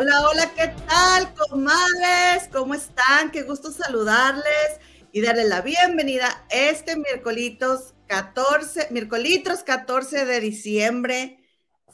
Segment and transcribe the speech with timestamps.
[0.00, 2.48] Hola, hola, ¿qué tal, comadres?
[2.52, 3.32] ¿Cómo están?
[3.32, 4.78] Qué gusto saludarles
[5.10, 11.40] y darles la bienvenida este miércoles 14, miércoles 14 de diciembre.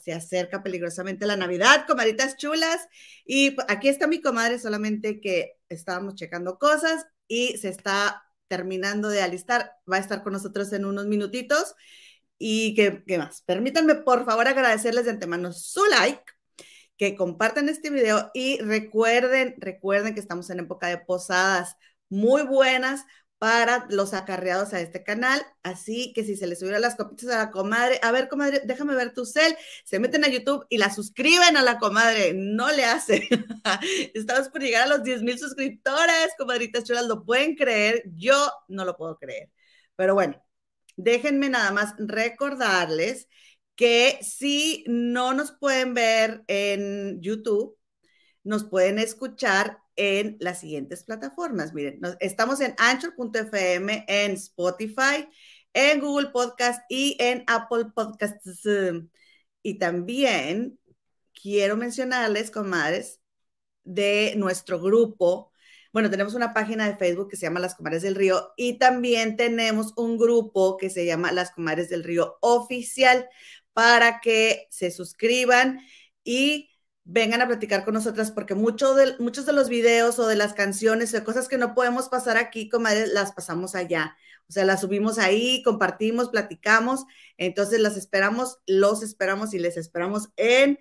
[0.03, 2.87] Se acerca peligrosamente la Navidad, comadritas chulas.
[3.25, 9.23] Y aquí está mi comadre, solamente que estábamos checando cosas y se está terminando de
[9.23, 9.71] alistar.
[9.91, 11.73] Va a estar con nosotros en unos minutitos.
[12.37, 16.34] Y qué, qué más, permítanme por favor agradecerles de antemano su like,
[16.97, 21.77] que compartan este video y recuerden, recuerden que estamos en época de posadas
[22.09, 23.05] muy buenas
[23.37, 25.41] para los acarreados a este canal.
[25.63, 28.95] Así que si se les subieron las copitas a la comadre, a ver, comadre, déjame
[28.95, 32.85] ver tu cel, se meten a YouTube y la suscriben a la comadre, no le
[32.85, 33.27] hace.
[34.13, 38.85] Estamos por llegar a los 10 mil suscriptores, comadritas chulas, lo pueden creer, yo no
[38.85, 39.51] lo puedo creer.
[39.95, 40.41] Pero bueno,
[40.97, 43.27] déjenme nada más recordarles
[43.75, 47.77] que si no nos pueden ver en YouTube,
[48.43, 51.73] nos pueden escuchar en las siguientes plataformas.
[51.73, 55.27] Miren, estamos en anchor.fm, en Spotify,
[55.73, 58.61] en Google Podcast y en Apple Podcasts.
[59.61, 60.79] Y también
[61.33, 63.19] quiero mencionarles, comadres,
[63.83, 65.51] de nuestro grupo.
[65.91, 69.37] Bueno, tenemos una página de Facebook que se llama Las Comadres del Río y también
[69.37, 73.29] tenemos un grupo que se llama Las Comadres del Río Oficial
[73.75, 75.81] para que se suscriban
[76.23, 76.69] y
[77.03, 78.59] vengan a platicar con nosotras porque de,
[79.19, 82.69] muchos de los videos o de las canciones o cosas que no podemos pasar aquí,
[82.69, 84.15] comadres, las pasamos allá.
[84.47, 87.03] O sea, las subimos ahí, compartimos, platicamos.
[87.37, 90.79] Entonces las esperamos, los esperamos y les esperamos en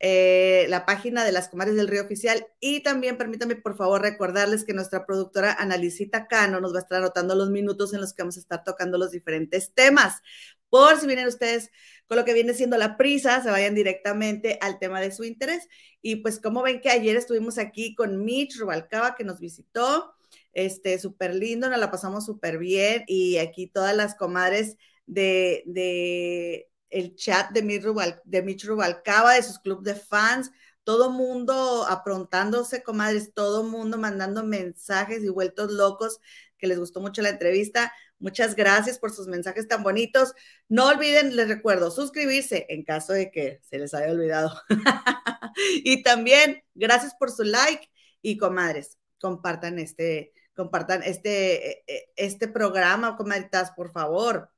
[0.00, 2.44] eh, la página de las Comadres del Río Oficial.
[2.58, 6.98] Y también permítanme, por favor, recordarles que nuestra productora Analicita Cano nos va a estar
[6.98, 10.22] anotando los minutos en los que vamos a estar tocando los diferentes temas.
[10.68, 11.70] Por si vienen ustedes
[12.16, 15.68] lo que viene siendo la prisa, se vayan directamente al tema de su interés.
[16.00, 20.14] Y pues como ven que ayer estuvimos aquí con Mitch Rubalcaba que nos visitó,
[20.52, 26.68] este, súper lindo, nos la pasamos súper bien y aquí todas las comadres de, de
[26.90, 27.84] el chat de Mitch,
[28.24, 30.50] de Mitch Rubalcaba, de sus clubes de fans,
[30.84, 36.20] todo mundo aprontándose, comadres, todo mundo mandando mensajes y vueltos locos,
[36.58, 37.92] que les gustó mucho la entrevista.
[38.22, 40.32] Muchas gracias por sus mensajes tan bonitos.
[40.68, 44.62] No olviden, les recuerdo, suscribirse en caso de que se les haya olvidado.
[45.82, 47.90] y también, gracias por su like
[48.22, 54.50] y comadres, compartan este, compartan este, e, e, este programa, comadritas, por favor.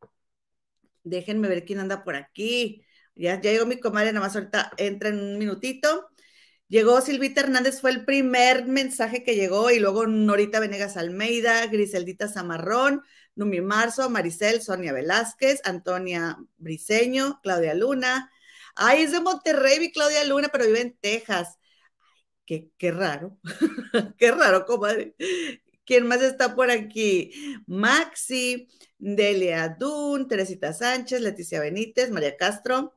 [1.03, 2.85] Déjenme ver quién anda por aquí.
[3.15, 6.11] Ya, ya llegó mi comadre, nada más ahorita entra en un minutito.
[6.69, 12.29] Llegó Silvita Hernández, fue el primer mensaje que llegó, y luego Norita Venegas Almeida, Griseldita
[12.29, 13.03] Zamarrón,
[13.37, 18.31] Numi Marzo, Maricel, Sonia Velázquez, Antonia Briseño, Claudia Luna.
[18.77, 21.59] Ay, es de Monterrey, Claudia Luna, pero vive en Texas.
[22.47, 23.39] Qué, qué raro,
[24.19, 25.15] qué raro, comadre.
[25.85, 27.31] ¿Quién más está por aquí?
[27.67, 28.69] Maxi,
[28.99, 32.95] Delia Dun, Teresita Sánchez, Leticia Benítez, María Castro,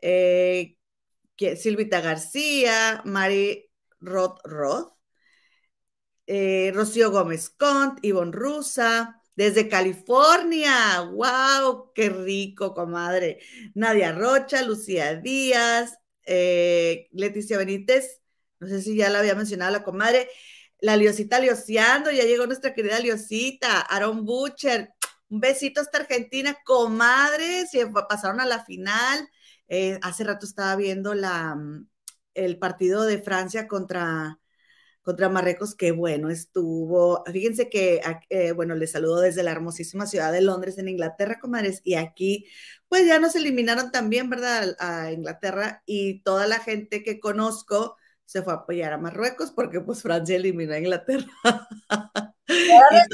[0.00, 0.76] eh,
[1.56, 3.70] Silvita García, Mari
[4.00, 4.92] Roth Roth,
[6.26, 13.38] eh, Rocío Gómez Cont, Ivonne Rusa, desde California, wow, qué rico, comadre.
[13.74, 15.96] Nadia Rocha, Lucía Díaz,
[16.26, 18.20] eh, Leticia Benítez,
[18.58, 20.28] no sé si ya la había mencionado la comadre,
[20.80, 24.90] la Liosita Lioseando, ya llegó nuestra querida Liosita, Aaron Butcher,
[25.30, 27.78] un besito hasta Argentina, comadres, y
[28.10, 29.26] pasaron a la final.
[29.68, 31.88] Eh, hace rato estaba viendo la, mm,
[32.34, 34.38] el partido de Francia contra,
[35.02, 37.24] contra Marruecos, que bueno estuvo.
[37.26, 41.80] Fíjense que, eh, bueno, les saludo desde la hermosísima ciudad de Londres, en Inglaterra, comadres,
[41.84, 42.46] y aquí,
[42.88, 47.96] pues ya nos eliminaron también, ¿verdad?, a Inglaterra, y toda la gente que conozco
[48.30, 51.26] se fue a apoyar a Marruecos porque pues Francia eliminó a Inglaterra.
[52.48, 53.06] Ahora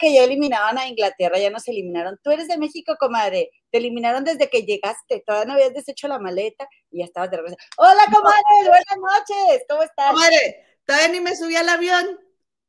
[0.00, 2.20] que ya eliminaban a Inglaterra, ya nos eliminaron.
[2.22, 3.50] Tú eres de México, comadre.
[3.72, 5.24] Te eliminaron desde que llegaste.
[5.26, 7.56] Todavía no habías deshecho la maleta y ya estabas de regreso.
[7.78, 8.42] Hola, comadre.
[8.60, 9.64] Buenas noches.
[9.68, 10.12] ¿Cómo estás?
[10.12, 12.18] Comadre, todavía ni me subí al avión.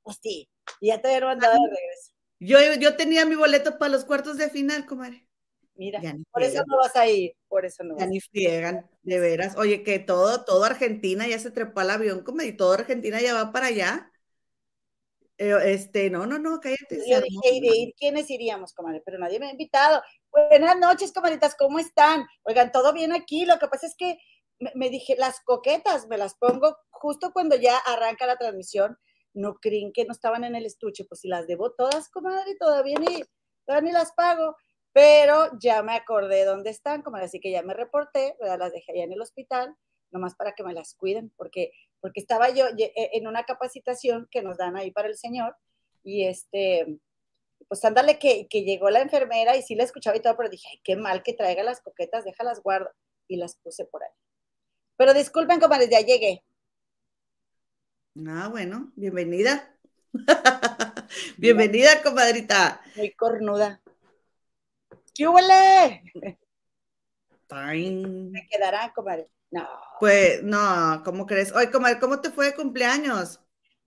[0.03, 0.47] Pues sí.
[0.79, 2.12] Y ya te había mandado de regreso.
[2.39, 5.27] Yo, yo tenía mi boleto para los cuartos de final, comadre.
[5.75, 6.00] Mira,
[6.31, 7.97] por eso no vas a ir, por eso no.
[7.97, 9.57] Ya ni friegan, de veras.
[9.57, 13.33] Oye, que todo, todo Argentina ya se trepó al avión, como y todo Argentina ya
[13.33, 14.12] va para allá.
[15.39, 17.01] Eh, este, no, no, no, cállate.
[17.09, 19.01] Yo dije, de ir, ¿quiénes iríamos, comadre?
[19.03, 20.03] Pero nadie me ha invitado.
[20.29, 22.27] Buenas noches, comadritas, ¿cómo están?
[22.44, 23.45] Oigan, todo bien aquí.
[23.45, 24.19] Lo que pasa es que
[24.75, 28.98] me, dije, las coquetas me las pongo justo cuando ya arranca la transmisión.
[29.34, 32.96] No creen que no estaban en el estuche, pues si las debo todas, comadre, todavía
[33.66, 34.56] todavía ni las pago
[34.94, 38.60] pero ya me acordé dónde están, como así que ya me reporté, ¿verdad?
[38.60, 39.75] las dejé allá en el hospital,
[40.12, 41.72] nomás para que me las cuiden, porque
[42.02, 45.56] porque estaba yo e, en una capacitación que nos dan ahí para el Señor
[46.04, 47.00] y este,
[47.68, 50.68] pues ándale que, que llegó la enfermera y sí la escuchaba y todo, pero dije,
[50.72, 52.90] ay, qué mal que traiga las coquetas, déjalas guardo
[53.28, 54.10] y las puse por ahí.
[55.01, 56.44] Pero disculpen, comadres, ya llegué.
[58.27, 59.75] Ah, bueno, bienvenida.
[61.39, 62.80] bienvenida, comadrita.
[62.95, 63.81] Muy cornuda.
[65.15, 66.03] ¿Qué huele?
[67.50, 69.27] Me quedará, comadre.
[69.50, 69.68] No.
[70.00, 71.51] Pues, no, ¿cómo crees?
[71.51, 73.39] Oye, comadre, ¿cómo te fue de cumpleaños?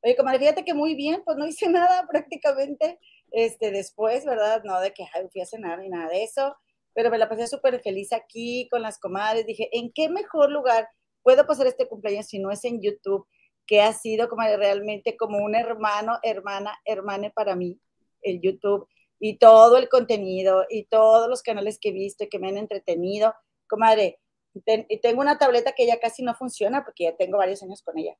[0.03, 2.99] Oye, comadre, fíjate que muy bien, pues no hice nada prácticamente.
[3.31, 4.65] Este, después, ¿verdad?
[4.65, 6.57] No de que fui a cenar ni nada de eso,
[6.93, 9.47] pero me la pasé súper feliz aquí con las comadres.
[9.47, 10.89] Dije, ¿en qué mejor lugar
[11.25, 13.27] puedo pasar este cumpleaños si no es en YouTube?
[13.67, 17.81] Que ha sido como realmente como un hermano, hermana, hermane para mí,
[18.23, 18.87] el YouTube
[19.19, 22.59] y todo el contenido y todos los canales que he visto y que me han
[22.59, 23.35] entretenido.
[23.67, 24.21] Comadre,
[24.55, 27.99] y tengo una tableta que ya casi no funciona porque ya tengo varios años con
[27.99, 28.17] ella.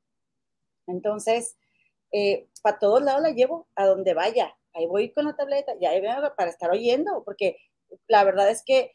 [0.87, 1.57] Entonces,
[2.11, 4.55] eh, para todos lados la llevo, a donde vaya.
[4.73, 6.01] Ahí voy con la tableta, ya ahí
[6.35, 7.57] para estar oyendo, porque
[8.07, 8.91] la verdad es que,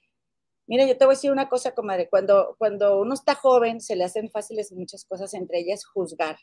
[0.70, 3.96] mira, yo te voy a decir una cosa, comadre, cuando, cuando uno está joven se
[3.96, 6.38] le hacen fáciles muchas cosas, entre ellas juzgar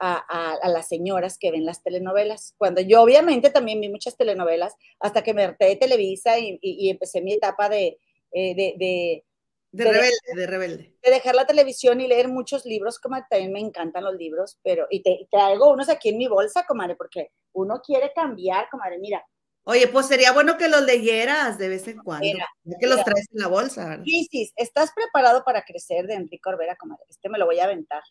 [0.00, 0.16] a,
[0.62, 2.54] a, las señoras que ven las telenovelas.
[2.58, 6.90] Cuando yo obviamente también vi muchas telenovelas, hasta que me harté de Televisa y, y,
[6.90, 8.00] empecé mi etapa de,
[8.32, 9.24] eh, de, de
[9.70, 10.94] de, rebelde, de rebelde.
[11.02, 14.86] De dejar la televisión y leer muchos libros, como también me encantan los libros, pero,
[14.90, 19.24] y te, traigo unos aquí en mi bolsa, comadre, porque uno quiere cambiar, comadre, mira.
[19.70, 22.38] Oye, pues sería bueno que los leyeras de vez en cuando,
[22.80, 24.02] que los traes en la bolsa, ¿verdad?
[24.02, 27.04] Crisis, ¿estás preparado para crecer de Enrique Orbera, comadre?
[27.10, 28.02] Este me lo voy a aventar,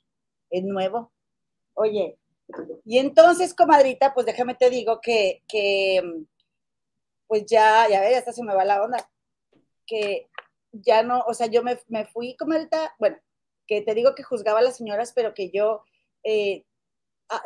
[0.51, 1.12] es nuevo.
[1.74, 2.19] Oye,
[2.86, 6.04] y entonces, comadrita, pues déjame te digo que, que
[7.25, 9.10] pues ya, ya ves, hasta se me va la onda,
[9.88, 10.30] que
[10.71, 13.18] ya no, o sea, yo me, me fui como ahorita, bueno,
[13.65, 15.81] que te digo que juzgaba a las señoras, pero que yo,
[16.24, 16.65] eh,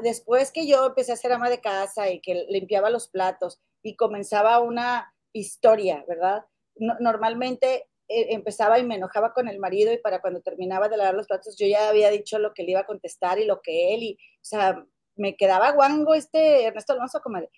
[0.03, 3.95] después que yo empecé a ser ama de casa y que limpiaba los platos y
[3.95, 6.45] comenzaba una historia, ¿verdad?
[6.77, 11.13] normalmente eh, empezaba y me enojaba con el marido y para cuando terminaba de lavar
[11.13, 13.93] los platos yo ya había dicho lo que le iba a contestar y lo que
[13.93, 14.85] él, y, o sea,
[15.15, 17.49] me quedaba guango este Ernesto Alonso, comadre.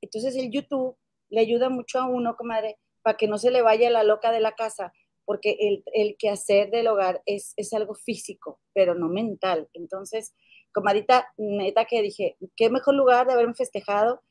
[0.00, 0.96] Entonces el YouTube
[1.28, 4.40] le ayuda mucho a uno, comadre, para que no se le vaya la loca de
[4.40, 4.92] la casa,
[5.24, 9.68] porque el, el quehacer del hogar es, es algo físico, pero no mental.
[9.74, 10.34] Entonces,
[10.72, 14.22] comadita, neta que dije, qué mejor lugar de haberme festejado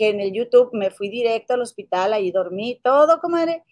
[0.00, 3.64] que en el YouTube me fui directo al hospital, ahí dormí todo, comadre,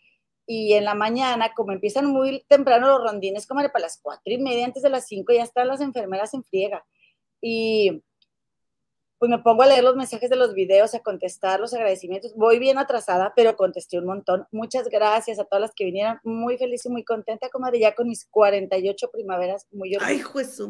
[0.47, 4.37] y en la mañana, como empiezan muy temprano los rondines, comadre, para las cuatro y
[4.37, 6.85] media, antes de las cinco, ya están las enfermeras en friega.
[7.41, 8.03] Y
[9.19, 12.35] pues me pongo a leer los mensajes de los videos, a contestar los agradecimientos.
[12.37, 14.47] Voy bien atrasada, pero contesté un montón.
[14.53, 16.21] Muchas gracias a todas las que vinieron.
[16.25, 19.67] Muy feliz y muy contenta, comadre, ya con mis 48 primaveras.
[19.73, 20.69] Muy Ay, Jesús,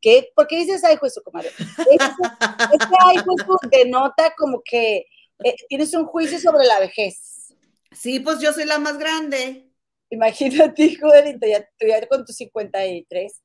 [0.00, 0.30] ¿Qué?
[0.34, 1.48] ¿Por qué dices ay, Jesús, comadre?
[1.58, 5.06] Este ay, Jesús denota como que
[5.44, 7.54] eh, tienes un juicio sobre la vejez.
[7.92, 9.70] Sí, pues yo soy la más grande.
[10.10, 13.42] Imagínate, joderito, ya, ya con tus 53,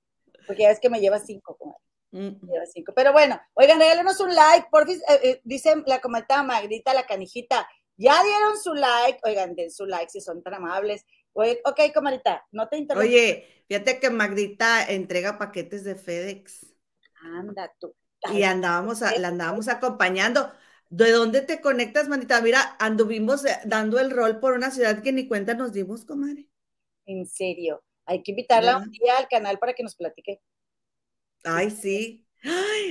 [0.48, 1.80] porque ya ves que me llevas 5, comadre.
[2.12, 2.48] Mm.
[2.96, 7.68] Pero bueno, oigan, regálenos un like, por eh, eh, dice la comentaba Magdita, la canijita,
[7.98, 11.06] ya dieron su like, oigan, den su like si son tan amables.
[11.33, 13.07] Oye, ok, comadita, no te interrumpo.
[13.07, 16.68] Oye, fíjate que Magdita entrega paquetes de FedEx.
[17.23, 17.95] Anda tú.
[18.31, 20.52] y andábamos, la andábamos acompañando.
[20.90, 22.40] ¿De dónde te conectas, manita?
[22.42, 26.47] Mira, anduvimos eh, dando el rol por una ciudad que ni cuenta nos dimos, comadre.
[27.07, 30.40] En serio, hay que invitarla un día al canal para que nos platique.
[31.44, 32.28] Ay, sí.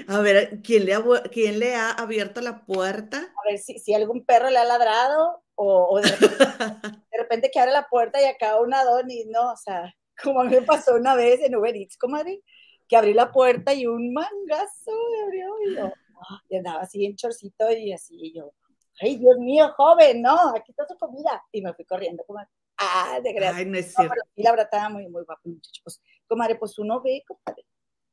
[0.08, 3.18] a ver, ¿quién le, ha, ¿quién le ha abierto la puerta?
[3.18, 6.00] A ver si, si algún perro le ha ladrado o,
[7.12, 10.44] de, repente, que abre la puerta y acá una y no, o sea, como a
[10.44, 12.42] mí me pasó una vez en Uber Eats, comadre,
[12.88, 17.04] que abrí la puerta y un mangazo me abrió y yo, ah, y andaba así
[17.04, 18.52] en chorcito y así, y yo,
[19.00, 21.42] ay, Dios mío, joven, no, aquí está su comida.
[21.52, 22.50] Y me fui corriendo, comadre.
[22.78, 23.59] Ah, de gracia.
[23.59, 24.14] Ay, no es cierto.
[24.35, 25.80] y la verdad estaba muy, muy guapo, muchacho.
[25.85, 27.64] Pues, comadre, pues uno ve, comadre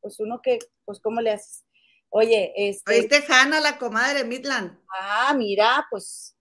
[0.02, 1.66] pues uno que, pues, ¿cómo le haces?
[2.10, 2.92] Oye, este.
[2.92, 4.80] Oíste, Hanna, la comadre Midland.
[5.00, 6.36] Ah, mira, pues.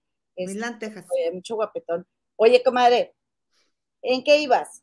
[0.78, 1.06] Texas.
[1.10, 2.06] Oye, mucho guapetón.
[2.36, 3.14] Oye, comadre,
[4.02, 4.82] ¿en qué ibas?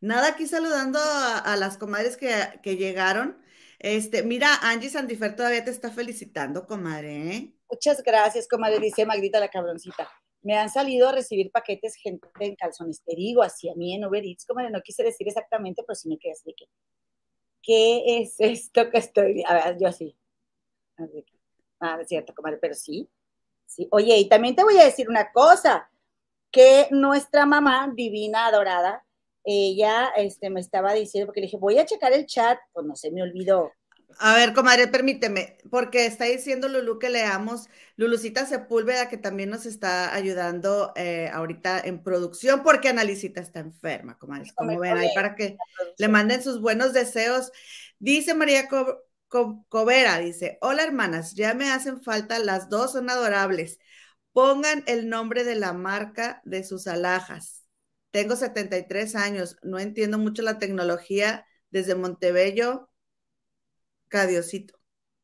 [0.00, 3.40] Nada, aquí saludando a, las comadres que, llegaron.
[3.78, 7.34] Este, mira, Angie Sandifer todavía te está felicitando, comadre.
[7.34, 7.54] ¿eh?
[7.70, 10.10] Muchas gracias, comadre, dice Magdita la cabroncita.
[10.42, 13.02] Me han salido a recibir paquetes gente en calzones.
[13.04, 16.08] Te digo, así a mí en Uber Eats, comadre, no quise decir exactamente, pero sí
[16.08, 16.66] me quedé así que
[17.62, 20.16] ¿qué es esto que estoy A ver, yo sí.
[21.80, 23.08] Ah, es cierto, comadre, pero sí.
[23.66, 23.88] Sí.
[23.90, 25.90] Oye, y también te voy a decir una cosa,
[26.52, 29.04] que nuestra mamá divina, adorada,
[29.44, 32.94] ella este, me estaba diciendo, porque le dije, voy a checar el chat, pues no
[32.94, 33.72] se me olvidó.
[34.18, 39.64] A ver, comadre, permíteme, porque está diciendo Lulu que leamos, Lulucita Sepúlveda, que también nos
[39.64, 45.34] está ayudando eh, ahorita en producción, porque Analicita está enferma, comadre, como ven ahí, para
[45.34, 45.56] que
[45.96, 47.52] le manden sus buenos deseos.
[47.98, 48.68] Dice María
[49.68, 53.78] Covera, dice, hola hermanas, ya me hacen falta, las dos son adorables.
[54.32, 57.64] Pongan el nombre de la marca de sus alhajas.
[58.10, 62.90] Tengo 73 años, no entiendo mucho la tecnología desde Montebello,
[64.08, 64.78] Cadiosito,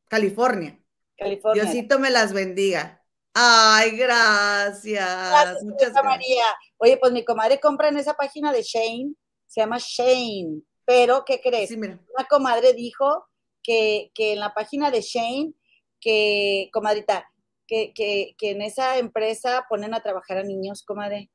[0.07, 0.79] California.
[1.15, 1.63] California.
[1.63, 3.03] Diosito me las bendiga.
[3.35, 5.63] Ay, gracias.
[5.63, 6.03] Muchas gracias.
[6.03, 6.43] María.
[6.77, 9.13] Oye, pues mi comadre compra en esa página de Shane,
[9.45, 11.69] se llama Shane, pero ¿qué crees?
[11.69, 11.99] Sí, mira.
[12.17, 13.27] Una comadre dijo
[13.63, 15.53] que, que en la página de Shane,
[15.99, 17.29] que, comadrita,
[17.67, 21.29] que, que, que en esa empresa ponen a trabajar a niños, comadre.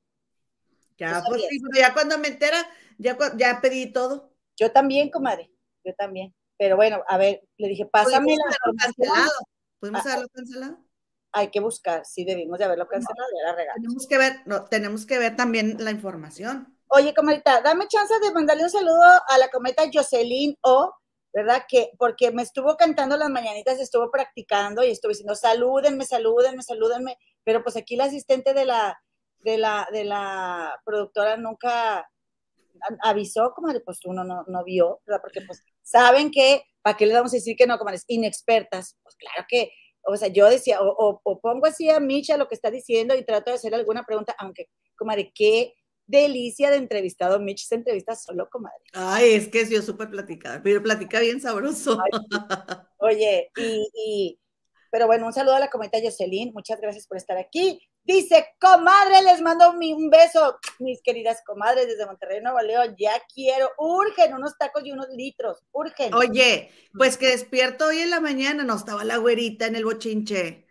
[0.99, 2.59] Ya, pues sí, ya cuando me entera,
[2.99, 4.33] ya, ya pedí todo.
[4.57, 5.51] Yo también, comadre,
[5.85, 6.35] yo también.
[6.57, 9.33] Pero bueno, a ver, le dije, pásame la cancelado.
[9.81, 10.79] ¿Podemos haberlo cancelado?
[11.33, 13.83] Hay que buscar, sí, debimos de haberlo cancelado, ya la regalo.
[13.83, 16.79] Tenemos que ver, no, tenemos que ver también la información.
[16.87, 20.95] Oye, comadita, dame chance de mandarle un saludo a la cometa Jocelyn O,
[21.35, 21.65] ¿verdad?
[21.69, 27.19] Que porque me estuvo cantando las mañanitas, estuvo practicando y estuvo diciendo, salúdenme, salúdenme, salúdenme,
[27.43, 29.03] pero pues aquí la asistente de la,
[29.41, 32.09] de la, de la productora nunca
[33.03, 35.21] avisó, comadre, pues uno no, no vio, ¿verdad?
[35.23, 38.05] Porque pues saben que, ¿para qué les vamos a decir que no, comadres?
[38.07, 39.73] Inexpertas, pues claro que,
[40.07, 43.25] o sea, yo decía, o, o, pongo así a Micha lo que está diciendo y
[43.25, 45.75] trato de hacer alguna pregunta, aunque, comadre, qué
[46.07, 47.41] delicia de entrevistado.
[47.41, 48.83] Mitch se entrevista solo, comadre.
[48.93, 51.99] Ay, es que es yo súper platicada, pero platica bien sabroso.
[52.99, 54.41] oye, y, y,
[54.91, 57.81] pero bueno, un saludo a la cometa Jocelyn, muchas gracias por estar aquí.
[58.05, 62.95] Dice, comadre, les mando un beso, mis queridas comadres desde Monterrey, Nuevo León.
[62.99, 66.13] Ya quiero, urgen unos tacos y unos litros, urgen.
[66.13, 70.67] Oye, pues que despierto hoy en la mañana, no estaba la güerita en el bochinche.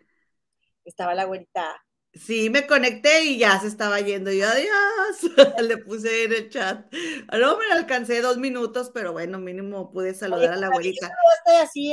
[0.84, 1.83] Estaba la güerita.
[2.14, 4.30] Sí, me conecté y ya se estaba yendo.
[4.30, 5.32] Yo, adiós.
[5.62, 6.86] Le puse en el chat.
[7.32, 11.08] No me alcancé dos minutos, pero bueno, mínimo pude saludar a la abuelita.
[11.08, 11.92] ¿No así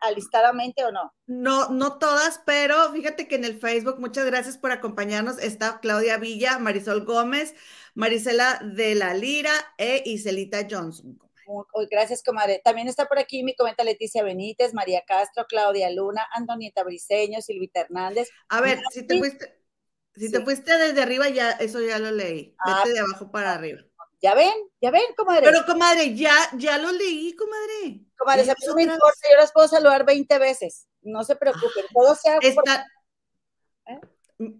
[0.00, 1.14] alistadamente o no?
[1.26, 5.38] No, no todas, pero fíjate que en el Facebook, muchas gracias por acompañarnos.
[5.38, 7.54] Está Claudia Villa, Marisol Gómez,
[7.94, 11.20] Marisela de la Lira e Iselita Johnson.
[11.90, 12.60] Gracias, comadre.
[12.64, 17.80] También está por aquí mi comenta Leticia Benítez, María Castro, Claudia Luna, Antonieta Briseño, Silvita
[17.80, 18.28] Hernández.
[18.48, 19.60] A ver, si te fuiste,
[20.14, 22.54] si te fuiste desde arriba, ya, eso ya lo leí.
[22.58, 23.80] Ah, Vete de abajo para arriba.
[24.22, 24.52] Ya ven,
[24.82, 25.46] ya ven, comadre.
[25.50, 28.04] Pero, comadre, ya, ya lo leí, comadre.
[28.18, 30.86] Comadre, se me importa, yo las puedo saludar 20 veces.
[31.00, 32.38] No se preocupen, todo sea.
[32.42, 32.86] Está.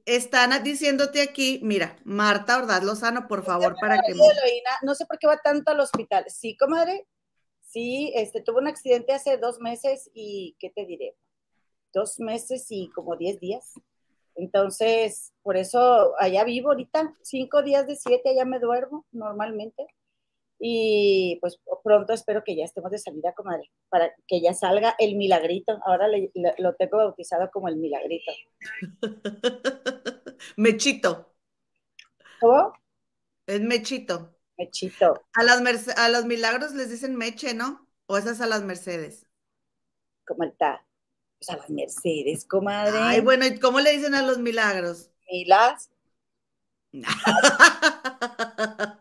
[0.05, 4.13] Están diciéndote aquí, mira, Marta Ordaz Lozano, por favor, para que...
[4.83, 6.27] no sé por qué va tanto al hospital.
[6.29, 7.07] Sí, comadre,
[7.63, 11.17] sí, este, tuvo un accidente hace dos meses y, ¿qué te diré?
[11.95, 13.73] Dos meses y como diez días.
[14.35, 19.87] Entonces, por eso allá vivo ahorita, cinco días de siete, allá me duermo normalmente
[20.63, 25.17] y pues pronto espero que ya estemos de salida, comadre, para que ya salga el
[25.17, 25.81] milagrito.
[25.87, 26.07] Ahora
[26.59, 28.31] lo tengo bautizado como el milagrito.
[30.57, 31.33] Mechito.
[32.41, 32.75] ¿Cómo?
[33.47, 34.37] Es Mechito.
[34.59, 35.23] Mechito.
[35.33, 37.89] A, las a los milagros les dicen Meche, ¿no?
[38.07, 39.27] ¿O esas a las Mercedes?
[40.27, 40.85] ¿Cómo está?
[41.39, 42.99] Pues a las Mercedes, comadre.
[43.01, 45.11] Ay, bueno, ¿y cómo le dicen a los milagros?
[45.31, 45.89] Milas.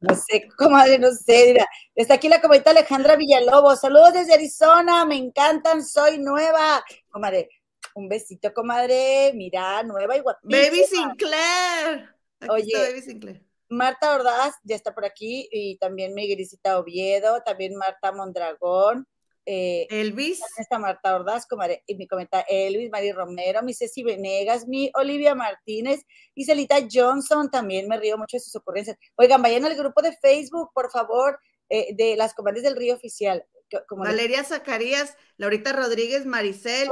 [0.00, 1.52] No sé, comadre, no sé.
[1.52, 3.80] Mira, está aquí la comenta Alejandra Villalobos.
[3.80, 6.84] Saludos desde Arizona, me encantan, soy nueva.
[7.08, 7.48] Comadre,
[7.94, 9.32] un besito, comadre.
[9.34, 10.62] Mira, nueva y guapísima.
[10.62, 12.14] Baby Sinclair.
[12.48, 13.42] Oye, Baby Sinclair.
[13.68, 19.08] Marta Ordaz ya está por aquí y también mi grisita Oviedo, también Marta Mondragón.
[19.48, 20.40] Eh, Elvis.
[20.58, 21.46] Está Marta Ordaz,
[21.86, 27.48] y mi comenta Elvis, Mari Romero, mi Ceci Venegas, mi Olivia Martínez y Celita Johnson.
[27.48, 28.98] También me río mucho de sus ocurrencias.
[29.14, 31.38] Oigan, vayan al grupo de Facebook, por favor,
[31.68, 33.46] eh, de las comadres del Río Oficial.
[33.90, 36.88] Valeria Zacarías, Laurita Rodríguez, Maricel,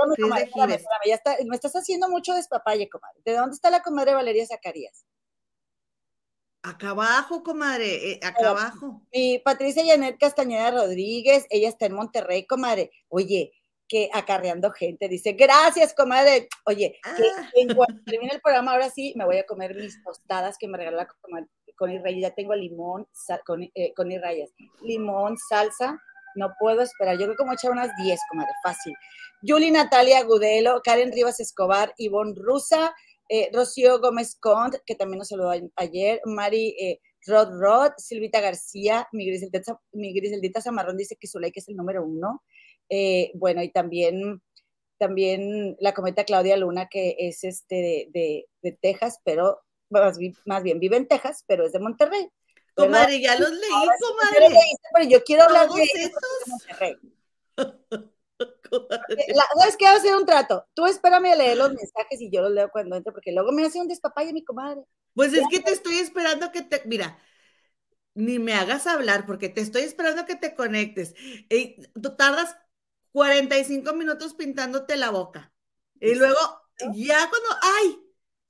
[1.07, 3.21] ya está, me estás haciendo mucho despapalle, comadre.
[3.25, 5.05] ¿De dónde está la comadre Valeria Zacarías?
[6.65, 9.03] Acá abajo, comadre, eh, acá abajo.
[9.13, 12.91] Mi Patricia Janet Castañeda Rodríguez, ella está en Monterrey, comadre.
[13.09, 13.53] Oye,
[13.87, 16.49] que acarreando gente, dice, gracias, comadre.
[16.65, 17.51] Oye, que ah.
[17.57, 20.79] en cuanto termine el programa, ahora sí, me voy a comer mis tostadas que me
[20.79, 22.19] regaló la comadre con Israel.
[22.19, 23.07] Ya tengo limón,
[23.45, 24.09] con, eh, con.
[24.81, 26.01] Limón, salsa,
[26.35, 27.17] no puedo esperar.
[27.19, 28.95] Yo creo que como echar unas 10, comadre, fácil.
[29.43, 32.95] Yuli Natalia Gudelo, Karen Rivas Escobar, Ivonne Rusa,
[33.29, 39.09] eh, Rocío Gómez Cont, que también nos saludó ayer, Mari eh, Rod Rod, Silvita García,
[39.13, 42.43] mi Griseldita, mi Griseldita Zamarrón dice que su like es el número uno.
[42.89, 44.43] Eh, bueno, y también,
[44.99, 50.79] también la cometa Claudia Luna, que es este de, de, Texas, pero más, más, bien
[50.79, 52.29] vive en Texas, pero es de Monterrey.
[52.75, 54.55] Comadre, ya los leí, comadre.
[54.93, 56.13] pero yo quiero hablar de, de
[56.47, 56.97] Monterrey.
[59.59, 59.87] ¿Sabes qué?
[59.87, 60.67] A hacer un trato.
[60.75, 63.65] Tú espérame a leer los mensajes y yo los leo cuando entre, porque luego me
[63.65, 64.83] hace un despapalle mi comadre.
[65.15, 66.83] Pues es que te estoy esperando que te.
[66.87, 67.19] Mira,
[68.15, 71.15] ni me hagas hablar, porque te estoy esperando que te conectes.
[71.49, 72.57] Y tú tardas
[73.13, 75.53] 45 minutos pintándote la boca.
[76.01, 76.39] Y luego,
[76.95, 77.49] ya cuando.
[77.63, 78.01] ¡Ay!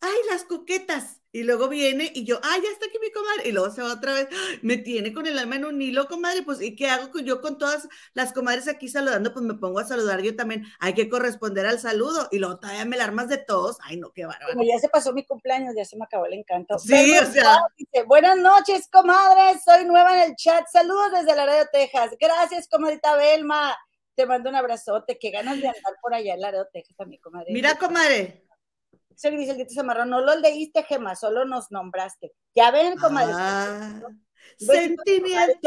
[0.00, 1.20] ¡Ay, las coquetas!
[1.34, 3.48] Y luego viene y yo, ay, ya está aquí mi comadre.
[3.48, 4.28] Y luego se va otra vez,
[4.62, 6.44] me tiene con el alma en un hilo, comadre.
[6.44, 9.32] Pues, ¿y qué hago yo con todas las comadres aquí saludando?
[9.32, 10.64] Pues me pongo a saludar yo también.
[10.78, 12.28] Hay que corresponder al saludo.
[12.30, 13.78] Y luego todavía me la armas de todos.
[13.82, 14.52] Ay, no, qué bárbaro.
[14.52, 16.78] Como ya se pasó mi cumpleaños, ya se me acabó el encanto.
[16.78, 17.58] Sí, o sea.
[18.06, 19.64] Buenas noches, comadres.
[19.64, 20.64] Soy nueva en el chat.
[20.70, 22.12] Saludos desde Laredo, Texas.
[22.20, 23.76] Gracias, comadita Belma.
[24.14, 25.18] Te mando un abrazote.
[25.18, 27.52] Qué ganas de andar por allá en Laredo, Texas, mi comadre.
[27.52, 28.43] Mira, comadre
[29.16, 32.32] dice el Zamarrón, no lo leíste, Gema, solo nos nombraste.
[32.54, 33.32] Ya ven, comadre.
[33.36, 34.00] Ah,
[34.58, 35.64] sentimientos.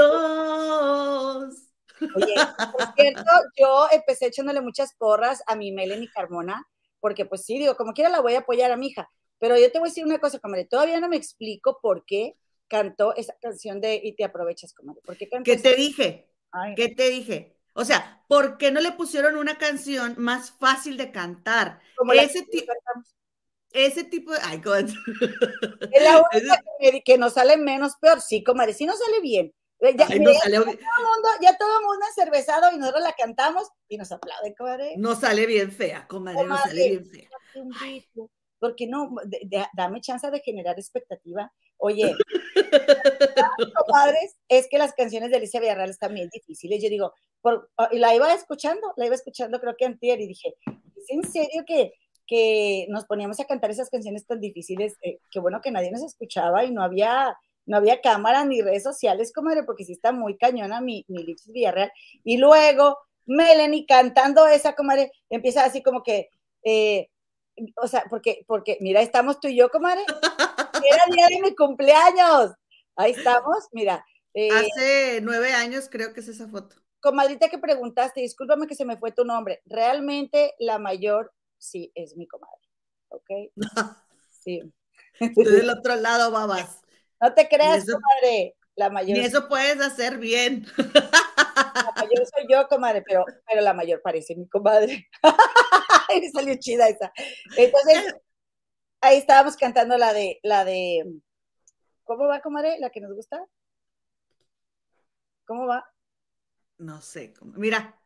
[2.15, 2.35] Oye,
[2.71, 6.67] por cierto, yo empecé echándole muchas porras a mi Melanie Carmona,
[6.99, 9.09] porque pues sí, digo, como quiera la voy a apoyar a mi hija.
[9.39, 12.35] Pero yo te voy a decir una cosa, comadre, todavía no me explico por qué
[12.67, 15.01] cantó esa canción de Y te aprovechas, comadre.
[15.05, 16.27] ¿Por qué ¿Qué te dije?
[16.75, 17.57] ¿Qué te dije?
[17.73, 21.79] O sea, ¿por qué no le pusieron una canción más fácil de cantar?
[21.95, 22.73] Como ese tipo
[23.71, 24.39] ese tipo de.
[24.43, 24.61] Ay,
[25.91, 26.63] Es la única
[27.05, 28.21] que, nos sale menos peor.
[28.21, 29.53] Sí, comadre, sí nos sale bien.
[29.79, 33.67] Ya, ya, todo el mundo, ya todo el mundo es cervezado y nosotros la cantamos
[33.87, 34.95] y nos aplauden, comadre.
[34.97, 37.29] No sale bien fea, comadre, no sale bien fea.
[38.59, 39.11] Porque no,
[39.73, 41.53] dame chance de generar expectativa.
[41.77, 42.15] Oye,
[43.85, 46.81] comadres, es que las canciones de Alicia Villarreal están bien difíciles.
[46.81, 50.55] Yo digo, por, y la iba escuchando, la iba escuchando creo que antier y dije,
[50.95, 51.93] ¿es en serio que
[52.27, 56.03] que nos poníamos a cantar esas canciones tan difíciles, eh, que bueno que nadie nos
[56.03, 60.37] escuchaba y no había, no había cámara ni redes sociales, comadre, porque sí está muy
[60.37, 61.91] cañona mi, mi Villarreal.
[62.23, 66.29] Y luego Melanie cantando esa, comadre, empieza así como que,
[66.63, 67.09] eh,
[67.75, 70.01] o sea, porque, porque, mira, estamos tú y yo, comadre.
[70.91, 72.53] Era día de mi cumpleaños.
[72.95, 74.05] Ahí estamos, mira.
[74.33, 76.75] Eh, Hace nueve años creo que es esa foto.
[76.99, 79.61] Comadrita que preguntaste, discúlpame que se me fue tu nombre.
[79.65, 82.61] Realmente la mayor sí es mi comadre.
[83.09, 83.29] ¿Ok?
[84.43, 84.61] Sí.
[85.19, 86.81] Estoy del otro lado, babas.
[87.19, 88.55] No te creas, comadre.
[88.75, 89.17] La mayor.
[89.17, 90.65] Y eso puedes hacer bien.
[90.77, 95.09] La mayor soy yo, comadre, pero, pero la mayor parece mi comadre.
[96.21, 97.11] Me salió chida esa.
[97.57, 98.15] Entonces,
[99.01, 101.03] ahí estábamos cantando la de, la de,
[102.03, 102.77] ¿cómo va, comadre?
[102.79, 103.43] La que nos gusta.
[105.45, 105.83] ¿Cómo va?
[106.77, 107.99] No sé, mira,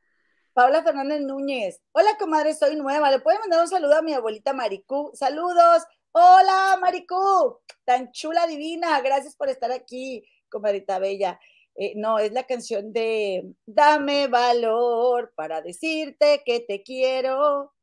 [0.54, 1.82] Paula Fernández Núñez.
[1.94, 3.10] Hola, comadre, soy nueva.
[3.10, 5.12] ¿Le puede mandar un saludo a mi abuelita Maricú?
[5.14, 5.84] Saludos.
[6.12, 7.58] Hola, Maricú.
[7.86, 9.00] Tan chula, divina.
[9.00, 11.40] Gracias por estar aquí, comadrita bella.
[11.76, 17.74] Eh, no, es la canción de Dame valor para decirte que te quiero,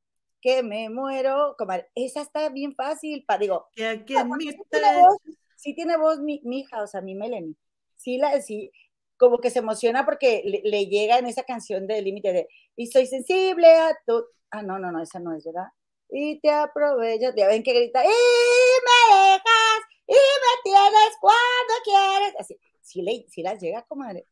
[0.42, 1.54] que me muero.
[1.57, 3.24] Comadre, esa está bien fácil.
[3.26, 5.16] Pa, digo, sí, tiene voz,
[5.57, 7.54] sí tiene voz mi, mi, hija, o sea, mi Melanie.
[7.96, 8.70] Sí, la, sí,
[9.18, 13.07] como que se emociona porque le, llega en esa canción de límite de y soy
[13.07, 15.68] sensible a tu ah no no no esa no es verdad
[16.11, 22.35] y te aprovechas ya ven que grita y me dejas y me tienes cuando quieres
[22.38, 24.26] así sí le sí las llega comadre.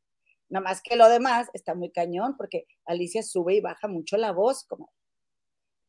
[0.48, 4.32] Nada más que lo demás está muy cañón porque Alicia sube y baja mucho la
[4.32, 4.92] voz comadre.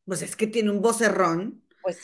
[0.04, 1.64] Pues es que tiene un vocerrón.
[1.82, 2.00] Pues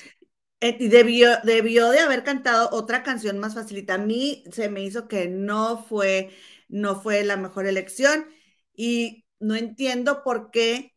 [0.60, 3.94] eh, y debió, debió de haber cantado otra canción más facilita.
[3.94, 6.30] A mí se me hizo que no fue
[6.74, 8.26] no fue la mejor elección
[8.74, 10.92] y no entiendo por qué,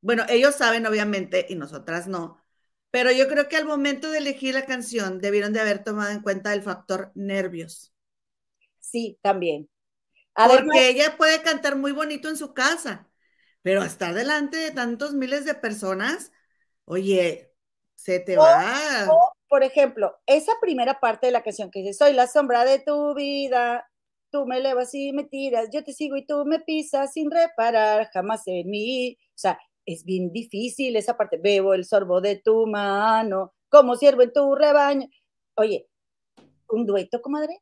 [0.00, 2.42] bueno, ellos saben obviamente y nosotras no,
[2.90, 6.20] pero yo creo que al momento de elegir la canción debieron de haber tomado en
[6.20, 7.94] cuenta el factor nervios.
[8.80, 9.70] Sí, también.
[10.34, 13.08] Porque ella puede cantar muy bonito en su casa,
[13.62, 16.32] pero estar delante de tantos miles de personas,
[16.86, 17.52] oye,
[17.94, 19.06] se te va.
[19.48, 23.14] por ejemplo, esa primera parte de la canción que dice, soy la sombra de tu
[23.14, 23.88] vida,
[24.34, 28.10] tú me elevas y me tiras, yo te sigo y tú me pisas sin reparar
[28.12, 29.16] jamás en mí.
[29.28, 31.36] O sea, es bien difícil esa parte.
[31.36, 35.08] Bebo el sorbo de tu mano, como siervo en tu rebaño.
[35.54, 35.86] Oye,
[36.68, 37.60] un dueto, comadre.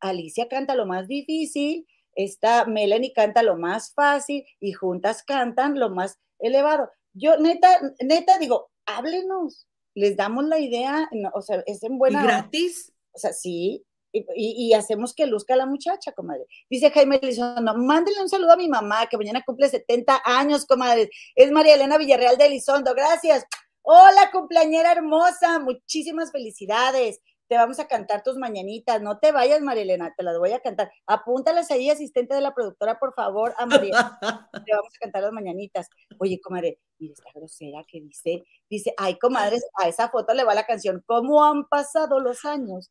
[0.00, 5.90] Alicia canta lo más difícil, esta Melanie canta lo más fácil y juntas cantan lo
[5.90, 6.90] más elevado.
[7.12, 7.68] Yo, neta,
[8.02, 12.22] neta, digo, háblenos, les damos la idea, o sea, es en buena.
[12.22, 12.94] ¿Y gratis?
[13.12, 13.85] O sea, sí,
[14.34, 16.46] y, hacemos que luzca a la muchacha, comadre.
[16.70, 21.10] Dice Jaime Elizondo, mándenle un saludo a mi mamá, que mañana cumple 70 años, comadre.
[21.34, 23.44] Es María Elena Villarreal de Elizondo, gracias.
[23.82, 29.00] Hola, cumpleañera hermosa, muchísimas felicidades te vamos a cantar tus mañanitas.
[29.02, 30.90] No te vayas, Marilena, te las voy a cantar.
[31.06, 34.18] Apúntalas ahí, asistente de la productora, por favor, a María.
[34.66, 35.88] te vamos a cantar las mañanitas.
[36.18, 40.54] Oye, comadre, mira esta grosera que dice, dice, ay, comadres, a esa foto le va
[40.54, 42.90] la canción, ¿cómo han pasado los años?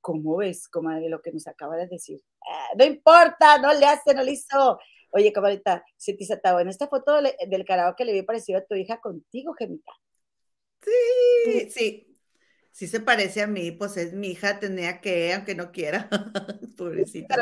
[0.00, 2.20] ¿Cómo ves, comadre, lo que nos acaba de decir?
[2.46, 4.78] Ah, no importa, no le hace, no le hizo.
[5.10, 7.64] Oye, comadrita, si te en esta foto del, del
[7.96, 9.92] que le vi parecido a tu hija contigo, Gemita.
[10.82, 12.18] Sí, sí,
[12.70, 16.08] sí se parece a mí, pues es mi hija, tenía que, aunque no quiera.
[16.76, 17.36] Pobrecita.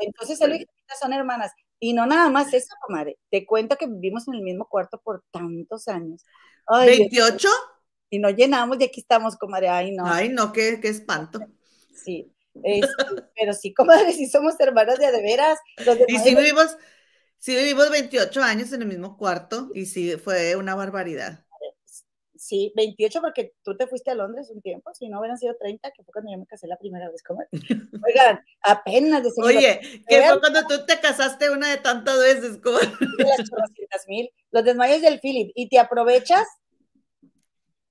[0.00, 0.66] entonces él y
[0.98, 1.52] son hermanas.
[1.78, 3.18] Y no nada más eso, comadre.
[3.30, 6.24] Te cuento que vivimos en el mismo cuarto por tantos años.
[6.66, 7.48] ¿28?
[8.10, 9.68] y no llenamos y aquí estamos, comadre.
[9.68, 10.04] Ay, no.
[10.04, 11.38] Ay, no, qué, qué espanto.
[12.04, 12.32] Sí.
[13.36, 15.58] pero sí, comadre, sí somos hermanas de, de veras.
[16.08, 16.76] y sí vivimos,
[17.38, 21.44] sí vivimos 28 años en el mismo cuarto y sí fue una barbaridad.
[22.40, 25.90] Sí, 28 porque tú te fuiste a Londres un tiempo, si no hubieran sido 30,
[25.90, 27.22] que fue cuando yo me casé la primera vez.
[27.22, 27.44] Como...
[28.06, 29.50] Oigan, apenas decimos...
[29.50, 32.58] Oye, que fue cuando tú te casaste una de tantas veces.
[33.90, 36.46] Las mil, los desmayos del Philip, ¿y te aprovechas?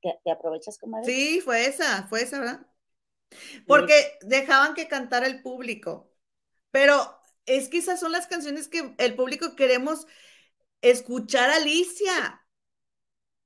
[0.02, 1.06] ¿Te, aprovechas, comadre?
[1.06, 2.65] Sí, fue esa, fue esa, ¿verdad?
[3.68, 6.12] Porque dejaban que cantara el público,
[6.72, 10.08] pero es que esas son las canciones que el público queremos
[10.82, 12.46] escuchar a Alicia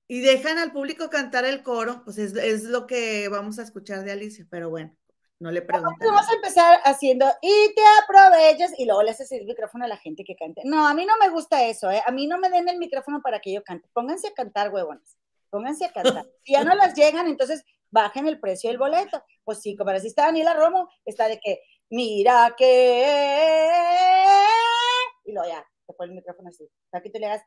[0.08, 4.12] y dejan al público cantar el coro, pues es, lo que vamos a escuchar de
[4.12, 4.96] Alicia, pero bueno,
[5.40, 6.06] no le pregunto.
[6.06, 9.98] Vamos a empezar haciendo y te aprovechas y luego le haces el micrófono a la
[9.98, 10.62] gente que cante.
[10.66, 12.02] No, a mí no me gusta eso, ¿eh?
[12.06, 13.90] a mí no me den el micrófono para que yo cante.
[13.94, 15.18] Pónganse a cantar, huevones,
[15.50, 16.26] pónganse a cantar.
[16.44, 19.24] Si ya no las llegan, entonces bajen el precio del boleto.
[19.44, 23.86] Pues sí, como así está Daniela Romo, está de que, mira que...
[25.26, 27.44] Y luego ya, te pone el micrófono así, para que te le hagas...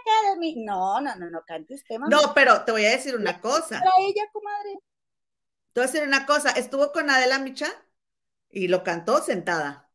[0.00, 0.64] Academy.
[0.64, 2.08] No, no, no, no, cante usted, mamá.
[2.10, 3.78] No, pero te voy a decir una cosa.
[3.78, 4.78] Para ella, comadre.
[5.72, 6.50] Te voy a decir una cosa.
[6.50, 7.68] Estuvo con Adela Micha
[8.50, 9.90] y lo cantó sentada.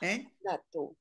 [0.00, 0.32] ¿Eh?
[0.40, 0.96] La tú.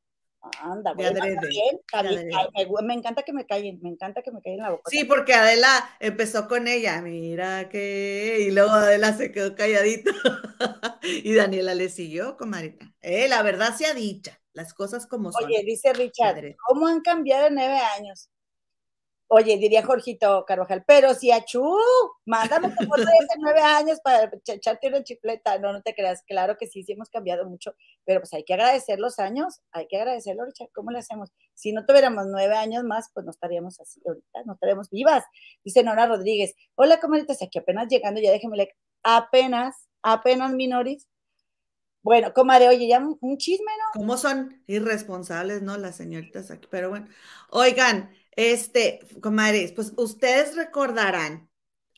[0.60, 4.84] Anda, bien, me, encanta que me callen, me encanta que me callen la boca.
[4.90, 10.12] Sí, porque Adela empezó con ella, mira que, y luego Adela se quedó calladita
[11.02, 12.94] y Daniela le siguió, comadita.
[13.00, 15.46] Eh, la verdad sea dicha las cosas como son.
[15.46, 18.30] Oye, dice Richard, ¿cómo han cambiado en nueve años?
[19.36, 21.76] Oye, diría Jorgito Carvajal, pero si achú,
[22.24, 25.58] mándame tu foto de hace nueve años para echarte una chifleta.
[25.58, 27.74] No, no te creas, claro que sí, sí hemos cambiado mucho,
[28.06, 31.32] pero pues hay que agradecer los años, hay que agradecerlo, Richard, ¿cómo le hacemos?
[31.56, 35.24] Si no tuviéramos nueve años más, pues no estaríamos así ahorita, no estaríamos vivas.
[35.64, 41.08] Dice Nora Rodríguez, hola, comadritas, aquí apenas llegando, ya déjeme leer, apenas, apenas minoris,
[42.04, 44.00] bueno, comadre, oye, ya un chisme, ¿no?
[44.00, 45.78] ¿Cómo son irresponsables, no?
[45.78, 47.08] Las señoritas aquí, pero bueno.
[47.50, 51.50] Oigan, este, comadres, pues ustedes recordarán.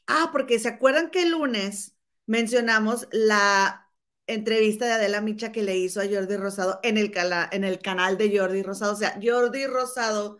[0.07, 1.95] Ah, porque se acuerdan que el lunes
[2.27, 3.91] mencionamos la
[4.27, 7.11] entrevista de Adela Micha que le hizo a Jordi Rosado en el,
[7.51, 8.93] en el canal de Jordi Rosado.
[8.93, 10.39] O sea, Jordi Rosado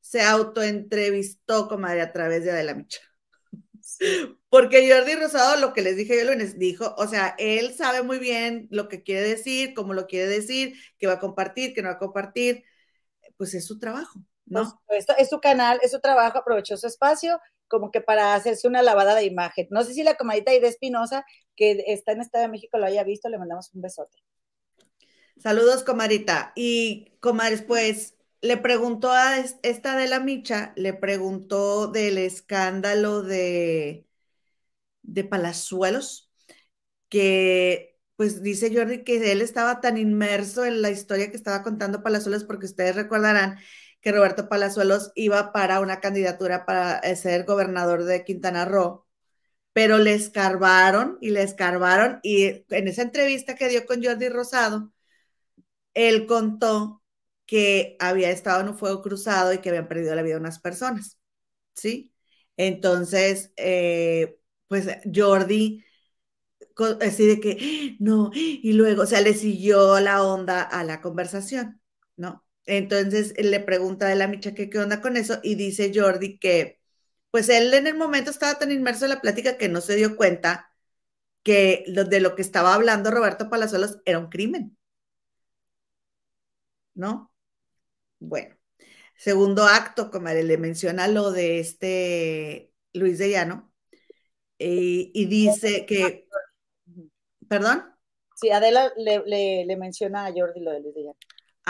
[0.00, 3.00] se autoentrevistó, comadre, a través de Adela Micha.
[4.48, 8.02] Porque Jordi Rosado, lo que les dije yo el lunes, dijo, o sea, él sabe
[8.02, 11.82] muy bien lo que quiere decir, cómo lo quiere decir, que va a compartir, que
[11.82, 12.64] no va a compartir,
[13.36, 14.20] pues es su trabajo,
[14.50, 14.80] ¿no?
[14.88, 18.82] Esto es su canal, es su trabajo, aprovechó su espacio como que para hacerse una
[18.82, 19.68] lavada de imagen.
[19.70, 23.04] No sé si la comadita Ida Espinosa, que está en Estado de México, lo haya
[23.04, 24.16] visto, le mandamos un besote.
[25.36, 26.52] Saludos, comadita.
[26.56, 34.06] Y, comadres, pues, le preguntó a esta de la Micha, le preguntó del escándalo de,
[35.02, 36.30] de Palazuelos,
[37.08, 42.02] que pues dice Jordi que él estaba tan inmerso en la historia que estaba contando
[42.02, 43.58] Palazuelos, porque ustedes recordarán
[44.00, 49.06] que Roberto Palazuelos iba para una candidatura para eh, ser gobernador de Quintana Roo,
[49.72, 54.92] pero le escarbaron y le escarbaron, y en esa entrevista que dio con Jordi Rosado,
[55.94, 57.02] él contó
[57.46, 61.18] que había estado en un fuego cruzado y que habían perdido la vida unas personas,
[61.74, 62.12] ¿sí?
[62.56, 65.84] Entonces, eh, pues Jordi,
[67.00, 71.80] así de que, no, y luego, o sea, le siguió la onda a la conversación,
[72.16, 72.44] ¿no?
[72.68, 76.80] Entonces le pregunta a la Micha que qué onda con eso y dice Jordi que,
[77.30, 80.16] pues él en el momento estaba tan inmerso en la plática que no se dio
[80.16, 80.70] cuenta
[81.42, 84.76] que de lo que estaba hablando Roberto Palazuelos era un crimen,
[86.94, 87.32] ¿no?
[88.18, 88.54] Bueno,
[89.16, 93.72] segundo acto, como le menciona lo de este Luis de Llano,
[94.58, 96.28] eh, y dice que,
[97.48, 97.84] ¿Perdón?
[98.34, 101.18] Sí, Adela le, le, menciona a Jordi lo de Luis de Llano.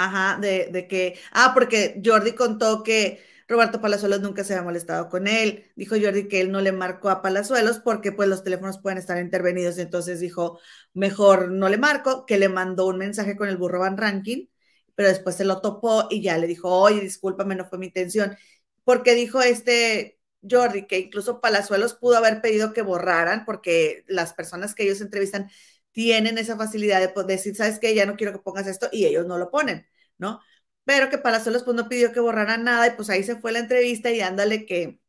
[0.00, 5.08] Ajá, de, de que, ah, porque Jordi contó que Roberto Palazuelos nunca se había molestado
[5.08, 5.64] con él.
[5.74, 9.18] Dijo Jordi que él no le marcó a Palazuelos porque pues los teléfonos pueden estar
[9.18, 9.76] intervenidos.
[9.78, 10.60] Entonces dijo,
[10.94, 14.46] mejor no le marco, que le mandó un mensaje con el burro Van Ranking,
[14.94, 18.36] pero después se lo topó y ya le dijo, oye, discúlpame, no fue mi intención.
[18.84, 24.74] Porque dijo este Jordi que incluso Palazuelos pudo haber pedido que borraran porque las personas
[24.76, 25.50] que ellos entrevistan
[25.98, 29.26] tienen esa facilidad de decir, sabes que ya no quiero que pongas esto y ellos
[29.26, 29.84] no lo ponen,
[30.18, 30.40] ¿no?
[30.84, 33.58] pero que Palazuelos pues no pidió que borraran nada y pues ahí se fue la
[33.58, 35.00] entrevista y ándale que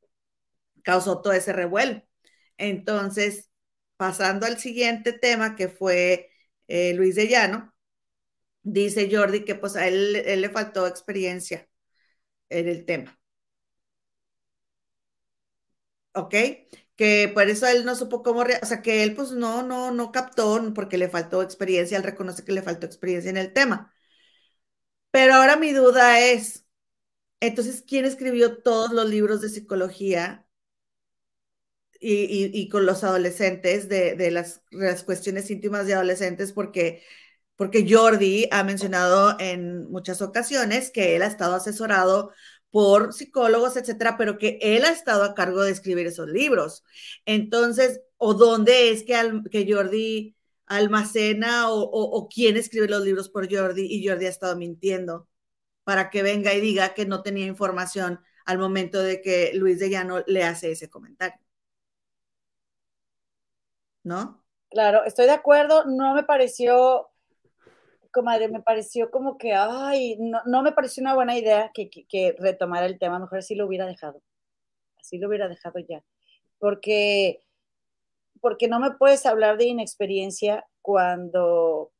[0.84, 2.02] causó todo ese revuelo.
[2.58, 3.50] Entonces,
[3.98, 6.32] pasando al siguiente tema que fue
[6.68, 7.74] eh, Luis de Llano,
[8.64, 11.68] dice Jordi que pues a él, le faltó experiencia
[12.50, 13.20] en el tema.
[16.14, 16.34] ¿Ok?
[17.00, 20.12] Que por eso él no supo cómo, o sea, que él pues no, no, no
[20.12, 23.94] captó porque le faltó experiencia, él reconoce que le faltó experiencia en el tema.
[25.12, 26.66] Pero ahora mi duda es,
[27.42, 30.46] entonces, ¿quién escribió todos los libros de psicología
[32.02, 34.64] y, con los adolescentes de, las,
[35.06, 36.52] cuestiones íntimas de adolescentes?
[36.54, 37.04] Porque,
[37.56, 42.32] porque Jordi ha mencionado en muchas ocasiones que él ha estado asesorado
[42.72, 46.84] por psicólogos, etcétera, pero que él ha estado a cargo de escribir esos libros.
[47.26, 49.16] Entonces, ¿o dónde es que,
[49.52, 50.36] que Jordi
[50.70, 55.28] almacena o, quién escribe los libros por Jordi y Jordi ha estado mintiendo
[55.84, 59.90] para que venga y diga que no tenía información al momento de que Luis de
[59.90, 61.40] Llano le hace ese comentario.
[64.04, 64.44] ¿No?
[64.70, 67.09] Claro, estoy de acuerdo, no me pareció,
[68.12, 72.36] comadre, me pareció como que, ay, no, me pareció una buena idea que, que, que
[72.40, 74.22] retomara el tema, mejor así lo hubiera dejado,
[75.00, 76.04] así lo hubiera dejado ya,
[76.60, 77.42] porque
[78.42, 81.92] porque no me puedes hablar de inexperiencia cuando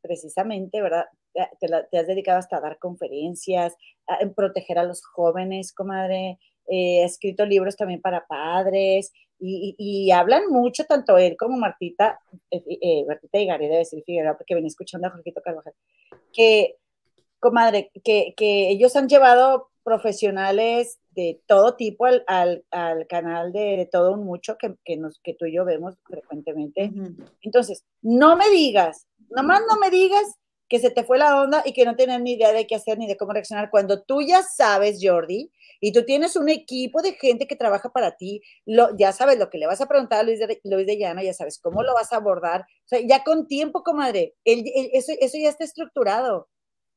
[0.00, 1.06] precisamente, ¿verdad?
[1.32, 3.74] Te, has dedicado hasta a dar conferencias,
[4.06, 6.38] a, proteger a los jóvenes, comadre,
[6.68, 12.18] eh, ha escrito libros también para padres y, hablan mucho, tanto él como Martita,
[12.50, 15.74] eh, eh, Martita y Gary, debe decir Figueroa, porque venía escuchando a Jorgito Carvajal,
[16.32, 16.76] que,
[17.38, 22.64] comadre, que, que ellos han llevado profesionales de todo tipo al,
[23.08, 26.90] canal de, todo un mucho que, que, nos, que tú y yo vemos frecuentemente.
[27.40, 30.24] Entonces, no me digas, nomás no me digas
[30.68, 32.98] que se te fue la onda y que no tienes ni idea de qué hacer
[32.98, 33.70] ni de cómo reaccionar.
[33.70, 38.16] Cuando tú ya sabes, Jordi, y tú tienes un equipo de gente que trabaja para
[38.16, 40.98] ti, lo, ya sabes lo que le vas a preguntar a Luis de, Luis de
[40.98, 42.62] Llano, ya sabes cómo lo vas a abordar.
[42.62, 46.48] O sea, ya con tiempo, comadre, eso, eso ya está estructurado.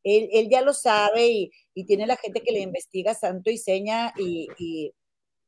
[0.03, 1.51] Él, ya lo sabe y,
[1.85, 4.93] tiene la gente que le investiga santo y seña y,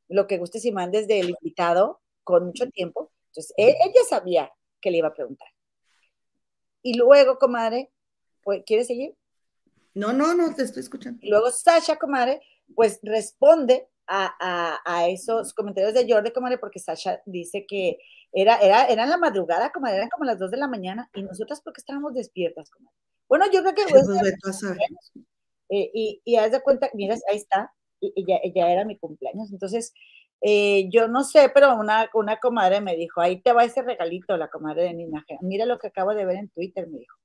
[0.08, 3.10] lo que guste si mandes del invitado con mucho tiempo.
[3.28, 5.48] Entonces, él, ya sabía que le iba a preguntar.
[6.82, 7.90] Y luego, comadre,
[8.66, 9.14] ¿quieres seguir?
[9.94, 11.18] No, no, no, te estoy escuchando.
[11.22, 12.40] Y luego Sasha, comadre,
[12.74, 17.98] pues responde a, esos comentarios de Jordi, comadre, porque Sasha dice que
[18.32, 21.22] era, era, era en la madrugada, comadre, eran como las dos de la mañana, y
[21.22, 22.96] nosotras porque estábamos despiertas, comadre.
[23.28, 23.82] Bueno, yo creo que...
[25.74, 29.52] Eh, y, y haz de cuenta, mira, ahí está, y, ya, era mi cumpleaños.
[29.52, 29.94] Entonces,
[30.40, 34.36] eh, yo no sé, pero una, una comadre me dijo, ahí te va ese regalito,
[34.36, 35.24] la comadre de Nina.
[35.40, 37.16] Mira lo que acabo de ver en Twitter, me dijo.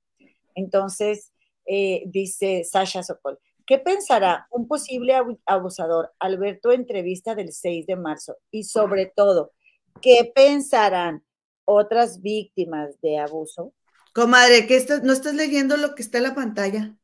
[0.54, 1.32] Entonces,
[1.66, 7.86] eh, dice Sasha Sokol, ¿qué pensará un posible abusador al ver tu entrevista del 6
[7.86, 8.38] de marzo?
[8.50, 9.52] Y sobre todo,
[10.00, 11.22] ¿qué pensarán
[11.66, 13.74] otras víctimas de abuso?
[14.14, 16.96] Comadre, que no estás leyendo lo que está en la pantalla.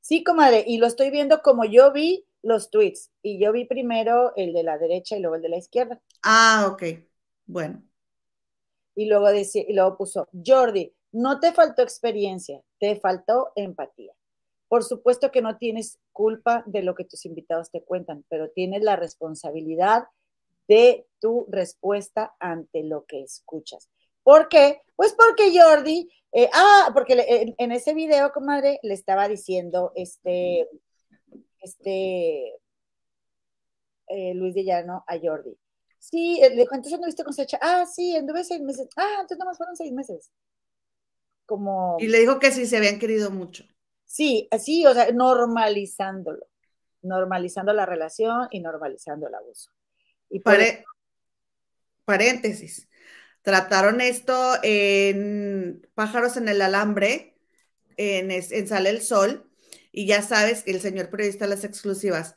[0.00, 3.10] Sí, comadre, y lo estoy viendo como yo vi los tweets.
[3.20, 6.00] Y yo vi primero el de la derecha y luego el de la izquierda.
[6.22, 6.82] Ah, ok.
[7.46, 7.82] Bueno.
[8.94, 14.12] Y luego, decía, y luego puso, Jordi, no te faltó experiencia, te faltó empatía.
[14.68, 18.82] Por supuesto que no tienes culpa de lo que tus invitados te cuentan, pero tienes
[18.82, 20.04] la responsabilidad
[20.66, 23.90] de tu respuesta ante lo que escuchas.
[24.22, 24.80] ¿Por qué?
[24.96, 30.68] Pues porque Jordi, eh, ah, porque en, ese video, comadre, le estaba diciendo este,
[31.60, 32.54] este,
[34.06, 35.56] eh, Luis de Llano a Jordi.
[35.98, 37.58] Sí, le dijo, entonces anduviste con Sacha.
[37.60, 38.88] Ah, sí, anduve seis meses.
[38.96, 40.30] Ah, entonces nomás fueron seis meses.
[41.46, 41.96] Como.
[41.98, 43.64] Y le dijo que sí se habían querido mucho.
[44.04, 46.46] Sí, así, o sea, normalizándolo.
[47.02, 49.70] Normalizando la relación y normalizando el abuso.
[50.28, 50.40] Y
[52.04, 52.88] paréntesis
[53.42, 57.36] Trataron esto en Pájaros en el Alambre,
[57.96, 59.50] en, en Sale el Sol,
[59.90, 62.36] y ya sabes que el señor periodista las exclusivas.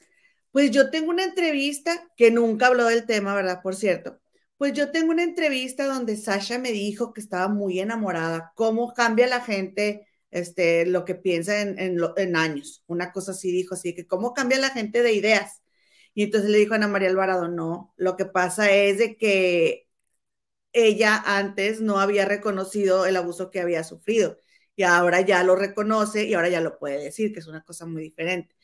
[0.51, 3.61] Pues yo tengo una entrevista que nunca habló del tema, ¿verdad?
[3.61, 4.19] Por cierto,
[4.57, 9.27] Pues yo tengo una entrevista donde Sasha me dijo que estaba muy enamorada, cómo cambia
[9.27, 12.83] la gente este, lo que piensa en, en, años.
[12.87, 15.61] Una cosa así dijo, así que cómo cambia la gente de ideas.
[16.13, 19.87] Y entonces le dijo a Ana María Alvarado, no, lo que pasa es de que
[20.73, 24.37] ella antes no había reconocido el abuso que había sufrido
[24.75, 27.85] y ahora ya lo reconoce y ahora ya lo puede decir, que es una cosa
[27.85, 28.55] muy diferente.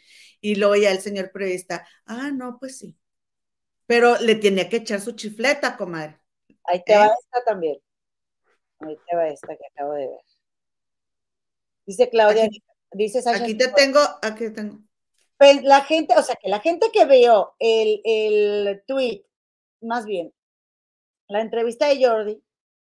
[0.42, 2.98] Y luego ya el señor periodista, ah, no, pues sí.
[3.92, 6.18] Pero le tenía que echar su chifleta, comadre.
[6.64, 7.12] Ahí te va ¿Eh?
[7.20, 7.78] esta también.
[8.80, 10.22] Ahí te va esta que acabo de ver.
[11.86, 12.48] Dice Claudia,
[12.94, 13.44] dice Sasha.
[13.44, 14.80] Aquí te tengo, aquí te tengo.
[15.38, 19.26] Pues la gente, o sea, que la gente que vio el, el tweet,
[19.82, 20.34] más bien,
[21.28, 22.42] la entrevista de Jordi,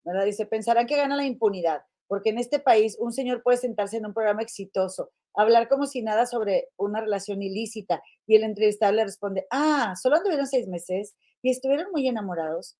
[0.05, 0.25] ¿verdad?
[0.25, 4.07] Dice, pensarán que gana la impunidad, porque en este país un señor puede sentarse en
[4.07, 9.05] un programa exitoso, hablar como si nada sobre una relación ilícita, y el entrevistado le
[9.05, 12.77] responde, ah, solo anduvieron seis meses y estuvieron muy enamorados.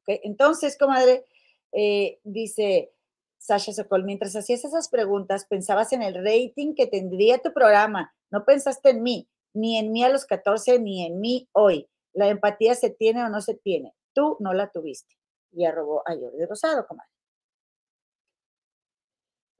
[0.00, 0.20] Okay.
[0.24, 1.24] Entonces, comadre,
[1.72, 2.92] eh, dice,
[3.38, 8.14] Sasha Sokol, mientras hacías esas preguntas, pensabas en el rating que tendría tu programa.
[8.30, 11.88] No pensaste en mí, ni en mí a los 14, ni en mí hoy.
[12.12, 13.94] La empatía se tiene o no se tiene.
[14.12, 15.16] Tú no la tuviste.
[15.52, 17.11] Y arrobó a Jordi Rosado, comadre.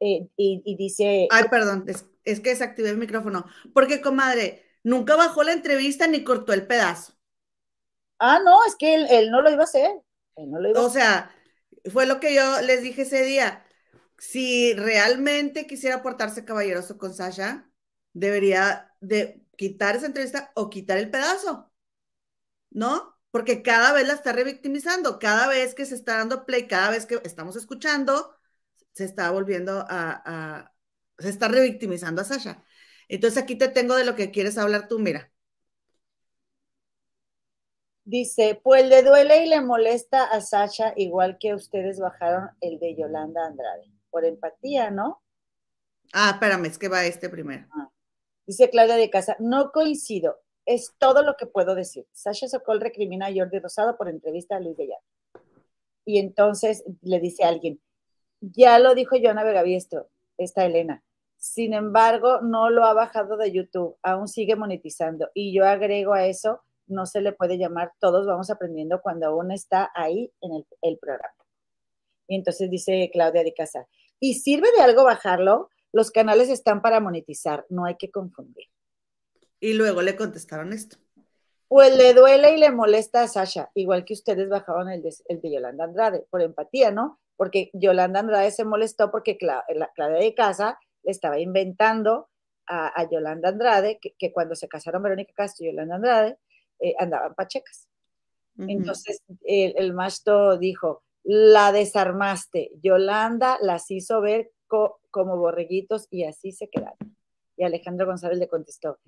[0.04, 1.28] Eh, y, dice.
[1.30, 3.46] Ay, perdón, es, que desactivé el micrófono.
[3.72, 7.14] Porque, comadre, nunca bajó la entrevista ni cortó el pedazo.
[8.18, 9.90] Ah, no, es que él, no lo iba a hacer.
[10.34, 11.30] o sea,
[11.92, 13.64] fue lo que yo les dije ese día
[14.22, 17.68] si realmente quisiera portarse caballeroso con Sasha,
[18.12, 21.72] debería de quitar esa entrevista o quitar el pedazo,
[22.70, 23.18] ¿no?
[23.32, 27.04] Porque cada vez la está revictimizando, cada vez que se está dando play, cada vez
[27.06, 28.32] que estamos escuchando,
[28.92, 30.72] se está volviendo a,
[31.18, 32.64] se está revictimizando a Sasha.
[33.09, 35.31] Entonces aquí te tengo de lo que quieres hablar tú, mira.
[38.05, 42.96] Dice, pues le duele y le molesta a Sasha igual que ustedes bajaron el de
[42.96, 45.22] Yolanda Andrade por empatía, ¿no?
[46.12, 47.66] Ah, espérame, es que va este primero.
[47.72, 47.90] Ah.
[48.46, 52.07] Dice Claudia de Casa, no coincido, es todo lo que puedo decir.
[52.12, 54.88] Sasha Sokol recrimina a Jordi Rosado por entrevista a Luis de
[56.05, 57.81] Y entonces le dice a alguien,
[58.42, 61.02] ya lo dijo Joana Vegaviestro, esta Elena.
[61.38, 65.31] Sin embargo, no lo ha bajado de YouTube, aún sigue monetizando.
[65.33, 69.50] Y yo agrego a eso, no se le puede llamar, todos vamos aprendiendo cuando aún
[69.50, 71.35] está ahí en el, el programa.
[72.28, 73.88] Y entonces dice Claudia de Casa,
[74.24, 75.68] ¿Y sirve de algo bajarlo?
[75.90, 78.66] Los canales están para monetizar, no hay que confundir.
[79.59, 80.96] Y luego le contestaron esto.
[81.66, 85.40] Pues le duele y le molesta a Sasha, igual que ustedes bajaron el de, el
[85.40, 87.18] de Yolanda Andrade, por empatía, ¿no?
[87.42, 92.28] Porque Yolanda Andrade se molestó porque la Claudia de Casa le estaba inventando
[92.68, 96.38] a, Yolanda Andrade que, cuando se casaron Verónica Castro y Yolanda Andrade
[96.78, 97.88] eh, andaban pachecas.
[98.57, 102.70] Entonces el, el dijo, la desarmaste.
[102.81, 104.52] Yolanda las hizo ver
[105.11, 107.16] como borreguitos y así se quedaron.
[107.57, 108.98] Y Alejandro González le contestó,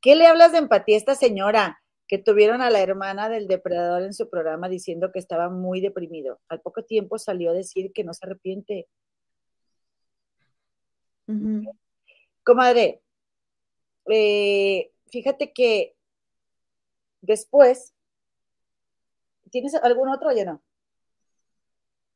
[0.00, 1.79] ¿qué le hablas de empatía a esta señora?
[2.10, 6.40] Que tuvieron a la hermana del depredador en su programa diciendo que estaba muy deprimido.
[6.48, 8.88] Al poco tiempo salió a decir que no se arrepiente.
[12.42, 13.00] Comadre,
[14.06, 15.94] eh, fíjate que
[17.20, 17.94] después,
[19.52, 20.60] ¿tienes algún otro o ya no?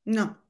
[0.04, 0.42] No.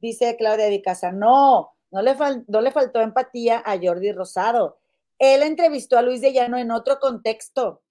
[0.00, 2.16] Dice Claudia de Casa, no, no le,
[2.48, 4.80] no le faltó empatía a Jordi Rosado.
[5.20, 7.84] Él entrevistó a Luis de Llano en otro contexto.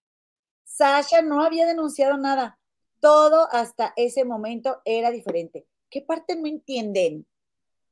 [0.68, 2.60] Sasha no había denunciado nada.
[3.00, 5.66] Todo hasta ese momento era diferente.
[5.90, 7.26] ¿Qué parte no entienden?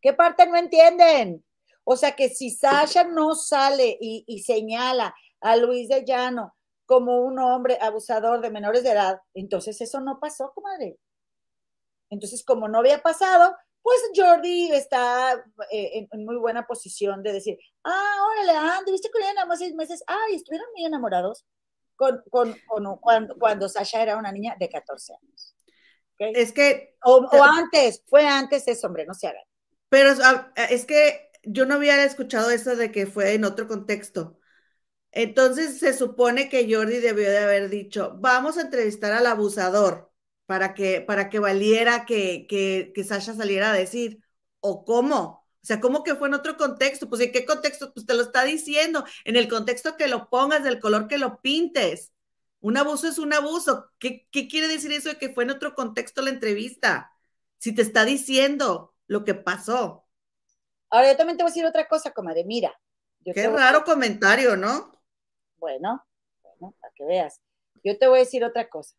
[0.01, 1.43] ¿Qué parte no entienden?
[1.85, 6.53] O sea que si Sasha no sale y, señala a Luis de Llano
[6.85, 10.99] como un hombre abusador de menores de edad, entonces eso no pasó, comadre.
[12.09, 17.57] Entonces, como no había pasado, pues Jordi está eh, en, muy buena posición de decir,
[17.83, 21.45] ah, órale, ah, viste con ella nada más seis meses, ah, y estuvieron muy enamorados
[21.95, 22.23] con,
[23.37, 25.55] cuando, Sasha era una niña de 14 años.
[26.17, 26.95] Es que...
[27.03, 29.43] O, antes, fue antes eso, hombre, no se hagan.
[29.89, 30.11] Pero
[30.69, 34.39] es que yo no había escuchado eso de que fue en otro contexto.
[35.11, 40.11] Entonces se supone que Jordi debió de haber dicho, vamos a entrevistar al abusador
[40.45, 44.19] para que, para que valiera que, que, Sasha saliera a decir,
[44.59, 45.44] o cómo.
[45.65, 47.09] O sea, ¿cómo que fue en otro contexto?
[47.09, 50.63] Pues en qué contexto, pues te lo está diciendo, en el contexto que lo pongas,
[50.63, 52.13] del color que lo pintes.
[52.59, 53.89] Un abuso es un abuso.
[53.97, 57.11] ¿Qué, qué quiere decir eso de que fue en otro contexto la entrevista?
[57.57, 60.05] Si te está diciendo lo que pasó.
[60.91, 62.43] Ahora yo también te voy a decir otra cosa, comadre.
[62.43, 62.79] Mira.
[63.23, 65.01] Qué raro comentario, ¿no?
[65.57, 66.05] Bueno,
[66.43, 67.41] bueno, para que veas.
[67.83, 68.95] Yo te voy a decir otra cosa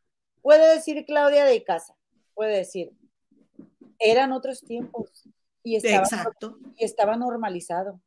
[0.46, 1.96] puede decir Claudia de casa,
[2.32, 2.92] puede decir,
[3.98, 5.28] eran otros tiempos
[5.66, 6.58] y estaba, Exacto.
[6.76, 8.00] Y estaba normalizado.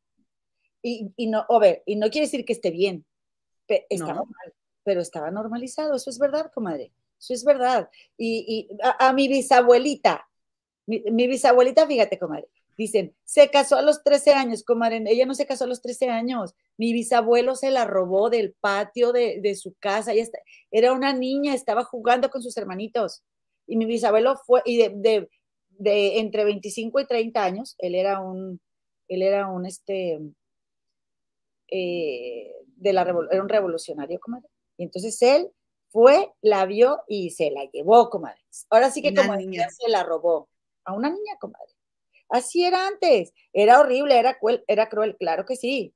[0.80, 3.04] Y, y, no, a ver, y no quiere decir que esté bien,
[3.90, 4.24] estaba no.
[4.24, 7.90] mal, pero estaba normalizado, eso es verdad, comadre, eso es verdad.
[8.16, 10.26] Y, y a, a, mi bisabuelita,
[10.86, 12.48] mi, mi, bisabuelita, fíjate, comadre,
[12.78, 16.08] dicen, se casó a los 13 años, comadre, ella no se casó a los 13
[16.08, 20.38] años, mi bisabuelo se la robó del patio de, de su casa, ella está,
[20.70, 23.22] era una niña, estaba jugando con sus hermanitos,
[23.66, 25.28] y mi bisabuelo fue, y de, de,
[25.80, 28.60] de entre 25 y 30 años, él era un,
[29.08, 30.20] él era un, este,
[31.68, 34.48] eh, de la era un revolucionario, comadre.
[34.76, 35.50] Y entonces él
[35.88, 38.40] fue, la vio y se la llevó, comadre.
[38.68, 40.48] Ahora sí que como niña se la robó
[40.84, 41.72] a una niña, comadre.
[42.28, 43.32] Así era antes.
[43.52, 45.94] Era horrible, era cruel, era cruel, claro que sí.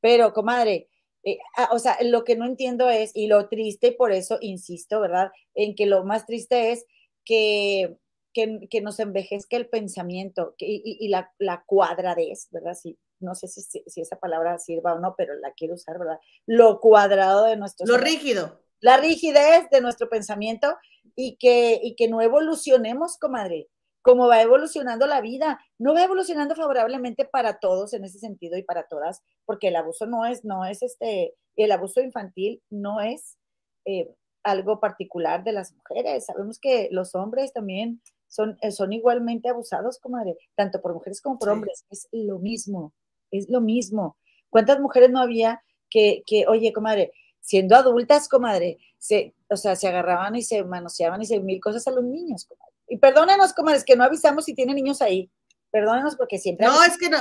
[0.00, 0.88] Pero, comadre,
[1.24, 1.38] eh,
[1.72, 5.30] o sea, lo que no entiendo es, y lo triste, y por eso insisto, ¿verdad?
[5.54, 6.86] En que lo más triste es
[7.24, 7.98] que,
[8.32, 12.74] que, que nos envejezca el pensamiento que, y, y, la, la cuadradez, ¿verdad?
[12.74, 16.18] Sí, no sé si, si, esa palabra sirva o no, pero la quiero usar, ¿verdad?
[16.46, 17.86] Lo cuadrado de nuestro...
[17.86, 18.60] Lo rígido.
[18.80, 20.76] La rigidez de nuestro pensamiento
[21.14, 23.68] y que, y que no evolucionemos, comadre,
[24.02, 25.60] como va evolucionando la vida.
[25.78, 30.06] No va evolucionando favorablemente para todos en ese sentido y para todas, porque el abuso
[30.06, 33.36] no es, no es este, el abuso infantil no es
[33.84, 36.26] eh, algo particular de las mujeres.
[36.26, 38.00] Sabemos que los hombres también
[38.30, 41.52] son, son igualmente abusados, comadre, tanto por mujeres como por sí.
[41.52, 41.84] hombres.
[41.90, 42.94] Es lo mismo
[43.30, 44.16] es lo mismo.
[44.48, 49.88] ¿Cuántas mujeres no había que, que, oye, comadre, siendo adultas, comadre, se, o sea, se
[49.88, 52.74] agarraban y se manoseaban y se mil cosas a los niños, comadre?
[52.88, 55.30] Y perdónenos, comadres, que no avisamos si tienen niños ahí.
[55.70, 56.66] Perdónenos porque siempre.
[56.66, 57.18] No, es que no,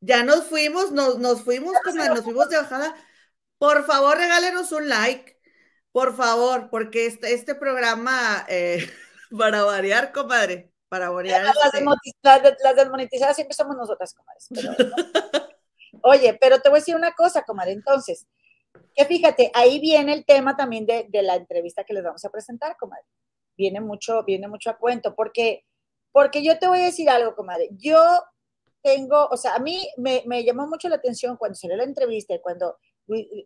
[0.00, 2.94] ya nos fuimos, nos, nos fuimos, comadre, nos fuimos de bajada.
[3.58, 5.36] Por favor, regálenos un like,
[5.92, 8.78] por favor, porque este, este programa, eh,
[9.36, 11.44] para variar, comadre, para variar.
[11.44, 11.84] Las, este...
[12.22, 14.48] las, las desmonetizadas siempre somos nosotras, comadres.
[14.50, 14.96] Pero, ¿no?
[16.02, 18.26] Oye, pero te voy a decir una cosa, comadre, entonces,
[18.94, 22.30] que fíjate, ahí viene el tema también de, de, la entrevista que les vamos a
[22.30, 23.04] presentar, comadre.
[23.56, 25.64] Viene mucho, viene mucho a cuento, porque,
[26.10, 27.68] porque yo te voy a decir algo, comadre.
[27.72, 28.02] Yo
[28.82, 32.34] tengo, o sea, a mí me, me llamó mucho la atención cuando salió la entrevista
[32.34, 32.78] y cuando,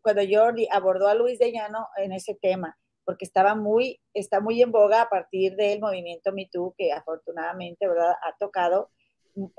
[0.02, 4.60] cuando Jordi abordó a Luis de Llano en ese tema, porque estaba muy, está muy
[4.60, 8.90] en boga a partir del movimiento MeToo, que afortunadamente, ¿verdad?, ha tocado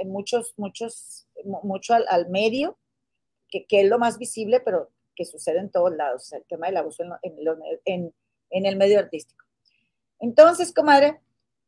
[0.04, 2.78] muchos, muchos, mucho al, al medio,
[3.50, 6.46] que, que, es lo más visible, pero que sucede en todos lados, o sea, el
[6.46, 7.38] tema del abuso en, en,
[7.86, 8.14] en,
[8.50, 9.46] en, el medio artístico.
[10.20, 11.22] Entonces, comadre,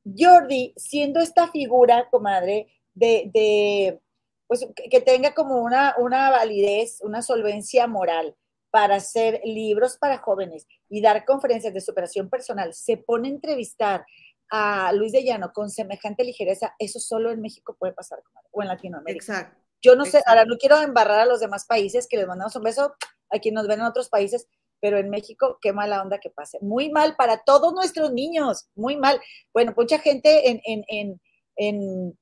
[0.04, 4.02] Jordi, siendo esta figura, comadre, de, de
[4.48, 8.36] pues que tenga como una, una validez, una solvencia moral
[8.72, 14.06] para hacer libros para jóvenes y dar conferencias de superación personal, se pone a entrevistar
[14.52, 18.20] a Luis de Llano con semejante ligereza, eso solo en México puede pasar,
[18.52, 19.26] o en Latinoamérica.
[19.26, 19.64] Exacto.
[19.82, 22.64] Yo no sé, ahora no quiero embarrar a los demás países, que les mandamos un
[22.64, 22.94] beso
[23.30, 24.48] a quienes nos ven en otros países,
[24.82, 26.58] pero en México, qué mala onda que pase.
[26.62, 29.22] Muy mal para todos nuestros niños, muy mal.
[29.54, 31.22] Bueno, mucha gente en, en, en,
[31.56, 32.20] en,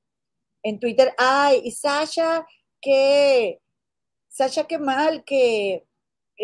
[0.62, 2.46] en Twitter, ay, y Sasha,
[2.80, 3.60] que,
[4.28, 5.87] Sasha, qué mal, que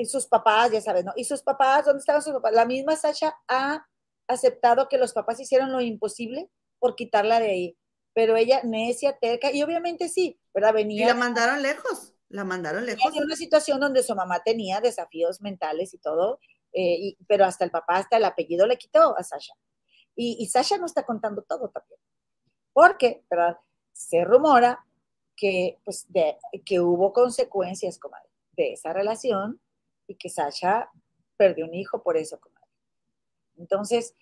[0.07, 1.12] sus papás, ya sabes, ¿no?
[1.16, 2.53] Y sus papás, ¿dónde estaban sus papás?
[2.53, 3.86] La misma Sasha ha
[4.26, 7.78] aceptado que los papás hicieron lo imposible por quitarla de ahí
[8.14, 10.72] pero ella necia, terca, y obviamente sí, ¿verdad?
[10.72, 11.05] Venía.
[11.05, 13.12] Y la mandaron lejos, la mandaron lejos.
[13.14, 16.38] En una situación donde su mamá tenía desafíos mentales y todo,
[16.72, 19.55] eh, y, pero hasta el papá, hasta el apellido le quitó a Sasha.
[20.14, 21.99] Y, y Sasha no está contando todo también.
[22.72, 23.59] Porque, ¿verdad?
[23.92, 24.84] Se rumora
[25.36, 29.61] que, pues, de, que hubo consecuencias, comadre, de esa relación
[30.07, 30.91] y que Sasha
[31.37, 32.69] perdió un hijo por eso, comadre.
[33.57, 34.15] Entonces,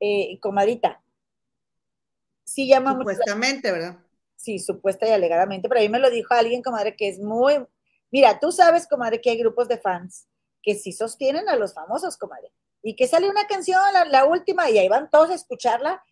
[0.00, 1.02] eh, comadita,
[2.44, 3.98] sí llama Supuestamente, mucho, ¿verdad?
[4.36, 7.66] Sí, supuesta y alegadamente, pero a mí me lo dijo alguien, comadre, que es muy...
[8.10, 10.28] Mira, tú sabes, comadre, que hay grupos de fans
[10.62, 12.52] que sí sostienen a los famosos, comadre.
[12.82, 16.02] Y que sale una canción, la, la última, y ahí van todos a escucharla,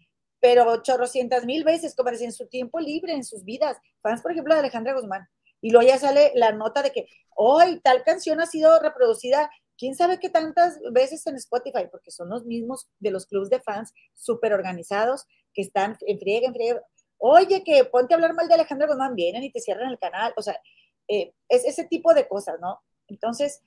[0.41, 3.77] pero chorrocientas mil veces, comadre, en su tiempo libre, en sus vidas.
[4.03, 5.29] Fans, por ejemplo, de Alejandra Guzmán.
[5.64, 9.94] Y luego ya sale la nota de que hoy tal canción ha sido reproducida quién
[9.94, 13.94] sabe qué tantas veces en Spotify, porque son los mismos de los clubs de fans
[14.12, 16.82] súper organizados que están en friega, en friega.
[17.16, 20.34] Oye, que ponte a hablar mal de Alejandro Guzmán, vienen y te cierran el canal.
[20.36, 20.60] O sea,
[21.08, 22.82] eh, es ese tipo de cosas, ¿no?
[23.08, 23.62] Entonces,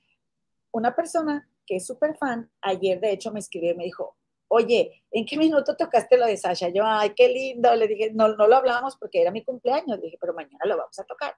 [0.70, 5.02] una persona que es súper fan, ayer de hecho me escribió y me dijo, oye,
[5.10, 6.68] ¿en qué minuto tocaste lo de Sasha?
[6.68, 7.74] Yo, ay, qué lindo.
[7.74, 9.98] Le dije, no, no lo hablamos porque era mi cumpleaños.
[9.98, 11.34] Le dije, pero mañana lo vamos a tocar,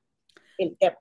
[0.63, 0.99] el tema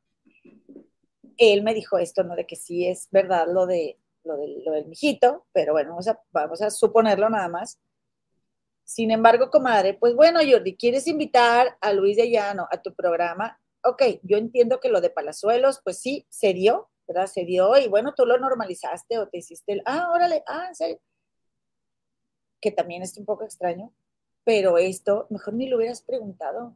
[1.39, 2.35] él me dijo esto, ¿no?
[2.35, 6.07] De que sí es verdad lo de, lo del, lo del mijito, pero bueno, vamos
[6.07, 7.79] a, vamos a suponerlo nada más.
[8.83, 13.59] Sin embargo, comadre, pues bueno, Jordi, ¿quieres invitar a Luis de Llano a tu programa?
[13.83, 17.27] Ok, yo entiendo que lo de Palazuelos, pues sí, se dio, ¿verdad?
[17.27, 20.75] Se dio y bueno, tú lo normalizaste o te hiciste el, ah, órale, ah, en
[20.75, 20.99] serio.
[22.59, 23.93] Que también es un poco extraño,
[24.43, 26.75] pero esto, mejor ni lo hubieras preguntado.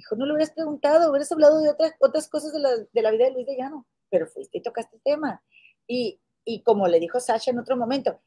[0.00, 3.10] Mejor no lo hubieras preguntado, hubieras hablado de otras, otras cosas de la, de la
[3.10, 5.42] vida de Luis de Llano, pero fuiste y tocaste el tema.
[5.86, 8.18] Y, y como le dijo Sasha en otro momento,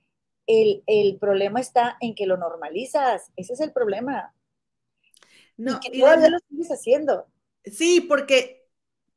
[0.45, 3.31] el, el, problema está en que lo normalizas.
[3.35, 4.35] Ese es el problema.
[5.57, 7.25] No, y que todavía lo sigues haciendo.
[7.65, 8.69] Sí, porque,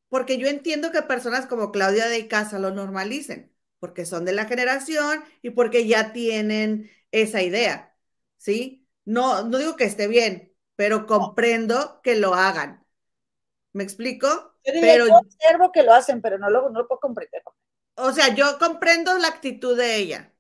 [0.09, 4.47] porque yo entiendo que personas como Claudia de Casa lo normalicen, porque son de la
[4.47, 7.95] generación y porque ya tienen esa idea,
[8.39, 8.89] ¿sí?
[9.05, 12.87] No, no digo que esté bien, pero comprendo que lo hagan.
[13.73, 14.55] ¿Me explico?
[14.63, 17.43] pero yo observo que lo hacen, pero no lo, no lo puedo comprender.
[17.95, 20.33] O sea, yo comprendo la actitud de ella.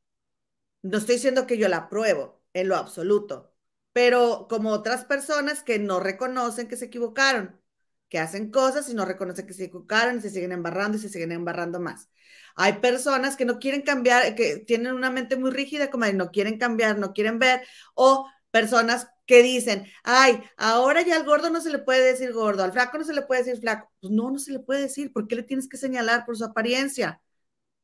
[0.82, 3.54] No estoy diciendo que yo la apruebo en lo absoluto,
[3.92, 7.60] pero como otras personas que no reconocen que se equivocaron,
[8.08, 11.08] que hacen cosas y no reconocen que se equivocaron y se siguen embarrando y se
[11.08, 12.10] siguen embarrando más.
[12.54, 16.30] Hay personas que no quieren cambiar, que tienen una mente muy rígida, como de no
[16.30, 21.60] quieren cambiar, no quieren ver, o personas que dicen, ay, ahora ya al gordo no
[21.60, 23.90] se le puede decir gordo, al flaco no se le puede decir flaco.
[24.00, 25.12] Pues no, no se le puede decir.
[25.12, 27.20] ¿Por qué le tienes que señalar por su apariencia?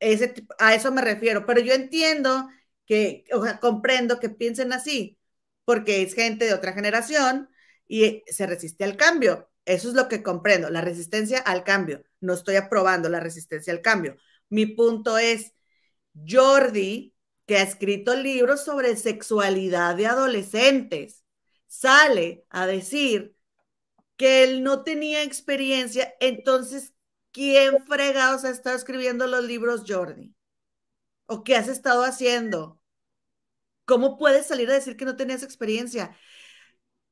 [0.00, 1.46] Ese, a eso me refiero.
[1.46, 2.48] Pero yo entiendo
[2.86, 5.18] que, o sea, comprendo que piensen así,
[5.64, 7.48] porque es gente de otra generación
[7.88, 9.50] y se resiste al cambio.
[9.64, 12.02] Eso es lo que comprendo, la resistencia al cambio.
[12.20, 14.16] No estoy aprobando la resistencia al cambio.
[14.48, 15.54] Mi punto es,
[16.28, 17.14] Jordi,
[17.46, 21.21] que ha escrito libros sobre sexualidad de adolescentes,
[21.72, 23.34] sale a decir
[24.18, 26.92] que él no tenía experiencia, entonces,
[27.32, 30.34] ¿quién fregados ha estado escribiendo los libros, Jordi?
[31.24, 32.78] ¿O qué has estado haciendo?
[33.86, 36.14] ¿Cómo puedes salir a decir que no tenías experiencia?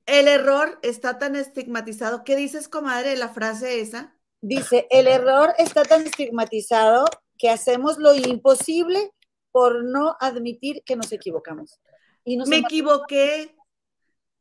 [0.04, 2.22] El error está tan estigmatizado.
[2.22, 4.14] ¿Qué dices, comadre, de la frase esa?
[4.42, 7.06] Dice, el error está tan estigmatizado
[7.38, 9.11] que hacemos lo imposible
[9.52, 11.80] por no admitir que nos equivocamos.
[12.24, 13.56] Y me equivoqué.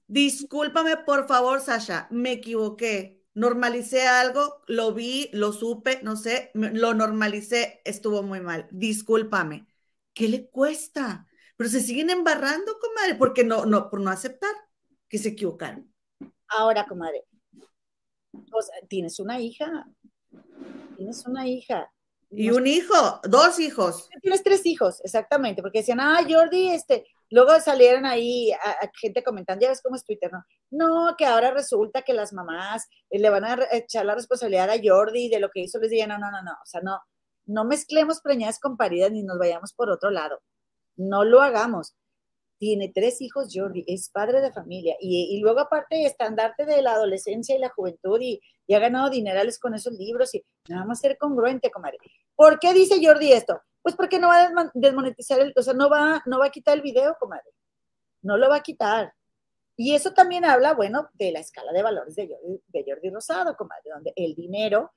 [0.10, 3.24] Discúlpame, por favor, Sasha, me equivoqué.
[3.36, 8.68] Normalicé algo, lo vi, lo supe, no sé, lo normalicé, estuvo muy mal.
[8.72, 9.68] Discúlpame.
[10.16, 11.28] ¿Qué le cuesta?
[11.56, 14.50] Pero se siguen embarrando, comadre, porque no, no, por no aceptar
[15.08, 15.94] que se equivocaron.
[16.48, 17.28] Ahora, comadre,
[18.88, 19.88] tienes una hija,
[20.98, 21.94] tienes una hija.
[22.32, 24.10] Y un hijo, dos hijos.
[24.24, 29.64] Tienes tres hijos, exactamente, porque decían, ah, Jordi, este, luego salieron ahí a, gente comentando,
[29.64, 30.44] ya ves cómo es Twitter, ¿no?
[30.72, 34.80] No, que ahora resulta que las mamás eh, le van a echar la responsabilidad a
[34.84, 37.00] Jordi de lo que hizo, les decían, no, no, no, no, o sea, no,
[37.46, 40.40] no mezclemos preñadas con paridas ni nos vayamos por otro lado
[41.00, 41.96] no lo hagamos.
[42.60, 47.56] Tiene tres hijos, Jordi, es padre de familia y, luego aparte estandarte de la adolescencia
[47.56, 51.72] y la juventud y, ha ganado dinerales con esos libros y nada más ser congruente,
[51.72, 51.98] comadre.
[52.36, 53.62] ¿Por qué dice Jordi esto?
[53.90, 56.76] Pues porque no va a desmonetizar, el, o sea, no va, no va a quitar
[56.76, 57.50] el video, comadre.
[58.22, 59.16] No lo va a quitar.
[59.76, 62.30] Y eso también habla, bueno, de la escala de valores de
[62.86, 64.92] Jordi, Rosado, comadre, donde el dinero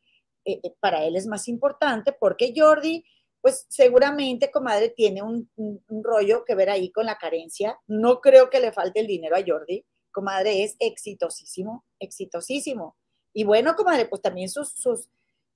[0.44, 3.02] eh, eh, para él es más importante porque Jordi
[3.40, 5.48] pues seguramente, comadre, tiene un,
[5.88, 7.80] rollo que ver ahí con la carencia.
[7.86, 9.86] No creo que le falte el dinero a Jordi.
[10.10, 12.94] Comadre, es exitosísimo, exitosísimo.
[13.32, 15.08] Y bueno, comadre, pues también sus, sus,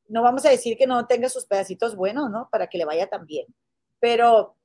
[0.09, 2.49] no vamos a decir que no tenga sus pedacitos buenos, ¿no?
[2.51, 3.47] Para que le vaya tan bien.
[4.01, 4.57] Pero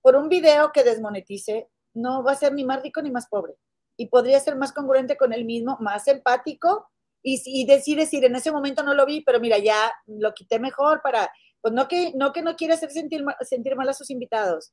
[0.00, 3.54] por un video que desmonetice, no va a ser ni más rico ni más pobre.
[3.96, 6.88] Y podría ser más congruente con él mismo, más empático.
[7.22, 10.58] Y, y decir, decir, en ese momento no lo vi, pero mira, ya lo quité
[10.58, 11.30] mejor para
[11.62, 14.72] pues no que no, que no quiere hacer sentir, sentir mal a sus invitados,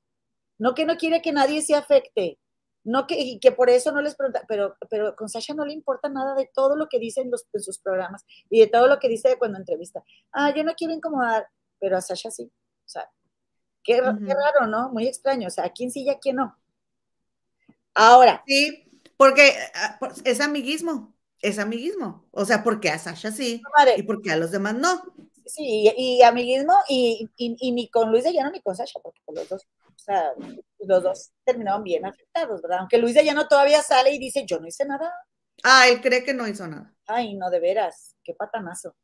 [0.58, 2.40] no que no quiere que nadie se afecte,
[2.84, 5.74] no que, y que por eso no les pregunta, pero, pero con Sasha no le
[5.74, 8.88] importa nada de todo lo que dice en, los, en sus programas y de todo
[8.88, 10.04] lo que dice cuando entrevista.
[10.32, 11.48] Ah, yo no quiero incomodar,
[11.80, 12.52] pero a Sasha sí.
[12.86, 13.10] O sea,
[13.84, 14.90] qué, raro, ¿no?
[14.90, 15.48] Muy extraño.
[15.48, 16.58] O sea, ¿a quién sí y a quién no?
[17.94, 18.44] Ahora.
[18.48, 22.26] Sí, porque ah, es amiguismo, es amiguismo.
[22.32, 23.62] O sea, porque a Sasha sí
[23.98, 25.02] y porque a los demás no.
[25.46, 29.50] Sí, y, amiguismo, y, y, ni con Luis de Llano ni con Sasha, porque los
[29.50, 29.68] dos,
[30.00, 30.34] o sea,
[30.80, 32.80] los dos terminaron bien afectados, ¿verdad?
[32.80, 35.14] Aunque Luis de Llano todavía sale y dice, yo no hice nada.
[35.64, 36.94] Ah, él cree que no hizo nada.
[37.06, 38.96] Ay, no, de veras, qué patanazo,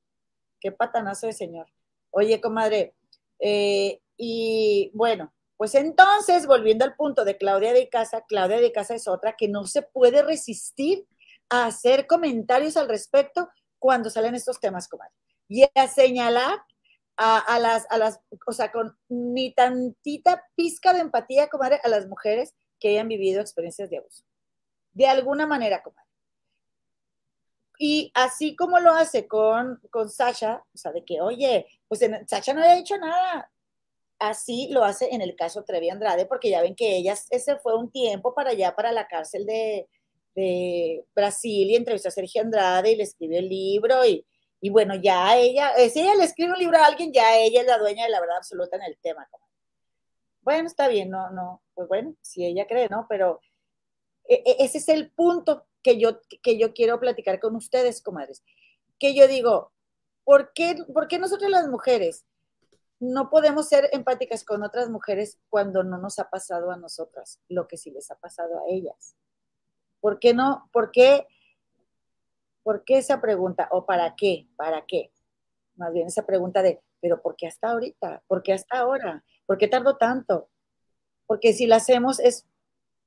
[0.60, 1.68] qué patanazo de señor.
[2.12, 2.96] Oye, comadre,
[3.40, 8.96] eh, y bueno, pues entonces, volviendo al punto de Claudia de Casa, Claudia de Casa
[8.96, 11.06] es otra que no se puede resistir
[11.50, 15.14] a hacer comentarios al respecto cuando salen estos temas, comadre
[15.48, 16.64] y a señalar
[17.18, 22.08] a, las, a las, o sea, con ni tantita pizca de empatía, comadre, a las
[22.08, 24.24] mujeres que hayan vivido experiencias de abuso.
[24.94, 26.04] De alguna manera, comadre.
[27.78, 32.54] Y así como lo hace con, con Sasha, o sea, de que, oye, pues Sasha
[32.54, 33.52] no había dicho nada.
[34.18, 37.78] Así lo hace en el caso Trevi Andrade, porque ya ven que ella se fue
[37.78, 39.90] un tiempo para allá, para la cárcel de,
[40.36, 44.26] de Brasil y entrevistó a Sergio Andrade y le escribió el libro y,
[44.66, 47.62] y bueno, ya ella, eh, si ella le escribe un libro a alguien, ya ella
[47.62, 49.30] es la dueña de la verdad absoluta en el tema.
[50.42, 53.06] Bueno, está bien, no, no, pues bueno, si ella cree, ¿no?
[53.08, 53.42] Pero
[54.28, 58.44] e, e, ese es el punto que yo, que yo quiero platicar con ustedes, comadres.
[58.98, 59.72] Que yo digo,
[60.24, 62.26] ¿por qué, ¿por qué nosotros las mujeres
[63.00, 67.68] no podemos ser empáticas con otras mujeres cuando no nos ha pasado a nosotras lo
[67.68, 69.16] que sí les ha pasado a ellas?
[70.00, 70.72] ¿Por qué no?
[70.74, 71.28] ¿Por qué?
[72.66, 73.68] ¿Por qué esa pregunta?
[73.70, 74.48] ¿O para qué?
[74.56, 75.12] ¿Para qué?
[75.76, 78.24] Más bien esa pregunta de, pero ¿por qué hasta ahorita?
[78.26, 79.24] ¿Por qué hasta ahora?
[79.46, 80.50] ¿Por qué tardó tanto?
[81.28, 82.48] Porque si la hacemos es,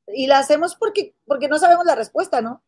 [0.06, 2.62] y la hacemos porque, porque no sabemos la respuesta, ¿no?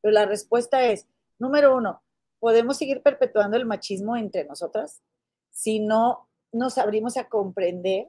[0.00, 1.08] Pero la respuesta es,
[1.40, 2.04] número uno,
[2.38, 5.02] ¿podemos seguir perpetuando el machismo entre nosotras
[5.50, 8.06] si no nos abrimos a comprender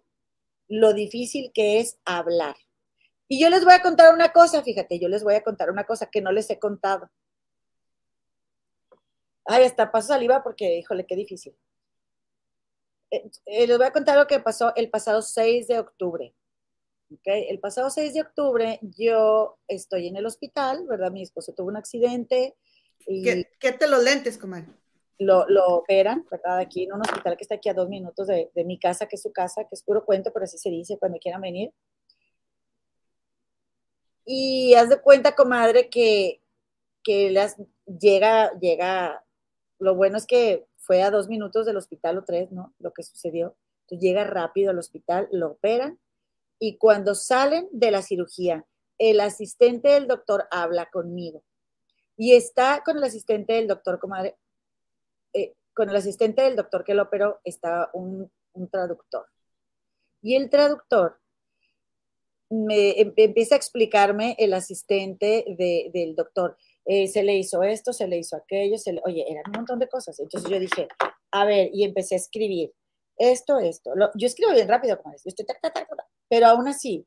[0.68, 2.56] lo difícil que es hablar?
[3.28, 5.86] Y yo les voy a contar una cosa, fíjate, yo les voy a contar una
[5.86, 7.10] cosa que no les he contado.
[9.48, 11.56] Ay, hasta paso saliva porque, híjole, qué difícil.
[13.10, 16.36] Eh, eh, les voy a contar lo que pasó el pasado 6 de octubre.
[17.20, 17.48] Okay.
[17.48, 21.12] El pasado 6 de octubre yo estoy en el hospital, ¿verdad?
[21.12, 22.58] Mi esposo tuvo un accidente.
[23.06, 24.68] Y ¿Qué, te los lentes, comadre?
[25.18, 26.60] Lo, lo, operan, ¿verdad?
[26.60, 29.16] Aquí en un hospital que está aquí a dos minutos de, de, mi casa, que
[29.16, 31.72] es su casa, que es puro cuento, pero así se dice cuando quieran venir.
[34.26, 36.42] Y haz de cuenta, comadre, que,
[37.02, 39.24] que las, llega, llega,
[39.80, 42.74] lo bueno es que fue a dos minutos del hospital o tres, ¿no?
[42.80, 43.56] Lo que sucedió.
[43.90, 46.00] Llega rápido al hospital, lo operan
[46.60, 48.66] y cuando salen de la cirugía,
[48.98, 51.44] el asistente del doctor habla conmigo
[52.16, 54.36] y está con el asistente del doctor, comadre,
[55.34, 58.32] eh, con el asistente del doctor que lo operó está un,
[58.72, 59.28] traductor.
[60.24, 61.20] Y el traductor
[62.50, 65.46] me em, empieza a explicarme el asistente
[65.94, 66.58] del doctor.
[66.90, 69.78] Eh, se le hizo esto, se le hizo aquello, se le, oye, eran un montón
[69.78, 70.20] de cosas.
[70.20, 70.88] Entonces yo dije,
[71.32, 72.74] a ver, y empecé a escribir
[73.18, 73.92] esto, esto.
[74.16, 75.46] yo escribo bien rápido, como yo estoy
[76.30, 77.06] pero aún así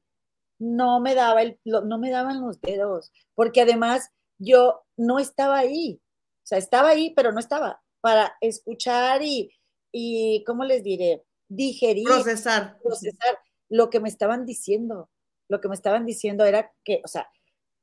[0.58, 6.00] no me daba el, no me daban los dedos, porque además yo no estaba ahí,
[6.02, 9.50] o sea, estaba ahí, pero no estaba para escuchar y,
[9.92, 11.24] y ¿cómo les diré?
[11.48, 13.38] Digerir, procesar, procesar
[13.70, 15.10] lo que me estaban diciendo.
[15.48, 17.28] Lo que me estaban diciendo era que, o sea,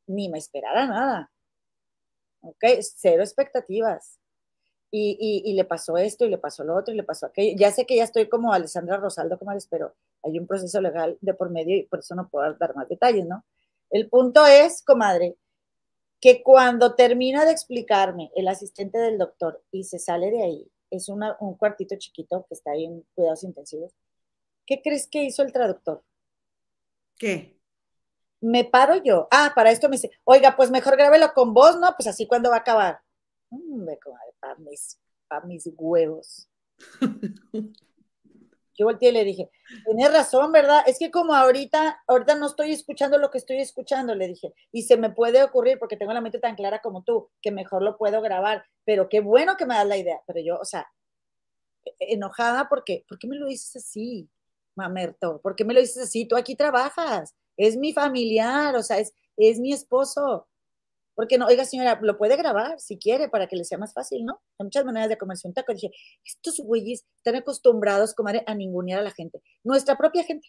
[0.07, 1.31] ni me esperara nada.
[2.41, 2.63] ¿Ok?
[2.81, 4.19] Cero expectativas.
[4.89, 7.57] Y, y, le pasó esto y le pasó lo otro y le pasó aquello.
[7.59, 11.17] Ya sé que ya estoy como Alessandra Rosaldo, como les, pero hay un proceso legal
[11.19, 13.43] de por medio y por eso no puedo dar más detalles, ¿no?
[13.89, 15.35] El punto es, comadre,
[16.19, 21.09] que cuando termina de explicarme el asistente del doctor y se sale de ahí, es
[21.09, 23.93] un cuartito chiquito que está ahí en cuidados intensivos,
[24.65, 26.03] ¿qué crees que hizo el traductor?
[27.17, 27.56] ¿Qué?
[28.41, 29.27] Me paro yo.
[29.31, 31.93] Ah, para esto me dice, oiga, pues mejor grábelo con vos, ¿no?
[31.97, 33.01] Pues así cuando va a acabar.
[33.49, 33.99] Comadre,
[34.39, 36.49] para mis, para mis huevos.
[38.77, 39.49] Yo volteé y le dije,
[39.85, 40.83] tienes razón, ¿verdad?
[40.85, 44.83] Es que como ahorita, ahorita no estoy escuchando lo que estoy escuchando, le dije, y
[44.83, 47.97] se me puede ocurrir porque tengo la mente tan clara como tú, que mejor lo
[47.97, 50.87] puedo grabar, pero qué bueno que me das la idea, pero yo, o sea,
[51.85, 54.29] e-, enojada porque, ¿por qué me lo dices así,
[54.75, 55.41] mamerto?
[55.41, 56.27] ¿Por qué me lo dices así?
[56.27, 60.47] Tú aquí trabajas, es mi familiar, o sea, es, es mi esposo,
[61.15, 64.23] porque no, oiga señora, lo puede grabar si quiere para que le sea más fácil,
[64.23, 64.39] ¿no?
[64.59, 65.73] Hay muchas maneras de comerse un taco.
[65.73, 65.91] Dije,
[66.23, 69.41] estos güeyes están acostumbrados, comadre, a ningunear a la gente.
[69.63, 70.47] Nuestra propia gente.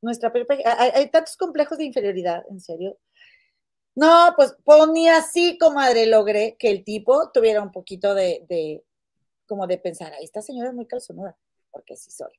[0.00, 2.98] Nuestra propia hay, hay tantos complejos de inferioridad, en serio.
[3.94, 8.82] No, pues, pues ni así, comadre, logré que el tipo tuviera un poquito de, de
[9.46, 11.36] como de pensar, esta señora es muy calzonuda,
[11.70, 12.32] porque sí soy.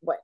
[0.00, 0.22] Bueno,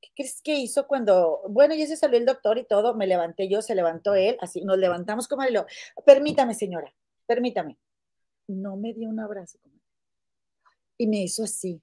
[0.00, 3.48] ¿qué crees que hizo cuando, bueno, ya se salió el doctor y todo, me levanté
[3.48, 5.66] yo, se levantó él, así nos levantamos como lo,
[6.04, 6.92] permítame señora,
[7.26, 7.78] permítame.
[8.46, 9.58] No me dio un abrazo,
[10.98, 11.80] y me hizo así.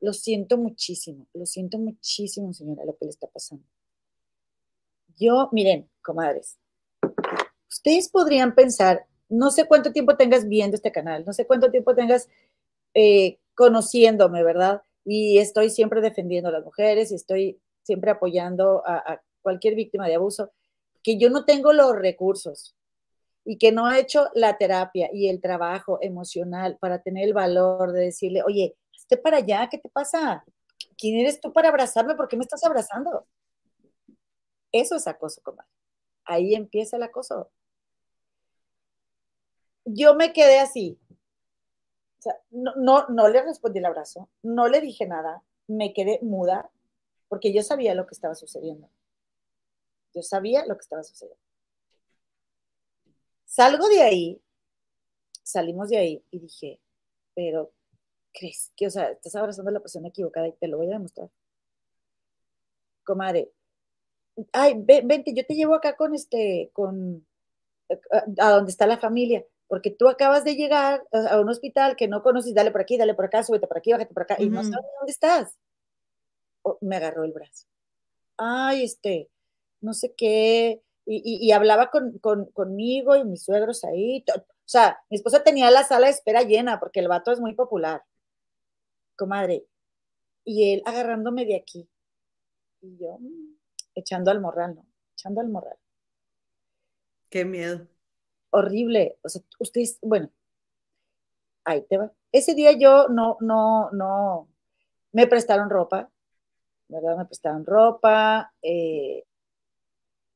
[0.00, 3.64] Lo siento muchísimo, lo siento muchísimo, señora, lo que le está pasando.
[5.16, 6.58] Yo, miren, comadres,
[7.68, 11.94] ustedes podrían pensar, no sé cuánto tiempo tengas viendo este canal, no sé cuánto tiempo
[11.94, 12.28] tengas
[12.94, 14.82] eh, conociéndome, ¿verdad?
[15.04, 20.14] Y estoy siempre defendiendo a las mujeres y estoy siempre apoyando a, cualquier víctima de
[20.14, 20.52] abuso,
[21.02, 22.76] que yo no tengo los recursos,
[23.44, 27.92] y que no ha hecho la terapia y el trabajo emocional para tener el valor
[27.92, 30.44] de decirle, oye, esté para allá, ¿qué te pasa?
[30.96, 32.14] ¿Quién eres tú para abrazarme?
[32.14, 33.26] ¿Por qué me estás abrazando?
[34.70, 35.68] Eso es acoso, comadre.
[36.24, 37.50] Ahí empieza el acoso.
[39.84, 40.98] Yo me quedé así.
[42.22, 46.20] O sea, no, no, no le respondí el abrazo, no le dije nada, me quedé
[46.22, 46.70] muda
[47.26, 48.88] porque yo sabía lo que estaba sucediendo.
[50.14, 51.42] Yo sabía lo que estaba sucediendo.
[53.44, 54.40] Salgo de ahí,
[55.42, 56.80] salimos de ahí y dije,
[57.34, 57.72] pero,
[58.32, 60.92] ¿crees que, o sea, estás abrazando a la persona equivocada y te lo voy a
[60.98, 61.28] demostrar?
[63.02, 63.50] Comadre,
[64.52, 67.26] ay, vente, yo te llevo acá con este, con,
[68.38, 72.22] a, donde está la familia, porque tú acabas de llegar a un hospital que no
[72.22, 74.62] conoces, dale por aquí, dale por acá, súbete por aquí, bájate por acá, y no
[74.62, 75.58] sabes dónde estás.
[76.82, 77.66] me agarró el brazo.
[78.36, 79.30] Ay, este,
[79.80, 82.18] no sé qué, y, hablaba con,
[82.52, 84.22] conmigo y mis suegros ahí.
[84.36, 87.54] O sea, mi esposa tenía la sala de espera llena porque el vato es muy
[87.54, 88.04] popular.
[89.16, 89.64] Comadre.
[90.44, 91.88] Y él agarrándome de aquí.
[92.82, 93.56] Y yo mm,
[93.94, 94.86] echando al morral, ¿no?
[95.14, 95.78] Echando al morral.
[97.30, 97.88] Qué miedo.
[98.52, 99.18] Horrible.
[99.22, 100.30] O sea, ustedes, bueno,
[101.64, 102.12] ahí te va.
[102.30, 104.48] Ese día yo no, no, no,
[105.12, 106.10] me prestaron ropa,
[106.88, 107.16] ¿verdad?
[107.16, 109.24] Me prestaron ropa, eh,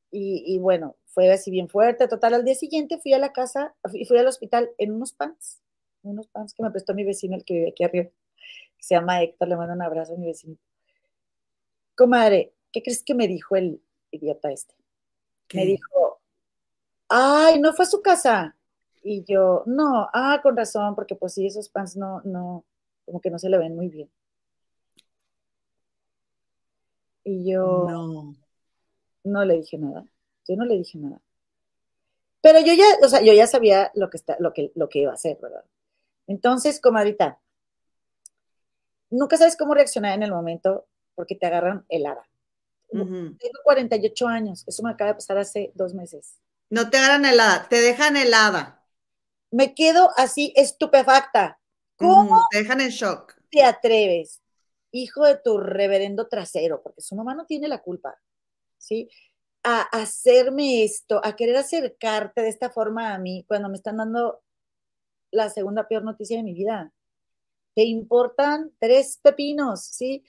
[0.09, 2.07] y, bueno, fue así bien fuerte.
[2.07, 5.61] Total, al día siguiente fui a la casa, fui, fui al hospital en unos pants,
[6.01, 8.09] unos pants que me prestó mi vecino, el que vive aquí arriba,
[8.79, 10.57] se llama Héctor, le mando un abrazo a mi vecino.
[11.95, 14.73] Comadre, ¿qué crees que me dijo el idiota este?
[15.53, 16.16] Me dijo,
[17.09, 18.55] ay, no fue a su casa.
[19.03, 22.65] Y yo, no, ah, con razón, porque pues sí, esos pants no, no,
[23.05, 24.09] como que no se le ven muy bien.
[27.23, 28.35] Y yo, no.
[29.23, 30.05] No le dije nada.
[30.47, 31.21] Yo no le dije nada.
[32.41, 34.99] Pero yo ya, o sea, yo ya sabía lo que, está, lo que, lo que
[34.99, 35.65] iba a hacer, ¿verdad?
[36.27, 37.39] Entonces, comadita,
[39.09, 40.85] nunca sabes cómo reaccionar en el momento
[41.15, 42.27] porque te agarran helada.
[42.89, 46.37] Tengo 48 años, eso me acaba de pasar hace dos meses.
[46.69, 48.83] No te agarran helada, te dejan helada.
[49.51, 51.59] Me quedo así estupefacta.
[51.95, 52.45] ¿Cómo?
[52.51, 53.33] te dejan en shock.
[53.49, 54.41] Te atreves,
[54.91, 58.19] hijo de tu reverendo trasero, porque su mamá no tiene la culpa.
[58.77, 59.09] ¿sí?
[59.63, 64.41] A hacerme esto, a querer acercarte de esta forma a mí cuando me están dando
[65.31, 66.93] la segunda peor noticia de mi vida.
[67.75, 70.23] Te importan tres pepinos, ¿sí?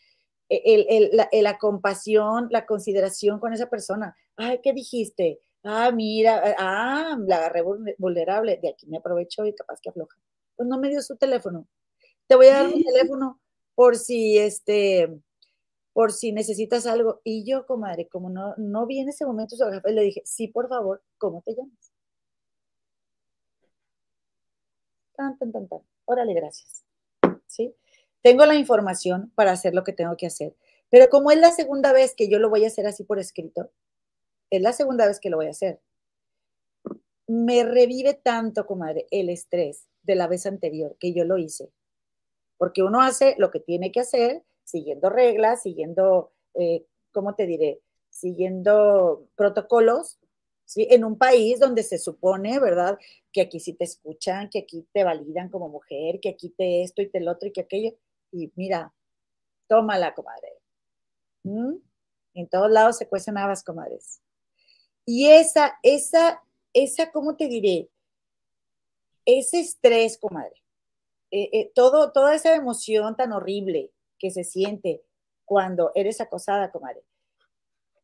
[0.51, 1.11] E,
[1.43, 4.17] la, compasión, la consideración con esa persona.
[4.37, 5.41] Ay, ¿qué dijiste?
[5.65, 7.63] Ah, mira, ah, la agarré
[7.99, 8.59] vulnerable.
[8.63, 10.17] De aquí me aprovecho y capaz que afloja.
[10.57, 11.67] Pues no me dio su teléfono.
[12.27, 13.41] Te voy a dar mi teléfono
[13.75, 15.21] por si este
[15.93, 17.21] por si necesitas algo.
[17.25, 20.47] Y yo, comadre, como no, no vi en ese momento su jefe, le dije, sí,
[20.47, 21.93] por favor, ¿cómo te llamas?
[25.17, 25.81] Tan, tan, tan, tan.
[26.05, 26.85] Órale, gracias.
[27.49, 27.75] ¿Sí?
[28.23, 30.55] Tengo la información para hacer lo que tengo que hacer.
[30.89, 33.73] Pero como es la segunda vez que yo lo voy a hacer así por escrito,
[34.51, 35.81] es la segunda vez que lo voy a hacer.
[37.27, 41.71] Me revive tanto, comadre, el estrés de la vez anterior que yo lo hice.
[42.57, 47.81] Porque uno hace lo que tiene que hacer siguiendo reglas, siguiendo, eh, ¿cómo te diré?
[48.11, 50.19] Siguiendo protocolos,
[50.67, 50.87] ¿sí?
[50.91, 52.99] En un país donde se supone, ¿verdad?
[53.33, 57.01] Que aquí sí te escuchan, que aquí te validan como mujer, que aquí te esto
[57.01, 57.95] y te lo otro y que aquello.
[58.31, 58.93] Y mira,
[59.69, 60.53] tómala, comadre.
[61.45, 61.77] ¿Mm?
[62.35, 64.21] En todos lados se cuecen habas, comadres.
[65.11, 66.43] Y esa, esa,
[66.75, 67.89] esa, ¿cómo te diré?
[69.25, 70.63] Ese estrés, comadre.
[71.31, 75.03] Eh, eh, todo, toda esa emoción tan horrible, que se siente
[75.47, 77.01] cuando eres acosada, comadre.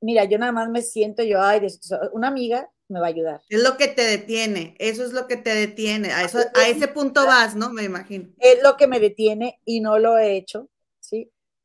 [0.00, 1.66] Mira, yo nada más me siento yo, ay,
[2.12, 3.42] una amiga me va a ayudar.
[3.50, 6.88] Es lo que te detiene, eso es lo que te detiene, a, eso, a ese
[6.88, 7.68] punto vas, ¿no?
[7.68, 8.30] Me imagino.
[8.38, 10.70] Es lo que me detiene y no lo he hecho.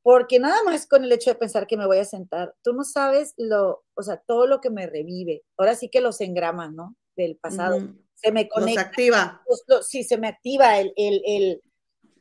[0.10, 2.84] Porque nada más con el hecho de pensar que me voy a sentar, tú no
[2.84, 5.44] sabes lo, o sea, todo lo que me revive.
[5.56, 6.96] Ahora sí que los engraman, ¿no?
[7.16, 7.78] Del pasado.
[8.16, 8.82] Se me conecta.
[8.82, 9.44] Los activa.
[9.84, 11.62] sí, se me activa el, el,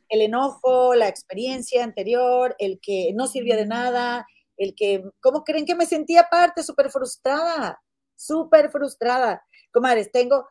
[0.07, 4.27] el enojo, la experiencia anterior, el que no sirvió de nada,
[4.57, 6.61] el que, ¿cómo creen que me sentía aparte?
[6.61, 7.81] Súper frustrada,
[8.15, 9.43] súper frustrada.
[9.71, 10.47] Comadres, tengo,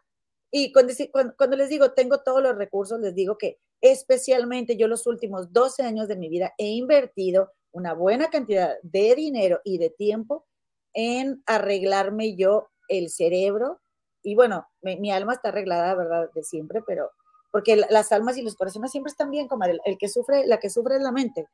[0.50, 0.92] y cuando,
[1.36, 5.82] cuando, les digo, tengo todos los recursos, les digo que especialmente yo los últimos 12
[5.82, 10.46] años de mi vida he invertido una buena cantidad de dinero y de tiempo
[10.94, 13.80] en arreglarme yo el cerebro.
[14.22, 16.30] Y bueno, mi, alma está arreglada, ¿verdad?
[16.34, 17.12] De siempre, pero
[17.50, 20.70] porque las almas y los corazones siempre están bien, como el, que sufre, la que
[20.70, 21.46] sufre es la mente.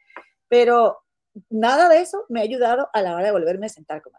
[0.49, 0.99] Pero
[1.51, 4.19] nada de eso me ha ayudado a la hora de volverme a sentar, como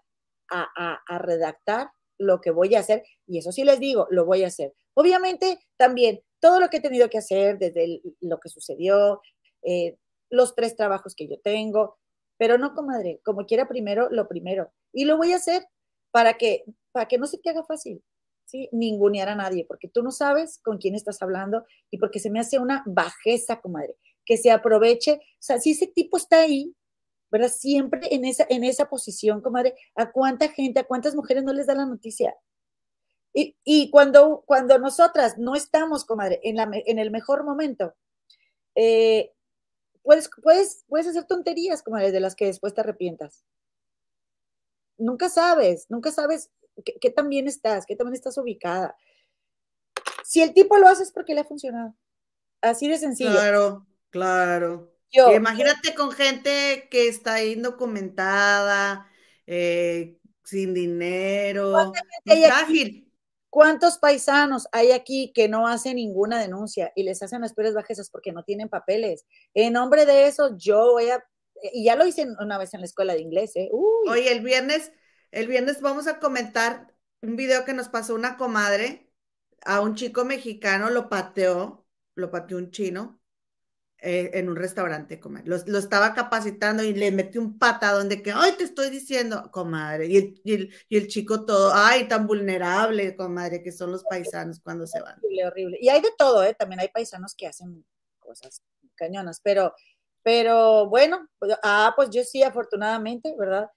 [0.50, 4.44] a, a, redactar lo que voy a hacer, y eso sí les digo, lo voy
[4.44, 4.74] a hacer.
[4.94, 9.22] Obviamente, también todo lo que he tenido que hacer desde lo que sucedió,
[9.64, 9.98] eh,
[10.30, 11.98] los tres trabajos que yo tengo,
[12.38, 14.72] pero no, comadre, como quiera primero, lo primero.
[14.92, 15.66] Y lo voy a hacer
[16.12, 18.04] para que, para que no se te haga fácil,
[18.46, 18.70] ¿sí?
[18.72, 22.40] Ningunear a nadie, porque tú no sabes con quién estás hablando y porque se me
[22.40, 25.14] hace una bajeza, comadre, que se aproveche.
[25.14, 26.76] O sea, si ese tipo está ahí,
[27.32, 27.50] ¿verdad?
[27.50, 31.68] Siempre en esa, en esa posición, comadre, ¿a cuánta gente, a cuántas mujeres no les
[31.68, 32.36] da la noticia?
[33.38, 37.94] Y, y cuando, cuando nosotras no estamos, comadre, en, la, en el mejor momento,
[38.76, 39.34] eh,
[40.04, 43.44] puedes, puedes, puedes hacer tonterías, comadre, de las que después te arrepientas.
[44.98, 46.50] Nunca sabes, nunca sabes
[46.86, 48.96] qué, qué tan bien estás, qué tan bien estás ubicada.
[50.24, 51.94] Si el tipo lo hace es porque le ha funcionado.
[52.62, 53.32] Así de sencillo.
[53.32, 54.94] Claro, claro.
[55.12, 59.12] Yo, imagínate con gente que está indocumentada,
[59.46, 61.92] eh, sin dinero,
[62.24, 63.05] frágil.
[63.56, 68.10] ¿Cuántos paisanos hay aquí que no hacen ninguna denuncia y les hacen las peores bajezas
[68.10, 69.26] porque no tienen papeles?
[69.54, 71.24] En nombre de eso, yo voy a,
[71.72, 73.70] y ya lo hice una vez en la escuela de inglés, ¿eh?
[74.10, 74.92] Oye, el viernes,
[75.32, 79.10] el viernes vamos a comentar un video que nos pasó una comadre,
[79.62, 81.86] a un chico mexicano lo pateó,
[82.16, 83.22] lo pateó un chino,
[84.00, 85.48] eh, en un restaurante comer.
[85.48, 89.50] Lo, lo, estaba capacitando y le metí un patadón de que, ay, te estoy diciendo,
[89.52, 90.08] comadre.
[90.08, 94.04] Y el, y el, y el chico todo, ay, tan vulnerable, comadre, que son los
[94.04, 95.18] paisanos cuando se van.
[95.18, 95.78] Horrible, horrible.
[95.82, 96.54] Y hay de todo, ¿eh?
[96.54, 97.86] También hay paisanos que hacen
[98.20, 98.62] cosas
[98.96, 99.74] cañonas, pero,
[100.24, 103.70] pero bueno, pues, ah, pues yo sí, afortunadamente, ¿verdad?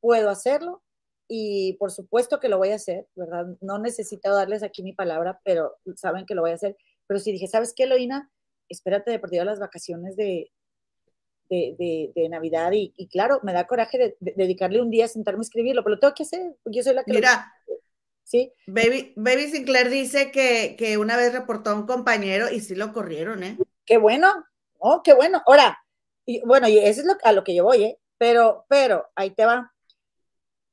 [0.00, 0.82] Puedo hacerlo
[1.28, 3.46] y por supuesto que lo voy a hacer, ¿verdad?
[3.60, 6.76] No necesito darles aquí mi palabra, pero saben que lo voy a hacer.
[7.06, 8.30] Pero si dije, ¿sabes qué, Loina?
[8.68, 10.50] Espérate de perdido las vacaciones de,
[11.48, 15.40] de, de, Navidad y, y, claro, me da coraje de, dedicarle un día a sentarme
[15.40, 17.12] a escribirlo, pero lo tengo que hacer, yo soy la que...
[17.12, 17.52] Mira,
[18.24, 18.52] ¿sí?
[18.66, 22.92] Baby, Baby Sinclair dice que, que, una vez reportó a un compañero y sí lo
[22.92, 23.58] corrieron, ¿eh?
[23.84, 24.28] Qué bueno,
[24.78, 25.42] oh, qué bueno.
[25.46, 25.78] Ahora,
[26.26, 27.98] y, bueno, y eso es lo, a lo que yo voy, ¿eh?
[28.18, 29.72] Pero, pero, ahí te va.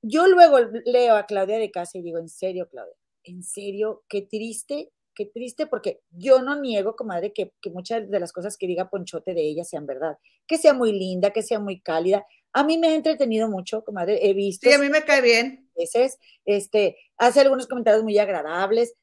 [0.02, 4.22] Yo luego leo a Claudia de casa y digo, en serio, Claudia, en serio, qué
[4.22, 8.68] triste qué triste, porque yo no niego, comadre, que, que muchas de las cosas que
[8.68, 10.18] diga Ponchote de ella sean verdad.
[10.48, 12.26] Que sea muy linda, que sea muy cálida.
[12.54, 14.28] A mí me ha entretenido mucho, comadre.
[14.28, 14.70] He visto.
[14.70, 15.70] Sí, a mí me cae bien.
[15.76, 18.94] Veces, este, hace algunos comentarios muy agradables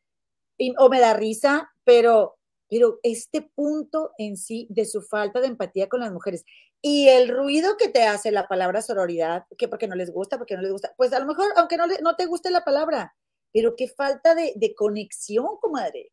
[0.56, 2.38] y, o me da risa, pero,
[2.68, 6.44] pero este punto en sí de su falta de empatía con las mujeres
[6.80, 10.54] y el ruido que te hace la palabra sororidad, que porque no les gusta, porque
[10.54, 13.16] no les gusta, pues a lo mejor, aunque no, le, no te guste la palabra,
[13.52, 16.12] pero qué falta de, de conexión, comadre.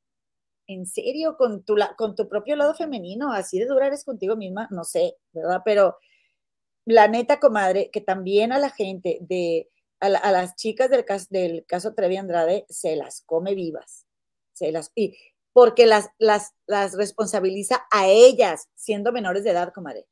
[0.67, 4.67] En serio, con tu, con tu propio lado femenino, así de dura eres contigo misma,
[4.71, 5.61] no sé, ¿verdad?
[5.63, 5.97] Pero
[6.85, 9.69] la neta, comadre, que también a la gente de,
[9.99, 14.05] a, la, a las chicas del caso, del caso Trevi Andrade se las come vivas,
[14.53, 15.15] se las, y
[15.53, 20.05] porque las, las, las responsabiliza a ellas siendo menores de edad, comadre.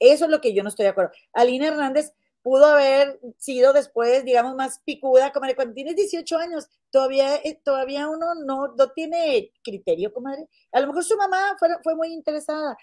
[0.00, 1.12] Eso es lo que yo no estoy de acuerdo.
[1.32, 2.12] Alina Hernández
[2.42, 8.08] pudo haber sido después, digamos, más picuda, comadre, cuando tienes 18 años, todavía, eh, todavía
[8.08, 10.48] uno no, no tiene criterio, comadre.
[10.72, 12.76] A lo mejor su mamá fue, fue muy interesada.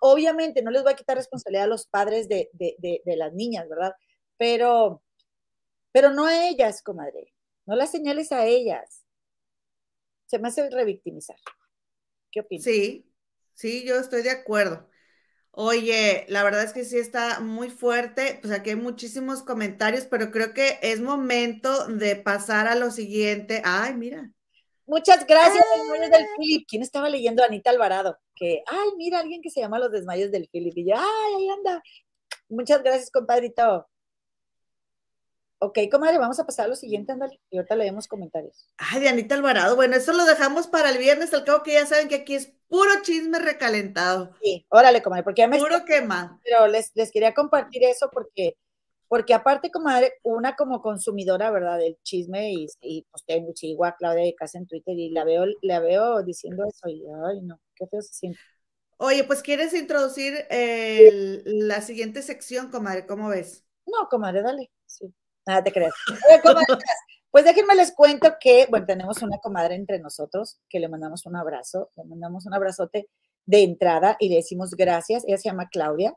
[0.00, 3.32] Obviamente, no les voy a quitar responsabilidad a los padres de, de, de, de las
[3.34, 3.92] niñas, ¿verdad?
[4.38, 5.02] Pero,
[5.92, 7.34] pero no a ellas, comadre.
[7.66, 9.04] No las señales a ellas.
[10.26, 11.36] Se me hace revictimizar.
[12.30, 12.64] ¿Qué opinas?
[12.64, 13.12] Sí,
[13.54, 14.88] sí, yo estoy de acuerdo.
[15.58, 20.30] Oye, la verdad es que sí está muy fuerte, pues aquí hay muchísimos comentarios, pero
[20.30, 23.62] creo que es momento de pasar a lo siguiente.
[23.64, 24.30] Ay, mira.
[24.84, 26.66] Muchas gracias, desmayos del Philip.
[26.68, 27.42] ¿Quién estaba leyendo?
[27.42, 28.18] Anita Alvarado.
[28.34, 30.76] Que, ay, mira, alguien que se llama Los Desmayos del Philip.
[30.76, 31.82] Y yo, ay, ahí anda.
[32.50, 33.88] Muchas gracias, compadrito.
[35.66, 38.68] Ok, comadre, vamos a pasar a lo siguiente, ándale, y ahorita leemos comentarios.
[38.78, 41.84] Ay, de Anita Alvarado, bueno, eso lo dejamos para el viernes, al cabo que ya
[41.86, 44.30] saben que aquí es puro chisme recalentado.
[44.40, 45.58] Sí, órale, comadre, porque ya me...
[45.58, 46.40] Puro quema.
[46.44, 48.56] Pero les, les quería compartir eso porque,
[49.08, 53.52] porque aparte, comadre, una como consumidora, ¿verdad?, del chisme, y, y pues tengo,
[53.98, 57.58] Claudia de Casa en Twitter y la veo, la veo diciendo eso, y ay, no,
[57.74, 58.38] qué feo se siente.
[58.98, 63.04] Oye, pues, ¿quieres introducir el, la siguiente sección, comadre?
[63.04, 63.64] ¿Cómo ves?
[63.84, 65.12] No, comadre, dale, sí.
[65.46, 65.94] Nada te creas.
[67.30, 71.36] Pues déjenme les cuento que, bueno, tenemos una comadre entre nosotros que le mandamos un
[71.36, 73.10] abrazo, le mandamos un abrazote
[73.44, 75.22] de entrada y le decimos gracias.
[75.26, 76.16] Ella se llama Claudia.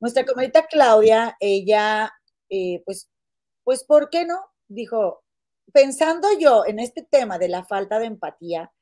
[0.00, 2.12] Nuestra comadita Claudia, ella,
[2.48, 3.08] eh, pues,
[3.62, 4.40] pues, ¿por qué no?
[4.66, 5.24] Dijo,
[5.72, 8.72] pensando yo en este tema de la falta de empatía,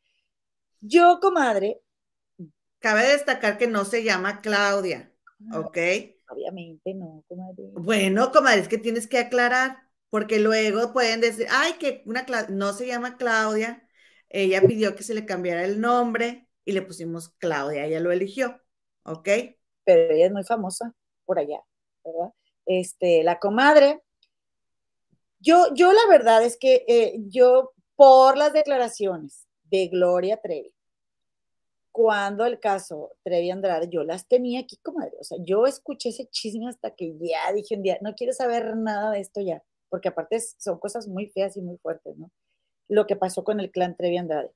[0.81, 1.83] yo, comadre.
[2.79, 5.13] Cabe destacar que no se llama Claudia,
[5.55, 5.79] ¿ok?
[6.29, 7.65] Obviamente no, comadre.
[7.73, 9.79] Bueno, comadre, es que tienes que aclarar
[10.11, 13.89] porque luego pueden decir, ay, que una no se llama Claudia,
[14.29, 18.61] ella pidió que se le cambiara el nombre y le pusimos Claudia, ella lo eligió,
[19.05, 19.29] ¿ok?
[19.85, 20.95] Pero ella es muy famosa
[21.25, 21.61] por allá,
[22.05, 22.33] ¿verdad?
[22.67, 24.03] Este, la comadre.
[25.41, 30.74] Yo, yo la verdad es que eh, yo, por las declaraciones de Gloria Trevi,
[31.95, 35.13] cuando el caso Trevi Andrade, yo las tenía aquí, comadre.
[35.21, 38.77] O sea, yo escuché ese chisme hasta que ya dije un día, no quiero saber
[38.77, 42.33] nada de esto ya, porque aparte son cosas muy feas y muy fuertes, ¿no?
[42.89, 44.51] Lo que pasó con el clan Trevi Andrade.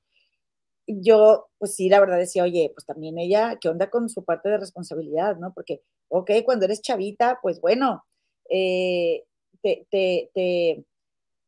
[0.87, 4.49] Yo, pues sí, la verdad decía, oye, pues también ella, ¿qué onda con su parte
[4.49, 5.53] de responsabilidad, no?
[5.53, 8.03] Porque, ok, cuando eres chavita, pues bueno,
[8.49, 9.23] eh,
[9.61, 10.83] te, te, te,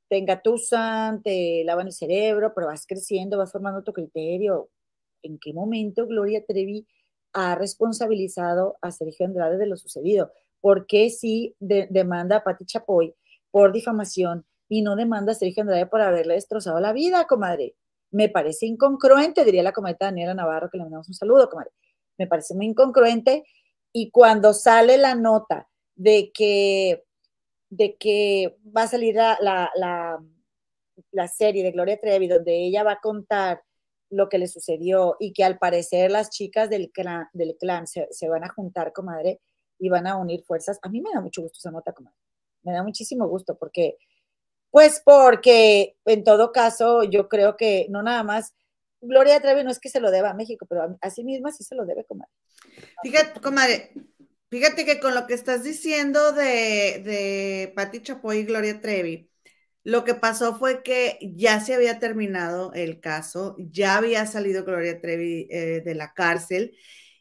[0.10, 4.70] te engatusan, te lavan el cerebro, pero vas creciendo, vas formando tu criterio,
[5.24, 6.88] en qué momento Gloria Trevi
[7.34, 10.32] ha responsabilizado a Sergio Andrade de lo sucedido.
[10.60, 13.16] ¿Por qué sí demanda a Pati Chapoy
[13.50, 17.76] por difamación y no demanda a Sergio Andrade por haberle destrozado la vida, comadre?
[18.12, 21.72] Me parece incongruente, diría la comadre Daniela Navarro, que le mandamos un saludo, comadre.
[22.18, 23.44] Me parece muy incongruente.
[23.94, 27.06] Y cuando sale la nota de que,
[27.70, 29.40] de que va a salir la,
[31.12, 33.64] la serie de Gloria Trevi, donde ella va a contar
[34.12, 38.08] lo que le sucedió y que al parecer las chicas del clan, del clan se,
[38.30, 39.40] van a juntar, comadre,
[39.80, 40.78] y van a unir fuerzas.
[40.84, 42.18] A mí me da mucho gusto esa nota, comadre.
[42.64, 43.98] Me da muchísimo gusto porque,
[44.70, 48.54] pues porque en todo caso yo creo que no nada más,
[49.00, 51.64] Gloria Trevi no es que se lo deba a México, pero a, sí misma sí
[51.64, 52.32] se lo debe, comadre.
[53.02, 53.94] Fíjate, comadre,
[54.50, 59.31] fíjate que con lo que estás diciendo de, de Pati Chapoy y Gloria Trevi,
[59.84, 65.02] lo que pasó fue que ya se había terminado el caso, ya había salido Gloria
[65.02, 66.78] Trevi eh, de la cárcel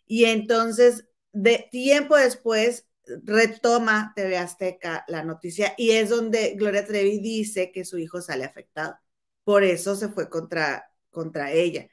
[0.07, 2.87] y entonces de tiempo después
[3.25, 8.45] retoma TV Azteca la noticia y es donde Gloria Trevi dice que su hijo sale
[8.45, 8.97] afectado.
[9.45, 11.89] Por eso se fue contra, contra ella.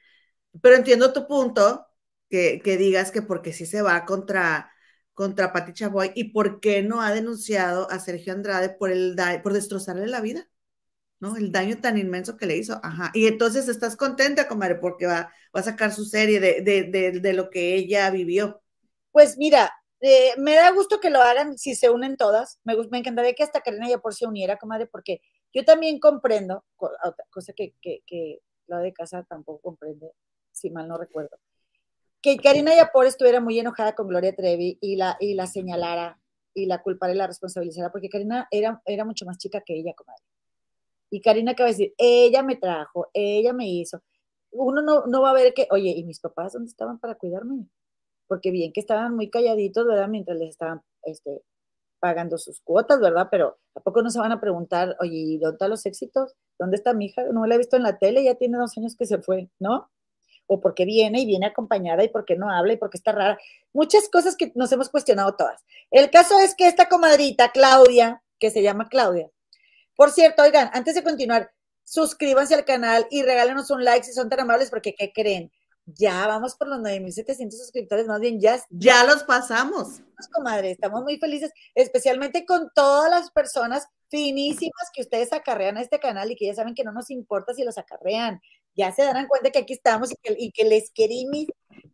[0.62, 1.86] Pero entiendo tu punto,
[2.28, 4.70] que, que digas que porque sí se va contra,
[5.14, 9.52] contra Pati Chaboy y por qué no ha denunciado a Sergio Andrade por, el, por
[9.52, 10.48] destrozarle la vida.
[11.20, 11.36] ¿No?
[11.36, 12.80] El daño tan inmenso que le hizo.
[12.82, 13.10] Ajá.
[13.14, 17.32] Y entonces estás contenta, comadre, porque va, va a sacar su serie de, de, de,
[17.32, 18.62] lo que ella vivió.
[19.10, 22.60] Pues mira, eh, me da gusto que lo hagan si se unen todas.
[22.64, 25.20] Me, me encantaría que hasta Karina Yapor se uniera, comadre, porque
[25.52, 26.64] yo también comprendo,
[27.30, 30.12] cosa que, que, que la de casa tampoco comprende,
[30.52, 31.38] si mal no recuerdo,
[32.20, 36.20] que Karina Yapor estuviera muy enojada con Gloria Trevi y la, y la señalara
[36.54, 39.94] y la culpara y la responsabilizara, porque Karina era, era mucho más chica que ella,
[39.94, 40.22] comadre.
[41.10, 44.02] Y Karina acaba de decir, ella me trajo, ella me hizo.
[44.50, 47.66] Uno no, no va a ver que, oye, ¿y mis papás dónde estaban para cuidarme?
[48.26, 50.08] Porque bien que estaban muy calladitos, ¿verdad?
[50.08, 51.42] Mientras les estaban este,
[51.98, 53.28] pagando sus cuotas, ¿verdad?
[53.30, 56.34] Pero ¿a poco no se van a preguntar, oye, ¿dónde están los éxitos?
[56.58, 57.24] ¿Dónde está mi hija?
[57.32, 59.90] No la he visto en la tele, ya tiene dos años que se fue, ¿no?
[60.46, 63.38] O porque viene y viene acompañada y porque no habla y porque está rara.
[63.72, 65.62] Muchas cosas que nos hemos cuestionado todas.
[65.90, 69.30] El caso es que esta comadrita, Claudia, que se llama Claudia,
[69.98, 71.50] por cierto, oigan, antes de continuar,
[71.82, 75.50] suscríbanse al canal y regálenos un like si son tan amables, porque ¿qué creen?
[75.86, 78.62] Ya vamos por los 9.700 suscriptores, más bien ya.
[78.70, 80.00] Ya los pasamos.
[80.32, 85.98] Comadre, estamos muy felices, especialmente con todas las personas finísimas que ustedes acarrean a este
[85.98, 88.40] canal y que ya saben que no nos importa si los acarrean.
[88.76, 91.46] Ya se darán cuenta que aquí estamos y que, y que les queremos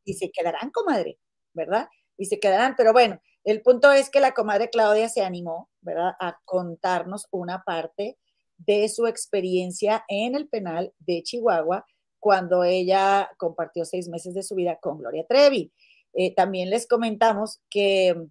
[0.05, 1.17] y se quedarán, comadre,
[1.55, 1.89] ¿verdad?
[2.19, 6.15] Y se quedarán, pero bueno, el punto es que la comadre Claudia se animó, ¿verdad?,
[6.19, 8.19] a contarnos una parte
[8.59, 11.85] de su experiencia en el penal de Chihuahua
[12.19, 15.73] cuando ella compartió seis meses de su vida con Gloria Trevi.
[16.15, 18.29] Eh, también les comentamos que,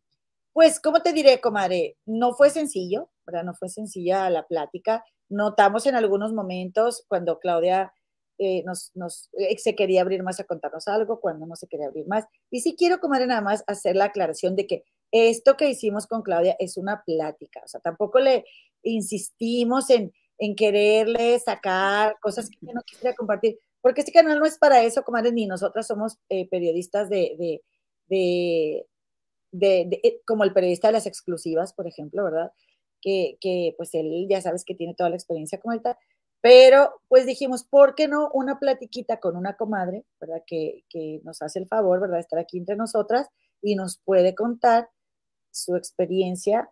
[0.52, 1.98] pues, ¿cómo te diré, comadre?
[2.06, 3.44] No fue sencillo, ¿verdad?
[3.44, 5.04] No fue sencilla la plática.
[5.30, 7.94] Notamos en algunos momentos cuando Claudia
[8.40, 11.88] eh, nos, nos eh, se quería abrir más a contarnos algo, cuando no se quería
[11.88, 12.26] abrir más.
[12.50, 14.84] Y sí quiero, comadre, nada más hacer la aclaración de que
[15.14, 18.46] esto que hicimos con Claudia es una plática, o sea, tampoco le
[18.82, 24.58] insistimos en, en quererle sacar cosas que no quisiera compartir, porque este canal no es
[24.58, 27.62] para eso, comadre, ni nosotras somos eh, periodistas de,
[28.10, 28.88] de,
[29.52, 32.52] de, eh, como el periodista de las exclusivas, por ejemplo, ¿verdad?
[33.00, 35.96] Que, que pues él ya sabes que tiene toda la experiencia como tal,
[36.42, 40.42] pero pues dijimos, ¿por qué no una platiquita con una comadre, ¿verdad?
[40.48, 42.20] Que, que nos hace el favor, ¿verdad?
[42.20, 43.28] Estar aquí entre nosotras
[43.62, 44.90] y nos puede contar
[45.54, 46.70] su experiencia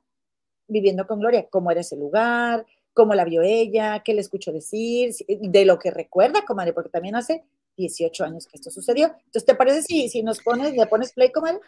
[0.67, 5.13] viviendo con Gloria, cómo era ese lugar, cómo la vio ella, qué le escuchó decir,
[5.27, 7.43] de lo que recuerda, comadre, porque también hace
[7.77, 9.07] 18 años que esto sucedió.
[9.07, 11.59] Entonces, ¿te parece si, si nos pones, le pones play, comadre?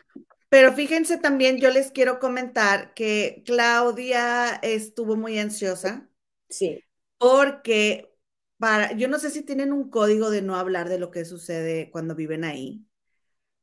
[0.49, 6.09] Pero fíjense también, yo les quiero comentar que Claudia estuvo muy ansiosa
[6.53, 6.83] Sí.
[7.17, 8.13] Porque
[8.57, 11.89] para, yo no sé si tienen un código de no hablar de lo que sucede
[11.91, 12.85] cuando viven ahí,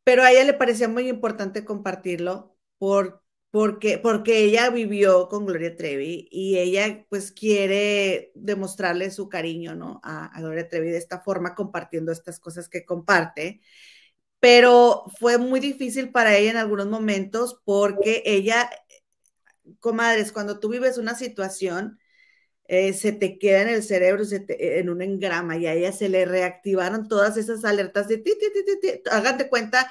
[0.04, 3.19] pero a ella le parecía muy importante compartirlo por,
[3.50, 10.00] porque, porque ella vivió con Gloria Trevi y ella pues quiere demostrarle su cariño, ¿no?
[10.04, 13.60] A, a Gloria Trevi de esta forma, compartiendo estas cosas que comparte
[14.40, 18.70] pero fue muy difícil para ella en algunos momentos porque ella,
[19.80, 21.98] comadres, cuando tú vives una situación,
[22.68, 26.24] eh, se te queda en el cerebro, en un engrama y a ella se le
[26.24, 29.90] reactivaron todas esas alertas de ti, ti, ti, ti, Hagan de cuenta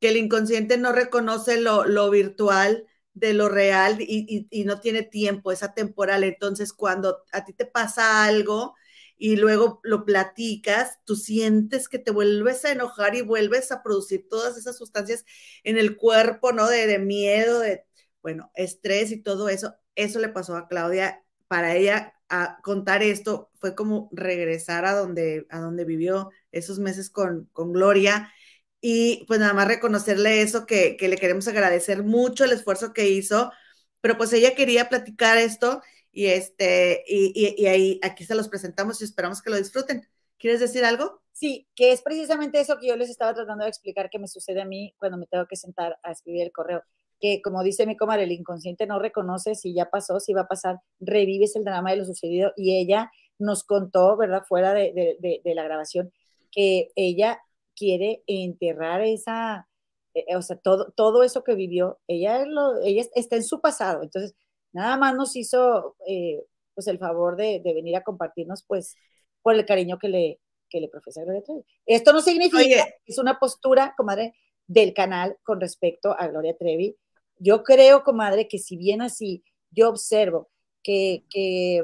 [0.00, 5.02] que el inconsciente no reconoce lo, lo virtual de lo real y, y, no tiene
[5.02, 6.24] tiempo, esa temporal.
[6.24, 8.74] Entonces, cuando a ti te pasa algo,
[9.20, 14.26] y luego lo platicas, tú sientes que te vuelves a enojar y vuelves a producir
[14.30, 15.26] todas esas sustancias
[15.62, 16.66] en el cuerpo, ¿no?
[16.68, 17.84] De, de miedo, de,
[18.22, 19.74] bueno, estrés y todo eso.
[19.94, 21.22] Eso le pasó a Claudia.
[21.48, 27.10] Para ella, a contar esto fue como regresar a donde, a donde vivió esos meses
[27.10, 28.32] con, con Gloria.
[28.80, 33.08] Y pues nada más reconocerle eso, que, que le queremos agradecer mucho el esfuerzo que
[33.08, 33.52] hizo,
[34.00, 39.04] pero pues ella quería platicar esto y, este, y, ahí, aquí se los presentamos y
[39.04, 40.06] esperamos que lo disfruten.
[40.38, 41.20] ¿Quieres decir algo?
[41.32, 44.60] Sí, que es precisamente eso que yo les estaba tratando de explicar que me sucede
[44.60, 46.82] a mí cuando me tengo que sentar a escribir el correo.
[47.20, 50.48] Que como dice mi comadre, el inconsciente no reconoce si ya pasó, si va a
[50.48, 52.52] pasar, revives el drama de lo sucedido.
[52.56, 54.42] Y ella nos contó, ¿verdad?
[54.48, 56.12] Fuera de, de, la grabación,
[56.50, 57.40] que ella
[57.80, 59.66] quiere enterrar esa,
[60.12, 64.02] eh, o sea, todo, todo eso que vivió, ella, lo, ella está en su pasado.
[64.02, 64.34] Entonces,
[64.72, 68.96] nada más nos hizo eh, pues el favor de, venir a compartirnos pues
[69.42, 71.64] por el cariño que le, que le profesa Gloria Trevi.
[71.86, 74.34] Esto no significa que es una postura, comadre,
[74.66, 76.96] del canal con respecto a Gloria Trevi.
[77.38, 80.50] Yo creo, comadre, que si bien así yo observo
[80.82, 81.82] que, que,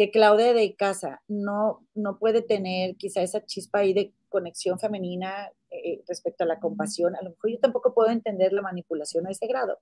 [0.00, 5.50] que Claudia de Casa no, no puede tener quizá esa chispa ahí de conexión femenina
[5.70, 9.30] eh, respecto a la compasión, a lo mejor yo tampoco puedo entender la manipulación a
[9.30, 9.78] ese grado.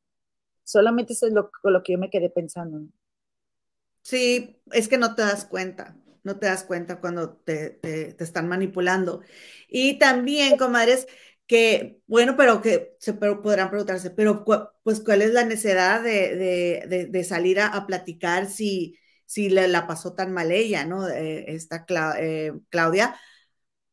[0.64, 2.80] Solamente eso es lo, lo que yo me quedé pensando.
[4.02, 8.48] Sí, es que no te das cuenta, no te das cuenta cuando te, te, están
[8.48, 9.22] manipulando.
[9.68, 11.06] Y también, comadres,
[11.46, 14.44] que, bueno, pero que se podrán preguntarse, pero
[14.82, 16.34] pues cuál es la necesidad de,
[16.88, 18.98] de, de salir a, platicar si,
[19.28, 21.06] si le, la pasó tan mal ella, ¿no?
[21.08, 21.84] Eh, esta
[22.18, 23.14] eh, Claudia.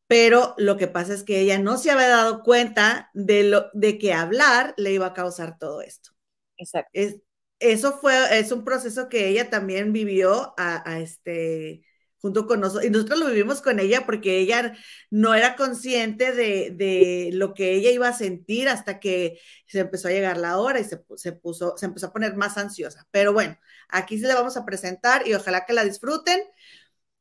[0.08, 3.98] Pero lo que pasa es que ella no se había dado cuenta de, lo, de
[3.98, 6.10] que hablar le iba a causar todo esto.
[6.56, 6.90] Exacto.
[6.94, 7.16] Es,
[7.58, 11.82] eso fue, es un proceso que ella también vivió a, este,
[12.26, 14.74] junto con nosotros, y nosotros lo vivimos con ella porque ella
[15.10, 20.10] no era consciente de, lo que ella iba a sentir hasta que se empezó a
[20.10, 23.06] llegar la hora y se, se, puso, se empezó a poner más ansiosa.
[23.12, 23.56] Pero bueno,
[23.88, 26.40] aquí se le vamos a presentar y ojalá que la disfruten.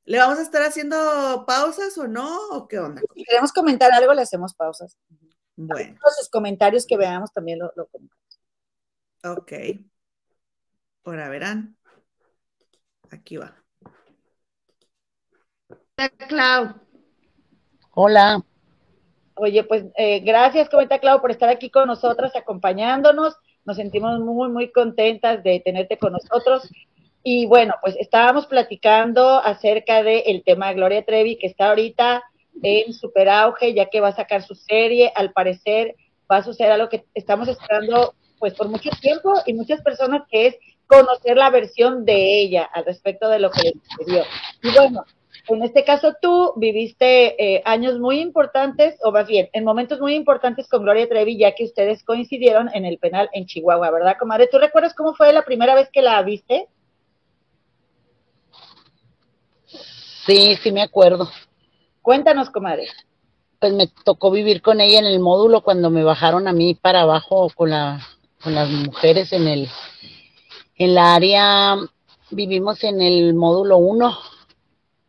[0.05, 2.49] ¿Le vamos a estar haciendo pausas o no?
[2.49, 3.03] ¿O qué onda?
[3.15, 4.97] Si queremos comentar algo, le hacemos pausas.
[5.55, 5.99] Bueno.
[6.01, 8.39] Todos sus comentarios que veamos también lo, lo comentamos.
[9.23, 9.53] Ok.
[11.03, 11.77] Ahora verán.
[13.11, 13.64] Aquí va.
[15.97, 16.75] Hola, Clau.
[17.91, 18.43] Hola.
[19.35, 23.35] Oye, pues eh, gracias, comenta Clau, por estar aquí con nosotras, acompañándonos.
[23.63, 26.69] Nos sentimos muy, muy contentas de tenerte con nosotros.
[27.23, 32.23] Y bueno, pues estábamos platicando acerca del tema de Gloria Trevi, que está ahorita
[32.61, 35.13] en super auge, ya que va a sacar su serie.
[35.15, 35.95] Al parecer
[36.29, 40.47] va a suceder algo que estamos esperando pues por mucho tiempo y muchas personas que
[40.47, 40.55] es
[40.87, 44.23] conocer la versión de ella al respecto de lo que le sucedió.
[44.61, 45.05] Y bueno,
[45.47, 50.15] en este caso tú viviste eh, años muy importantes, o más bien, en momentos muy
[50.15, 54.47] importantes con Gloria Trevi, ya que ustedes coincidieron en el penal en Chihuahua, ¿verdad, comadre?
[54.47, 56.67] ¿Tú recuerdas cómo fue la primera vez que la viste?
[60.25, 61.29] Sí, sí me acuerdo.
[62.01, 62.87] Cuéntanos, comadre.
[63.59, 67.01] Pues me tocó vivir con ella en el módulo cuando me bajaron a mí para
[67.01, 67.99] abajo con la
[68.43, 69.69] con las mujeres en el
[70.75, 71.77] en la área
[72.29, 74.15] vivimos en el módulo 1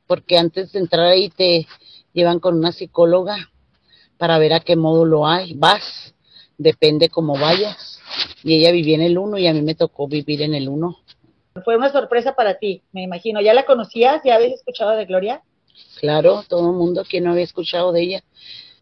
[0.07, 1.67] porque antes de entrar ahí te
[2.13, 3.51] llevan con una psicóloga
[4.17, 6.15] para ver a qué módulo hay, vas,
[6.59, 8.01] depende cómo vayas.
[8.43, 10.97] Y ella vivía en el 1 y a mí me tocó vivir en el 1.
[11.65, 13.41] Fue una sorpresa para ti, me imagino.
[13.41, 14.23] ¿Ya la conocías?
[14.25, 15.43] ¿Ya habías escuchado de Gloria?
[16.01, 18.25] Claro, todo el mundo que no había escuchado de ella.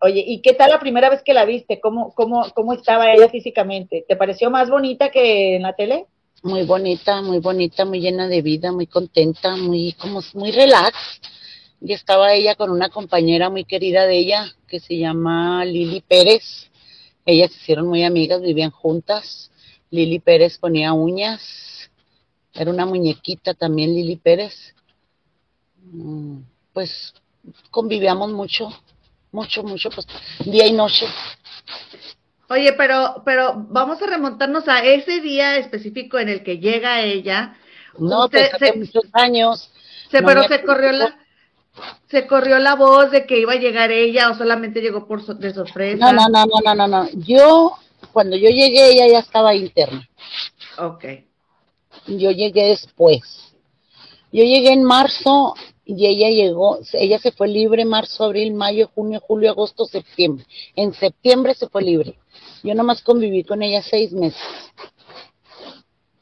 [0.01, 1.81] Oye, ¿y qué tal la primera vez que la viste?
[1.81, 4.05] ¿Cómo, cómo, cómo estaba ella físicamente?
[4.07, 6.07] ¿Te pareció más bonita que en la tele?
[6.45, 10.95] Muy bonita, muy bonita, muy llena de vida, muy contenta, muy, como, muy relax.
[11.81, 16.71] Y estaba ella con una compañera muy querida de ella, que se llama Lili Pérez.
[17.25, 19.51] Ellas se hicieron muy amigas, vivían juntas.
[19.89, 21.91] Lili Pérez ponía uñas.
[22.53, 24.75] Era una muñequita también, Lili Pérez.
[25.93, 26.41] mm,
[26.75, 27.15] pues
[27.71, 28.69] convivíamos mucho,
[29.33, 30.07] mucho, mucho, pues
[30.45, 31.07] día y noche.
[32.49, 37.57] Oye, pero, pero vamos a remontarnos a ese día específico en el que llega ella.
[37.99, 39.71] No, pues hace muchos años.
[40.11, 41.17] Se, pero se corrió la,
[42.09, 45.55] se corrió la voz de que iba a llegar ella o solamente llegó por de
[45.55, 46.13] sorpresa.
[46.13, 47.73] No, no, no, no, no, no, Yo,
[48.13, 50.09] cuando yo llegué, ella ya estaba interna.
[50.79, 51.05] Ok.
[52.07, 53.55] Yo llegué después.
[54.33, 55.55] Yo llegué en marzo
[55.85, 60.47] y ella llegó, ella se fue libre marzo, abril, mayo, junio, julio, agosto, septiembre.
[60.75, 62.17] En septiembre se fue libre.
[62.65, 64.41] Yo nomás conviví con ella seis meses.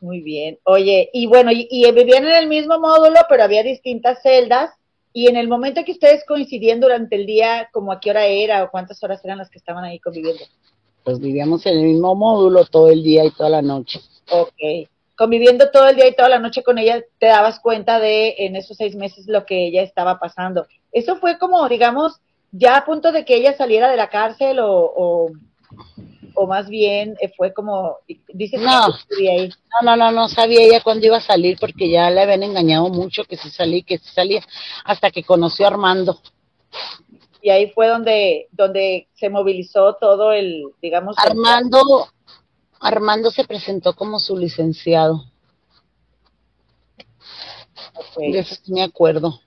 [0.00, 0.58] Muy bien.
[0.64, 4.70] Oye, y bueno, y, vivían en el mismo módulo, pero había distintas celdas.
[5.12, 8.64] Y en el momento que ustedes coincidían durante el día, como a qué hora era
[8.64, 10.42] o cuántas horas eran las que estaban ahí conviviendo?
[11.04, 14.00] Pues vivíamos en el mismo módulo todo el día y toda la noche.
[14.28, 14.88] Ok.
[15.14, 18.56] Conviviendo todo el día y toda la noche con ella, te dabas cuenta de en
[18.56, 20.66] esos seis meses lo que ella estaba pasando.
[20.90, 22.20] Eso fue como, digamos,
[22.50, 25.30] ya a punto de que ella saliera de la cárcel o o
[26.46, 27.98] más bien eh, fue como,
[28.32, 29.50] dices no, ahí.
[29.82, 32.88] no, no, no, no sabía ella cuándo iba a salir porque ya le habían engañado
[32.88, 34.42] mucho que si salía, que si salía,
[34.84, 36.20] hasta que conoció a Armando.
[37.40, 41.16] Y ahí fue donde, donde se movilizó todo el, digamos.
[41.18, 42.08] Armando,
[42.80, 45.24] Armando se presentó como su licenciado.
[48.16, 49.40] De eso sí me acuerdo.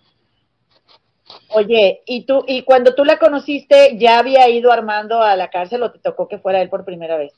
[1.58, 5.84] Oye, ¿y tú, y cuando tú la conociste, ya había ido Armando a la cárcel
[5.84, 7.32] o te tocó que fuera él por primera vez?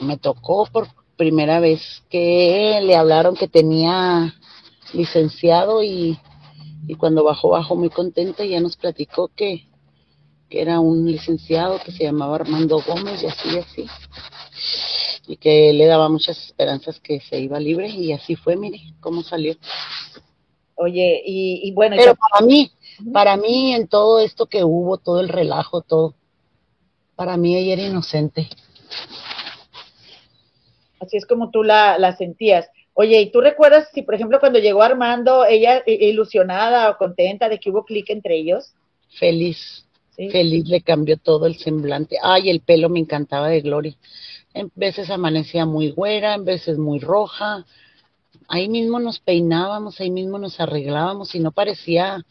[0.00, 4.34] Me tocó por primera vez que le hablaron que tenía
[4.92, 6.18] licenciado y,
[6.98, 9.66] cuando bajó, bajó muy contenta y ya nos platicó que,
[10.50, 13.86] que era un licenciado que se llamaba Armando Gómez y así y así.
[15.26, 19.22] Y que le daba muchas esperanzas que se iba libre y así fue, mire cómo
[19.22, 19.56] salió.
[20.80, 21.94] Oye, y, bueno.
[21.98, 22.72] Pero para mí,
[23.12, 26.14] para mí en todo esto que hubo, todo el relajo, todo,
[27.16, 28.48] para mí ella era inocente.
[30.98, 32.66] Así es como tú la, la sentías.
[32.94, 37.60] Oye, ¿y tú recuerdas si, por ejemplo, cuando llegó Armando, ella ilusionada o contenta de
[37.60, 38.72] que hubo clic entre ellos?
[39.18, 39.84] Feliz,
[40.16, 42.16] feliz, le cambió todo el semblante.
[42.22, 43.94] Ay, el pelo me encantaba de Gloria.
[44.54, 47.66] En veces amanecía muy güera, en veces muy roja,
[48.50, 52.26] ahí mismo nos peinábamos, ahí mismo nos arreglábamos y no parecía,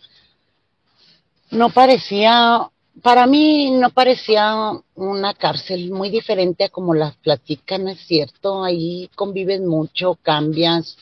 [1.50, 2.70] no parecía,
[3.02, 4.54] para mí no parecía
[4.96, 10.98] una cárcel muy diferente a como las platican, es cierto, ahí convives mucho, cambias,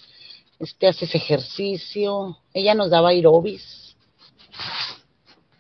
[0.60, 3.96] este, haces ejercicio, ella nos daba aerobis.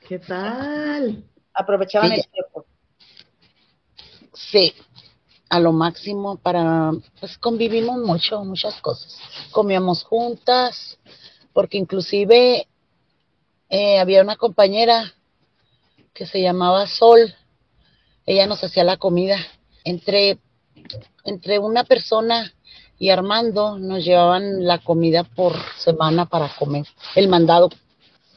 [0.07, 1.23] ¿Qué tal?
[1.51, 2.65] Aprovechaban el tiempo.
[4.33, 4.71] Sí,
[5.49, 9.17] a lo máximo para, pues convivimos mucho, muchas cosas.
[9.51, 10.99] Comíamos juntas,
[11.53, 12.67] porque inclusive
[13.69, 15.13] eh, había una compañera
[16.13, 17.33] que se llamaba Sol,
[18.25, 19.37] ella nos hacía la comida.
[19.83, 20.39] Entre,
[21.23, 22.51] entre una persona
[22.99, 27.69] y Armando nos llevaban la comida por semana para comer, el mandado.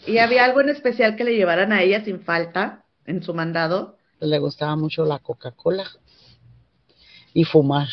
[0.07, 3.97] ¿Y había algo en especial que le llevaran a ella sin falta en su mandado?
[4.21, 5.91] Le gustaba mucho la Coca-Cola
[7.35, 7.89] y fumar.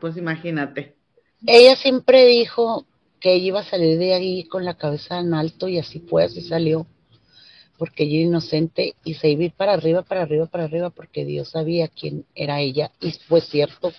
[0.00, 0.94] Pues imagínate.
[1.46, 2.86] Ella siempre dijo
[3.20, 6.24] que ella iba a salir de ahí con la cabeza en alto y así fue,
[6.24, 6.86] así salió.
[7.78, 10.90] Porque ella era inocente y se iba a ir para arriba, para arriba, para arriba,
[10.90, 12.92] porque Dios sabía quién era ella.
[13.00, 13.92] Y fue cierto,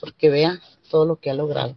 [0.00, 1.76] porque vea todo lo que ha logrado.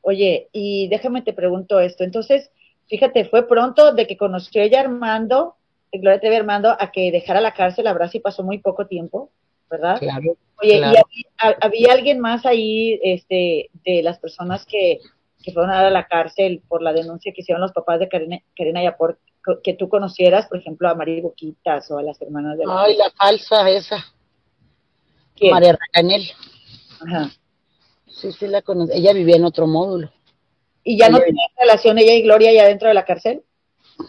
[0.00, 2.04] Oye, y déjame te pregunto esto.
[2.04, 2.50] Entonces,
[2.86, 5.56] fíjate, fue pronto de que conoció ella a Armando
[5.98, 9.30] Gloria TV Armando a que dejara la cárcel, verdad sí pasó muy poco tiempo,
[9.70, 9.98] ¿verdad?
[9.98, 10.36] Claro.
[10.62, 10.94] Oye, ¿y
[11.60, 15.00] había, alguien más ahí este, de las personas que,
[15.52, 18.38] fueron a, dar a la cárcel por la denuncia que hicieron los papás de Karina,
[18.56, 19.18] Karina Yapor,
[19.62, 22.82] que tú conocieras, por ejemplo, a María Boquitas o a las hermanas de la...
[22.82, 24.04] Ay, la falsa esa.
[25.40, 26.24] María Racanel.
[27.06, 27.30] Ajá.
[28.08, 28.92] Sí, sí la conocí.
[28.94, 30.10] Ella vivía en otro módulo.
[30.82, 33.42] ¿Y ya no tenía relación ella y Gloria ya dentro de la cárcel?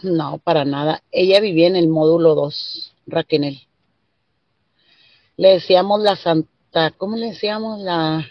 [0.02, 1.02] No, para nada.
[1.10, 3.60] Ella vivía en el módulo 2, Raquel.
[5.36, 8.26] Le decíamos la santa, ¿cómo le decíamos la?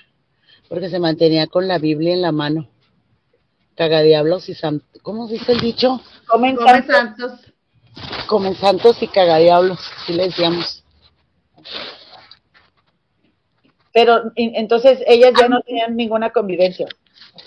[0.69, 2.67] Porque se mantenía con la Biblia en la mano.
[3.75, 4.87] Cagadiablos y santos.
[5.01, 6.01] ¿Cómo dice el dicho?
[6.27, 7.31] Comen, santos.
[8.27, 10.83] Comen santos y cagadiablos, sí le decíamos.
[13.93, 16.87] Pero entonces ellas ya no tenían ninguna convivencia.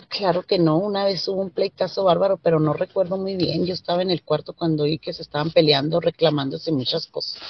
[0.09, 3.67] Claro que no, una vez hubo un pleitazo bárbaro, pero no recuerdo muy bien.
[3.67, 7.41] Yo estaba en el cuarto cuando vi que se estaban peleando, reclamándose muchas cosas.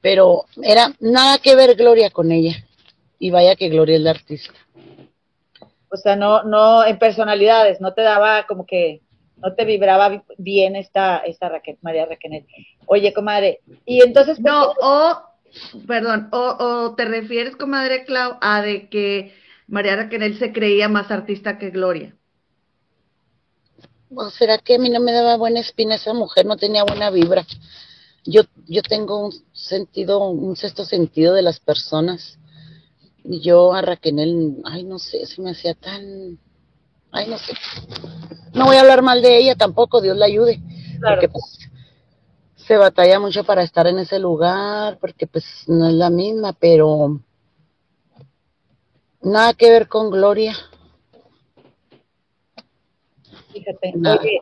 [0.00, 2.56] Pero era nada que ver Gloria con ella.
[3.18, 4.54] Y vaya que Gloria es la artista.
[5.90, 9.00] O sea, no, no, en personalidades, no te daba como que,
[9.38, 12.46] no te vibraba bien esta, esta Raquel, María Raquel.
[12.86, 14.38] Oye, comadre, y entonces...
[14.40, 15.22] No, o,
[15.86, 19.32] perdón, o, o te refieres, comadre Clau, a de que
[19.68, 22.16] María Raquel se creía más artista que Gloria.
[24.14, 26.46] ¿O será que a mí no me daba buena espina esa mujer?
[26.46, 27.46] No tenía buena vibra.
[28.24, 32.38] Yo, yo tengo un sentido, un sexto sentido de las personas.
[33.22, 36.38] Y yo a Raquel, ay, no sé, se me hacía tan,
[37.12, 37.52] ay, no sé.
[38.54, 40.62] No voy a hablar mal de ella tampoco, Dios la ayude.
[41.06, 41.44] Porque pues
[42.56, 47.20] se batalla mucho para estar en ese lugar, porque pues no es la misma, pero
[49.28, 50.56] Nada que ver con Gloria.
[53.52, 54.40] Fíjate, oye,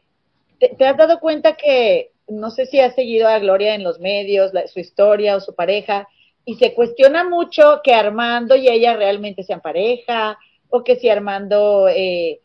[0.61, 4.53] ¿te, has dado cuenta que no sé si has seguido a Gloria en los medios,
[4.73, 6.07] su historia o su pareja,
[6.45, 10.39] y se cuestiona mucho que Armando y ella realmente sean pareja,
[10.69, 12.41] o que si Armando, eh,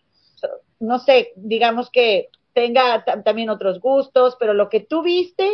[0.79, 5.47] no sé, digamos que tenga también otros gustos, pero lo que tú viste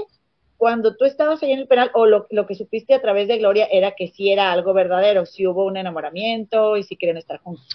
[0.57, 3.67] cuando tú estabas ahí en el penal, o lo, que supiste a través de Gloria
[3.71, 7.65] era que sí era algo verdadero, si hubo un enamoramiento y si quieren estar juntos.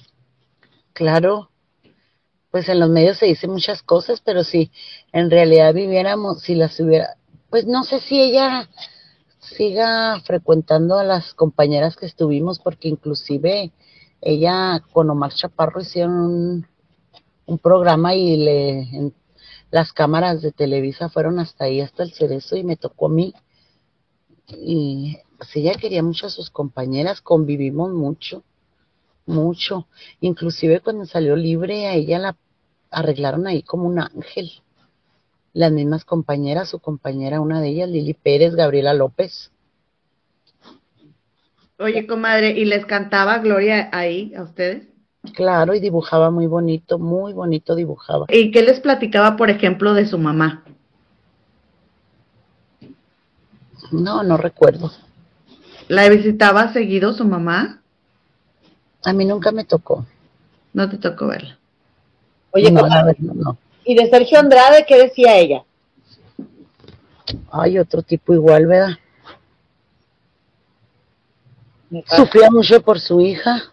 [0.92, 1.50] Claro,
[2.50, 4.70] pues en los medios se dicen muchas cosas, pero si
[5.12, 7.16] en realidad viviéramos, si las hubiera,
[7.50, 8.68] pues no sé si ella
[9.38, 13.72] siga frecuentando a las compañeras que estuvimos, porque inclusive
[14.20, 16.66] ella con Omar Chaparro hicieron un,
[17.46, 19.12] un programa y le
[19.73, 23.35] las cámaras de Televisa fueron hasta ahí, hasta el cerezo, y me tocó a mí.
[24.49, 28.44] Y pues ella quería mucho a sus compañeras, convivimos mucho,
[29.24, 29.89] mucho.
[30.20, 32.36] Inclusive cuando salió libre, a ella la
[32.90, 34.51] arreglaron ahí como un ángel.
[35.55, 39.53] Las mismas compañeras, su compañera, una de ellas, Lili Pérez, Gabriela López.
[41.78, 44.91] Oye, comadre, ¿y les cantaba Gloria ahí a ustedes?
[45.35, 48.27] Claro, y dibujaba muy bonito, muy bonito dibujaba.
[48.28, 50.65] ¿Y qué les platicaba, por ejemplo, de su mamá?
[53.93, 54.90] No, no recuerdo.
[55.89, 57.82] ¿La visitaba seguido su mamá?
[59.05, 60.07] A mí nunca me tocó.
[60.73, 61.59] No te tocó verla.
[62.53, 62.82] Oye, no,
[63.35, 63.59] no.
[63.85, 65.65] ¿y de Sergio Andrade qué decía ella?
[67.51, 68.99] Ay, otro tipo igual, ¿verdad?
[72.07, 73.73] Sufría mucho por su hija.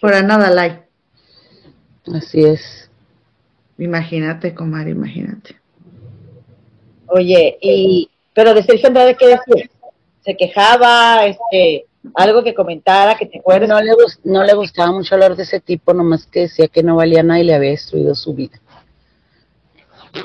[0.00, 0.82] Por Ana Dalai.
[2.14, 2.90] Así es.
[3.78, 5.56] Imagínate, comadre, imagínate.
[7.06, 9.68] Oye, y pero de Sergio Andrade, ¿qué decía?
[10.20, 11.26] ¿Se quejaba?
[11.26, 13.68] Este, algo que comentara, que te acuerdes.
[13.68, 13.92] No le,
[14.24, 17.40] no le gustaba mucho hablar de ese tipo, nomás que decía que no valía nada
[17.40, 18.60] y le había destruido su vida.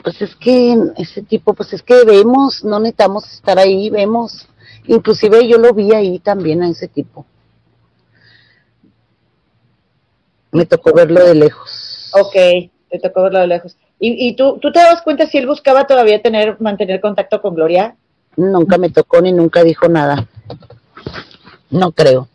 [0.03, 4.47] Pues es que ese tipo, pues es que vemos, no necesitamos estar ahí, vemos.
[4.85, 7.25] Inclusive yo lo vi ahí también a ese tipo.
[10.53, 12.11] Me tocó verlo de lejos.
[12.13, 12.33] Ok,
[12.89, 13.75] te tocó verlo de lejos.
[13.99, 17.55] ¿Y, y tú, tú te das cuenta si él buscaba todavía tener, mantener contacto con
[17.55, 17.95] Gloria?
[18.35, 20.27] Nunca me tocó ni nunca dijo nada.
[21.69, 22.27] No creo.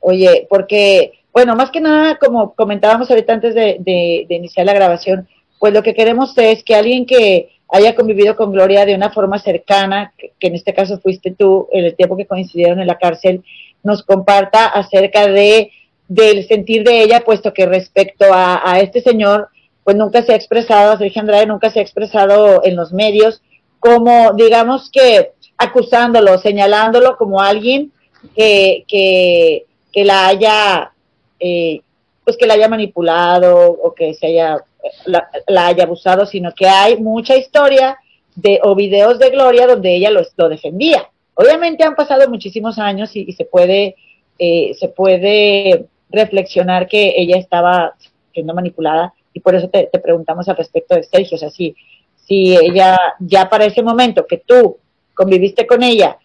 [0.00, 5.28] Oye, porque, bueno, más que nada, como comentábamos ahorita antes de, de, iniciar la grabación,
[5.58, 9.38] pues lo que queremos es que alguien que haya convivido con Gloria de una forma
[9.38, 13.44] cercana, que, en este caso fuiste tú, en el tiempo que coincidieron en la cárcel,
[13.84, 15.70] nos comparta acerca de
[16.14, 19.48] del sentir de ella, puesto que respecto a, este señor,
[19.82, 23.42] pues nunca se ha expresado, a Sergio Andrade nunca se ha expresado en los medios
[23.80, 27.92] como, digamos que acusándolo, señalándolo como alguien
[28.36, 30.92] que, que, la haya,
[31.40, 31.80] eh,
[32.24, 34.58] pues que la haya manipulado o que se haya,
[35.06, 37.96] la, haya abusado, sino que hay mucha historia
[38.34, 41.08] de, o videos de Gloria donde ella lo, lo defendía.
[41.34, 43.96] Obviamente han pasado muchísimos años y, se puede,
[44.38, 47.94] eh, se puede reflexionar que ella estaba
[48.32, 51.74] siendo manipulada y por eso te, preguntamos al respecto de Sergio, o sea, si,
[52.16, 54.78] si ella ya para ese momento que tú
[55.14, 56.18] conviviste con ella,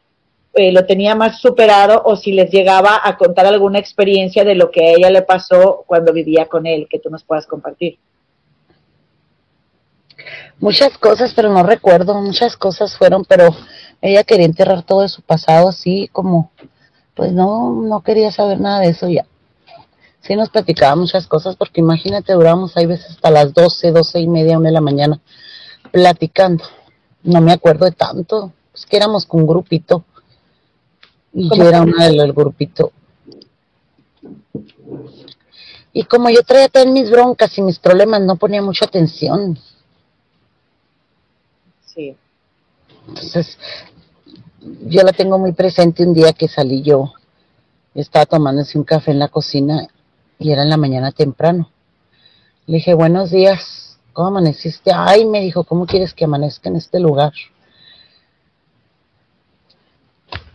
[0.53, 4.71] eh, lo tenía más superado o si les llegaba a contar alguna experiencia de lo
[4.71, 7.97] que a ella le pasó cuando vivía con él, que tú nos puedas compartir.
[10.59, 13.55] Muchas cosas, pero no recuerdo, muchas cosas fueron, pero
[14.01, 16.51] ella quería enterrar todo de su pasado así como,
[17.13, 19.25] pues no, no quería saber nada de eso ya
[20.21, 24.27] sí nos platicaba muchas cosas, porque imagínate, duramos ahí veces hasta las 12, 12 y
[24.27, 25.19] media, una de la mañana,
[25.91, 26.63] platicando.
[27.23, 30.03] No me acuerdo de tanto, es que éramos con un grupito.
[31.33, 32.91] Y yo era una del grupito.
[35.93, 39.57] Y como yo traía todas mis broncas y mis problemas, no ponía mucha atención.
[41.85, 42.15] Sí.
[43.07, 43.57] Entonces,
[44.61, 47.13] yo la tengo muy presente un día que salí yo,
[47.95, 49.87] estaba tomándose un café en la cocina
[50.39, 51.69] y era en la mañana temprano.
[52.65, 54.91] Le dije, buenos días, ¿cómo amaneciste?
[54.93, 57.33] Ay, me dijo, ¿cómo quieres que amanezca en este lugar?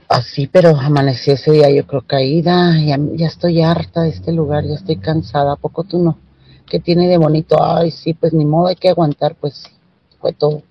[0.09, 4.65] Así, pero amanecí ese día yo creo caída, ya, ya estoy harta de este lugar,
[4.65, 6.19] ya estoy cansada, ¿a poco tú no?
[6.67, 7.57] ¿Qué tiene de bonito?
[7.63, 9.65] Ay, sí, pues ni modo, hay que aguantar, pues
[10.21, 10.63] fue todo.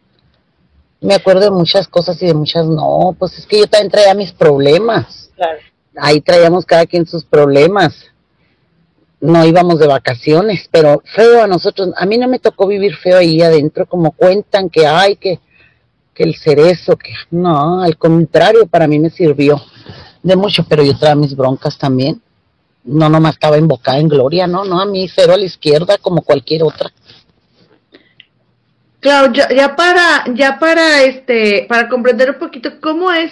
[1.00, 4.14] Me acuerdo de muchas cosas y de muchas no, pues es que yo también traía
[4.14, 5.32] mis problemas.
[5.36, 5.58] Claro.
[5.98, 8.11] Ahí traíamos cada quien sus problemas.
[9.22, 13.18] No íbamos de vacaciones, pero feo a nosotros, a mí no me tocó vivir feo
[13.18, 15.40] ahí adentro, como cuentan que hay que
[16.14, 19.62] que el cerezo, que no, al contrario, para mí me sirvió
[20.24, 22.22] de mucho, pero yo traía mis broncas también.
[22.84, 26.24] No nomás estaba invocada en gloria, no, no, a mí cero a la izquierda como
[26.24, 26.92] cualquier otra.
[29.00, 33.32] Claro, ya, ya para, ya para este, para comprender un poquito cómo es,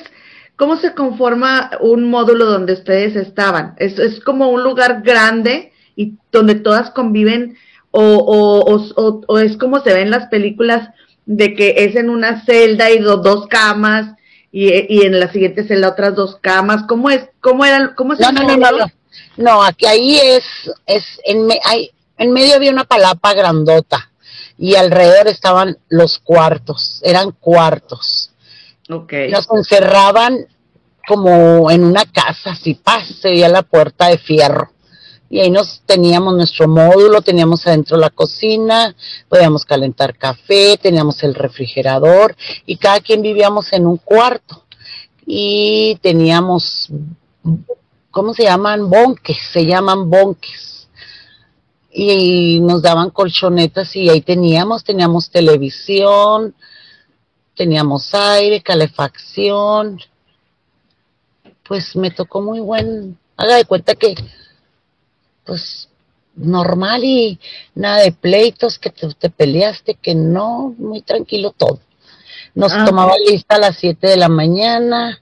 [0.56, 3.76] cómo se conforma un módulo donde ustedes estaban.
[3.78, 7.58] Es, es como un lugar grande y donde todas conviven,
[7.92, 10.92] o, o, o, o es como se ve en las películas
[11.26, 14.16] de que es en una celda y do, dos camas
[14.50, 16.84] y, y, en la siguiente celda otras dos camas.
[16.88, 17.28] ¿Cómo es?
[17.42, 17.96] ¿Cómo era?
[17.96, 18.86] ¿Cómo es no, no, no, no, no,
[19.36, 19.62] no.
[19.62, 20.46] aquí ahí es,
[20.86, 24.10] es en, me, hay, en medio había una palapa grandota
[24.58, 28.32] y alrededor estaban los cuartos, eran cuartos.
[28.90, 29.30] Okay.
[29.32, 30.48] Nos encerraban
[31.06, 34.72] como en una casa, así paz, se veía la puerta de fierro
[35.30, 38.96] y ahí nos teníamos nuestro módulo, teníamos adentro la cocina,
[39.28, 42.36] podíamos calentar café, teníamos el refrigerador
[42.66, 44.64] y cada quien vivíamos en un cuarto
[45.26, 46.90] y teníamos,
[48.10, 48.90] ¿cómo se llaman?
[48.90, 50.88] Bonques, se llaman bonques.
[51.92, 56.56] Y nos daban colchonetas y ahí teníamos, teníamos televisión,
[57.56, 60.00] teníamos aire, calefacción.
[61.68, 64.16] Pues me tocó muy buen, haga de cuenta que
[65.50, 65.90] pues
[66.36, 67.40] normal y
[67.74, 71.80] nada de pleitos, que te, te peleaste, que no, muy tranquilo todo.
[72.54, 75.20] Nos Ah, tomaban lista a las 7 de la mañana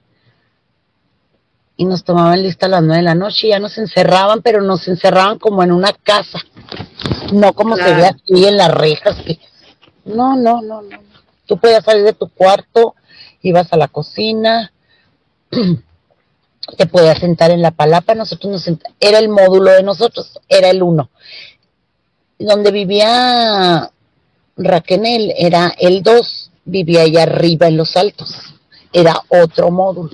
[1.78, 4.60] y nos tomaban lista a las 9 de la noche y ya nos encerraban, pero
[4.60, 6.40] nos encerraban como en una casa,
[7.32, 9.16] no como se ve aquí en las rejas.
[9.24, 9.38] Que...
[10.04, 10.98] No, no, no, no.
[11.46, 12.94] Tú podías salir de tu cuarto,
[13.40, 14.72] ibas a la cocina,
[16.76, 20.70] te podías sentar en la palapa, nosotros nos sent- era el módulo de nosotros, era
[20.70, 21.10] el uno.
[22.38, 23.90] Donde vivía
[24.56, 28.34] Raquel era el dos, vivía allá arriba en los altos,
[28.92, 30.10] era otro módulo.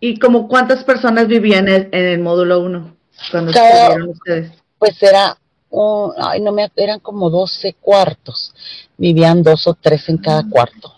[0.00, 2.96] ¿Y como cuántas personas vivían en, en el módulo 1
[3.30, 4.52] cuando Cada- ustedes?
[4.78, 5.36] Pues era,
[5.70, 8.54] un- ay, no me, eran como 12 cuartos,
[8.96, 10.94] vivían dos o tres en cada cuarto.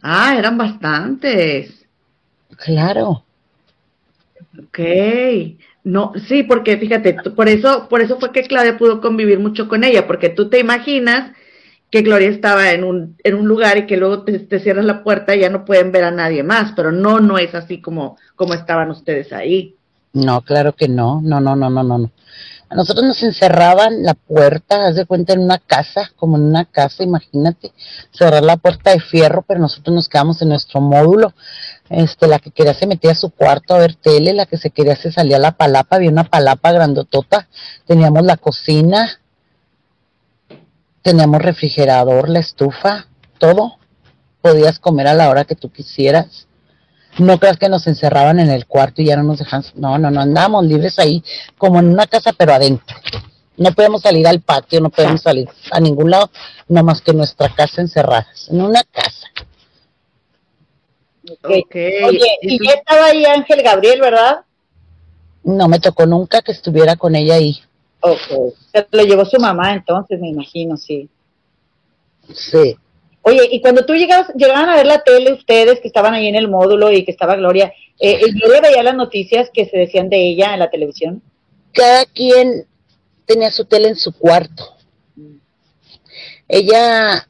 [0.00, 1.77] Ah, eran bastantes.
[2.58, 3.24] Claro,
[4.58, 4.78] Ok.
[5.84, 9.84] No, sí, porque fíjate, por eso, por eso fue que Claudia pudo convivir mucho con
[9.84, 11.32] ella, porque tú te imaginas
[11.90, 15.02] que Gloria estaba en un, en un lugar y que luego te, te cierras la
[15.02, 18.18] puerta y ya no pueden ver a nadie más, pero no, no es así como,
[18.36, 19.74] como estaban ustedes ahí.
[20.12, 21.98] no, claro que no, no, no, no, no, no.
[21.98, 22.10] no.
[22.70, 26.66] A nosotros nos encerraban la puerta, haz de cuenta, en una casa, como en una
[26.66, 27.72] casa, imagínate,
[28.10, 31.32] cerrar la puerta de fierro, pero nosotros nos quedamos en nuestro módulo.
[31.90, 34.70] Este, la que quería se metía a su cuarto a ver tele, la que se
[34.70, 37.48] quería se salía a la palapa, había una palapa grandotota,
[37.86, 39.20] teníamos la cocina,
[41.02, 43.06] teníamos refrigerador, la estufa,
[43.38, 43.78] todo.
[44.42, 46.46] Podías comer a la hora que tú quisieras.
[47.18, 49.64] No creas que nos encerraban en el cuarto y ya no nos dejan.
[49.74, 51.24] No, no, no, andábamos libres ahí,
[51.56, 52.96] como en una casa, pero adentro.
[53.56, 56.30] No podemos salir al patio, no podemos salir a ningún lado,
[56.68, 59.26] no más que nuestra casa encerradas, en una casa.
[61.30, 61.50] Ok.
[61.50, 61.74] Ok.
[62.04, 64.40] Oye, Y ya estaba ahí Ángel Gabriel, ¿verdad?
[65.44, 67.58] No me tocó nunca que estuviera con ella ahí.
[68.00, 68.54] Ok.
[68.72, 71.08] Se lo llevó su mamá entonces, me imagino, sí.
[72.32, 72.76] Sí.
[73.22, 76.36] Oye, y cuando tú llegabas, llegaban a ver la tele ustedes que estaban ahí en
[76.36, 80.08] el módulo y que estaba Gloria, eh, eh, Gloria veía las noticias que se decían
[80.08, 81.22] de ella en la televisión.
[81.72, 82.66] Cada quien
[83.26, 84.76] tenía su tele en su cuarto.
[86.48, 87.27] Ella,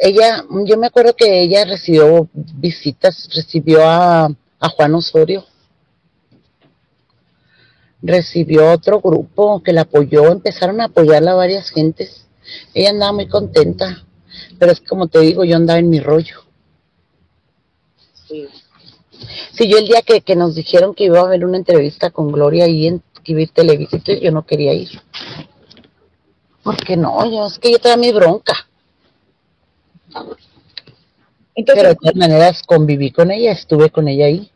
[0.00, 5.44] ella, yo me acuerdo que ella recibió visitas, recibió a, a Juan Osorio,
[8.00, 12.26] recibió otro grupo que la apoyó, empezaron a apoyarla varias gentes.
[12.72, 14.04] Ella andaba muy contenta,
[14.58, 16.40] pero es como te digo, yo andaba en mi rollo.
[18.26, 18.48] Sí.
[19.52, 22.30] Sí, yo el día que, que nos dijeron que iba a haber una entrevista con
[22.30, 25.00] Gloria ahí en que iba a ir Televisa, entonces yo no quería ir.
[26.62, 27.28] ¿Por qué no?
[27.30, 28.67] Yo, es que yo traía mi bronca.
[31.54, 34.50] Entonces, Pero de todas maneras conviví con ella, estuve con ella ahí.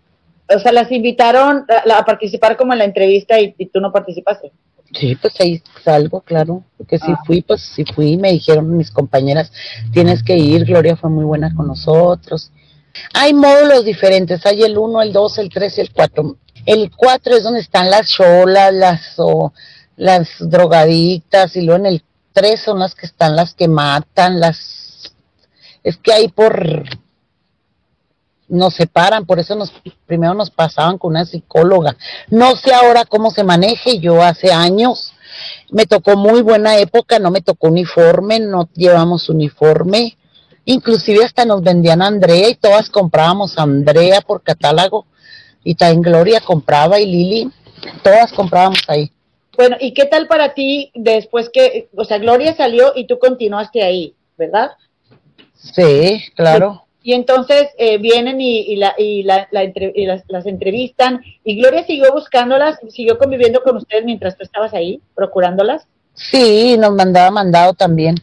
[0.54, 4.52] O sea, las invitaron a, participar como en la entrevista y, tú no participaste.
[4.92, 7.18] Sí, pues ahí salgo, claro, porque si ah.
[7.26, 9.50] fui, pues si fui, me dijeron mis compañeras,
[9.92, 12.52] tienes que ir, Gloria fue muy buena con nosotros.
[13.14, 16.36] Hay módulos diferentes, hay el 1, el 2, el 3 y el 4.
[16.66, 19.52] El 4 es donde están las cholas, las, o,
[19.96, 24.81] las drogadictas, y luego en el 3 son las que están las que matan, las...
[25.82, 26.84] Es que hay por...
[28.48, 29.72] Nos separan, por eso nos
[30.04, 31.96] primero nos pasaban con una psicóloga.
[32.28, 35.14] No sé ahora cómo se maneje, yo hace años
[35.70, 40.16] me tocó muy buena época, no me tocó uniforme, no llevamos uniforme,
[40.64, 45.06] inclusive hasta nos vendían Andrea y todas comprábamos Andrea por catálogo
[45.64, 47.50] y también Gloria compraba y Lili,
[48.02, 49.10] todas comprábamos ahí.
[49.56, 53.82] Bueno, ¿y qué tal para ti después que, o sea, Gloria salió y tú continuaste
[53.82, 54.72] ahí, ¿verdad?
[55.62, 56.84] Sí, claro.
[57.02, 61.20] Y, entonces eh, vienen y, la, y, la, las, entrevistan.
[61.44, 65.86] ¿Y Gloria siguió buscándolas, siguió conviviendo con ustedes mientras tú estabas ahí, procurándolas?
[66.14, 68.16] Sí, nos mandaba mandado también.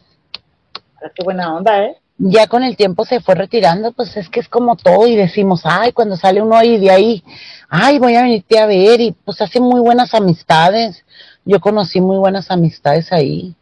[1.02, 1.96] Ah, qué buena onda, ¿eh?
[2.22, 5.62] ya con el tiempo se fue retirando, pues es que es como todo y decimos,
[5.64, 7.24] ay, cuando sale uno ahí de ahí,
[7.70, 11.02] ay, voy a venirte a ver y pues hace muy buenas amistades.
[11.46, 13.54] Yo conocí muy buenas amistades ahí,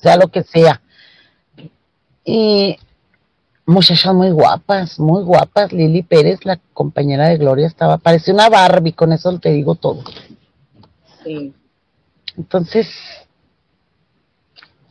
[0.00, 0.80] sea lo que sea.
[2.24, 2.76] Y
[3.66, 5.72] muchachas muy guapas, muy guapas.
[5.72, 10.02] Lili Pérez, la compañera de Gloria, estaba, parecía una Barbie, con eso te digo todo.
[11.24, 11.54] Sí.
[12.36, 12.88] Entonces,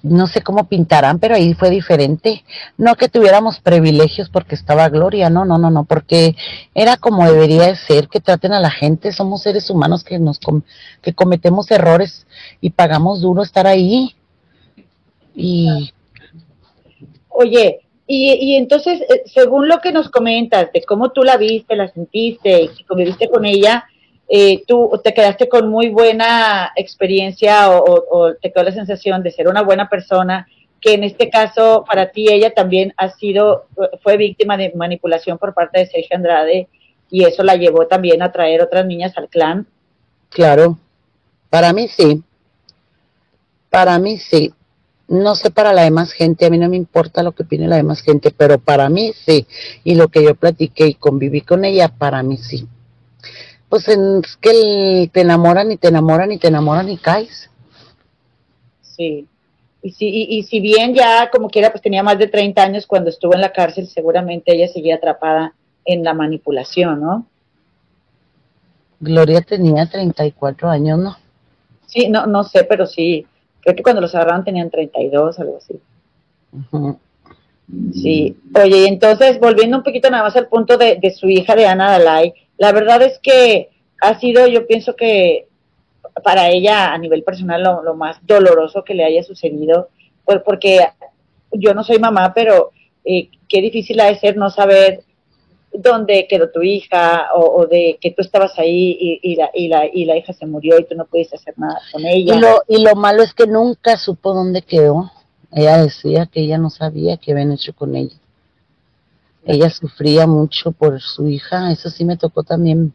[0.01, 2.43] no sé cómo pintarán, pero ahí fue diferente.
[2.77, 6.35] No que tuviéramos privilegios porque estaba Gloria, no, no, no, no, porque
[6.73, 10.39] era como debería de ser, que traten a la gente, somos seres humanos que nos
[11.01, 12.27] que cometemos errores
[12.61, 14.15] y pagamos duro estar ahí.
[15.35, 15.93] Y
[17.41, 21.77] Oye, y, y entonces, eh, según lo que nos comentas de cómo tú la viste,
[21.77, 23.85] la sentiste y conviviste con ella,
[24.27, 29.47] eh, tú te quedaste con muy buena experiencia o, te quedó la sensación de ser
[29.47, 30.49] una buena persona,
[30.81, 33.67] que en este caso para ti ella también ha sido,
[34.03, 36.67] fue víctima de manipulación por parte de Sergio Andrade
[37.09, 39.65] y eso la llevó también a traer otras niñas al clan.
[40.27, 40.77] Claro,
[41.49, 42.21] para mí sí,
[43.69, 44.53] para mí sí.
[45.09, 47.75] No sé para la demás gente, a mí no me importa lo que opine la
[47.75, 49.45] demás gente, pero para mí sí.
[49.83, 52.67] Y lo que yo platiqué y conviví con ella, para mí sí
[53.69, 57.49] pues es que te enamoran y te enamoran y te enamoran y caes.
[58.81, 59.27] Sí.
[59.81, 63.09] Y si, y, si bien ya como quiera, pues tenía más de 30 años cuando
[63.09, 65.53] estuvo en la cárcel, seguramente ella seguía atrapada
[65.85, 67.25] en la manipulación, ¿no?
[68.99, 71.15] Gloria tenía 34 años, ¿no?
[71.85, 73.25] Sí, no, no sé, pero sí.
[73.61, 75.79] Creo que cuando los agarraron tenían 32, algo así.
[77.93, 78.37] Sí.
[78.55, 81.67] Oye, y entonces, volviendo un poquito nada más al punto de, de su hija de
[81.67, 83.69] Ana Dalai, la verdad es que
[84.01, 85.47] ha sido, yo pienso que
[86.23, 89.89] para ella a nivel personal lo, más doloroso que le haya sucedido,
[90.25, 90.87] pues porque
[91.51, 92.71] yo no soy mamá, pero
[93.03, 95.03] eh, qué difícil ha de ser no saber
[95.73, 100.05] dónde quedó tu hija o, de que tú estabas ahí y, la, y, la, y
[100.05, 102.35] la hija se murió y tú no pudiste hacer nada con ella.
[102.35, 105.11] Y lo, y lo malo es que nunca supo dónde quedó.
[105.51, 108.15] Ella decía que ella no sabía qué habían hecho con ella.
[109.45, 112.93] Ella sufría mucho por su hija, eso sí me tocó también.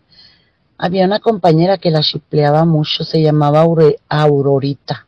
[0.76, 3.64] Había una compañera que la chipleaba mucho, se llamaba
[4.08, 5.06] Aurorita.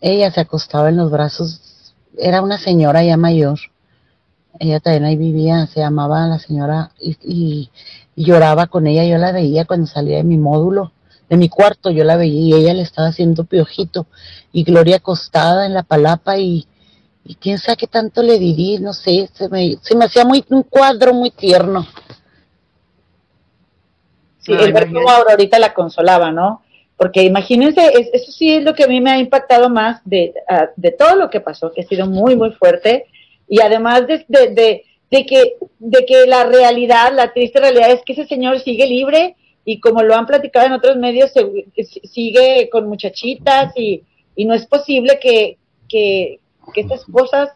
[0.00, 3.58] Ella se acostaba en los brazos, era una señora ya mayor.
[4.60, 7.70] Ella también ahí vivía, se llamaba la señora y,
[8.14, 9.06] lloraba con ella.
[9.06, 10.92] Yo la veía cuando salía de mi módulo,
[11.30, 14.06] de mi cuarto, yo la veía y ella le estaba haciendo piojito.
[14.52, 16.66] Y Gloria acostada en la palapa y,
[17.24, 20.44] y quién sabe qué tanto le dirí, no sé, se me, se me hacía muy
[20.50, 21.86] un cuadro muy tierno.
[24.40, 26.60] Sí, el ver cómo ahorita la consolaba, ¿no?
[26.98, 27.80] Porque imagínense,
[28.12, 30.34] eso sí es lo que a mí me ha impactado más de,
[30.76, 33.06] de todo lo que pasó, que ha sido muy, muy fuerte,
[33.50, 38.26] y además de, de, que, de que la realidad, la triste realidad es que ese
[38.26, 41.32] señor sigue libre y como lo han platicado en otros medios,
[42.04, 44.04] sigue con muchachitas y,
[44.36, 45.58] y no es posible que,
[45.88, 46.38] que,
[46.76, 47.48] estas cosas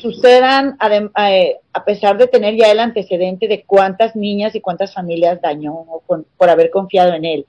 [0.00, 0.78] sucedan
[1.18, 5.84] eh, a, pesar de tener ya el antecedente de cuántas niñas y cuántas familias dañó
[6.06, 7.46] por haber confiado en él.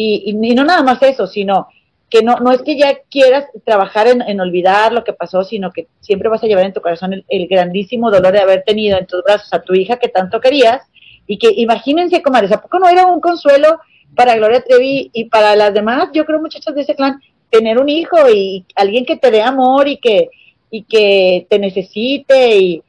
[0.00, 1.66] Y, no nada más eso, sino
[2.10, 5.88] que no, no es que ya quieras trabajar en, olvidar lo que pasó, sino que
[6.00, 9.22] siempre vas a llevar en tu corazón el, grandísimo dolor de haber tenido en tus
[9.22, 10.82] brazos a tu hija que tanto querías.
[11.26, 13.80] Y que imagínense, comadres, ¿a poco no era un consuelo
[14.14, 17.20] para Gloria Trevi y para las demás, yo creo muchachas de ese clan,
[17.50, 20.30] tener un hijo y alguien que te dé amor y que,
[20.70, 22.82] y que te necesite y,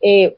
[0.00, 0.36] eh,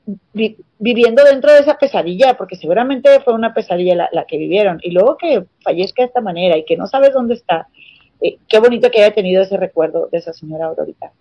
[0.78, 5.16] viviendo dentro de esa pesadilla, porque seguramente fue una pesadilla la, que vivieron, y luego
[5.16, 7.69] que fallezca de esta manera y que no sabes dónde está,
[8.25, 11.13] eh, qué bonito que haya tenido ese recuerdo de esa señora Aurorita.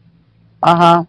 [0.61, 1.05] Ajá.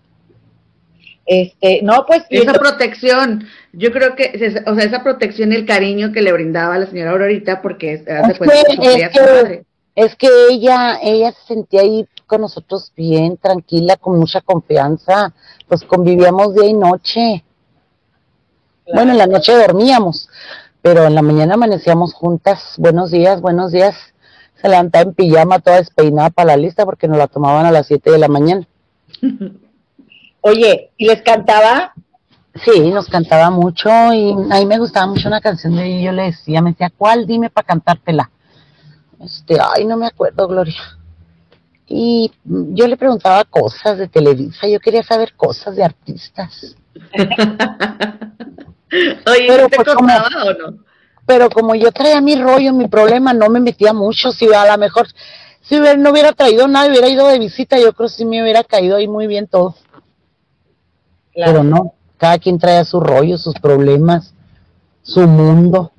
[1.24, 2.24] Este, no, pues.
[2.28, 4.32] Esa protección, yo creo que,
[4.66, 7.94] o sea, esa protección y el cariño que le brindaba a la señora Aurorita, porque
[7.94, 9.62] es, que,
[9.94, 15.32] es que ella, ella se sentía ahí con nosotros bien, tranquila, con mucha confianza,
[15.68, 17.44] pues convivíamos día y noche.
[18.92, 20.28] Bueno, en la noche dormíamos,
[20.82, 24.13] pero en la mañana amanecíamos juntas, buenos días, buenos días.
[24.64, 27.86] Se levantaba en pijama, toda despeinada para la lista, porque nos la tomaban a las
[27.86, 28.66] 7 de la mañana.
[30.40, 31.92] Oye, ¿y les cantaba?
[32.64, 36.06] Sí, nos cantaba mucho y a mí me gustaba mucho una canción de ella.
[36.06, 37.26] Yo le decía, me decía, ¿cuál?
[37.26, 38.30] Dime para cantártela.
[39.20, 40.80] Este, ay, no me acuerdo, Gloria.
[41.86, 46.74] Y yo le preguntaba cosas de Televisa, yo quería saber cosas de artistas.
[49.26, 50.78] Oye, pero, ¿te pues, contaba o no?
[51.26, 54.30] Pero como yo traía mi rollo, mi problema, no me metía mucho.
[54.32, 55.06] Si a lo mejor,
[55.62, 58.62] si no hubiera traído nada, hubiera ido de visita, yo creo que sí me hubiera
[58.64, 59.74] caído ahí muy bien todo.
[61.34, 64.34] Pero no, cada quien trae su rollo, sus problemas,
[65.02, 65.92] su mundo.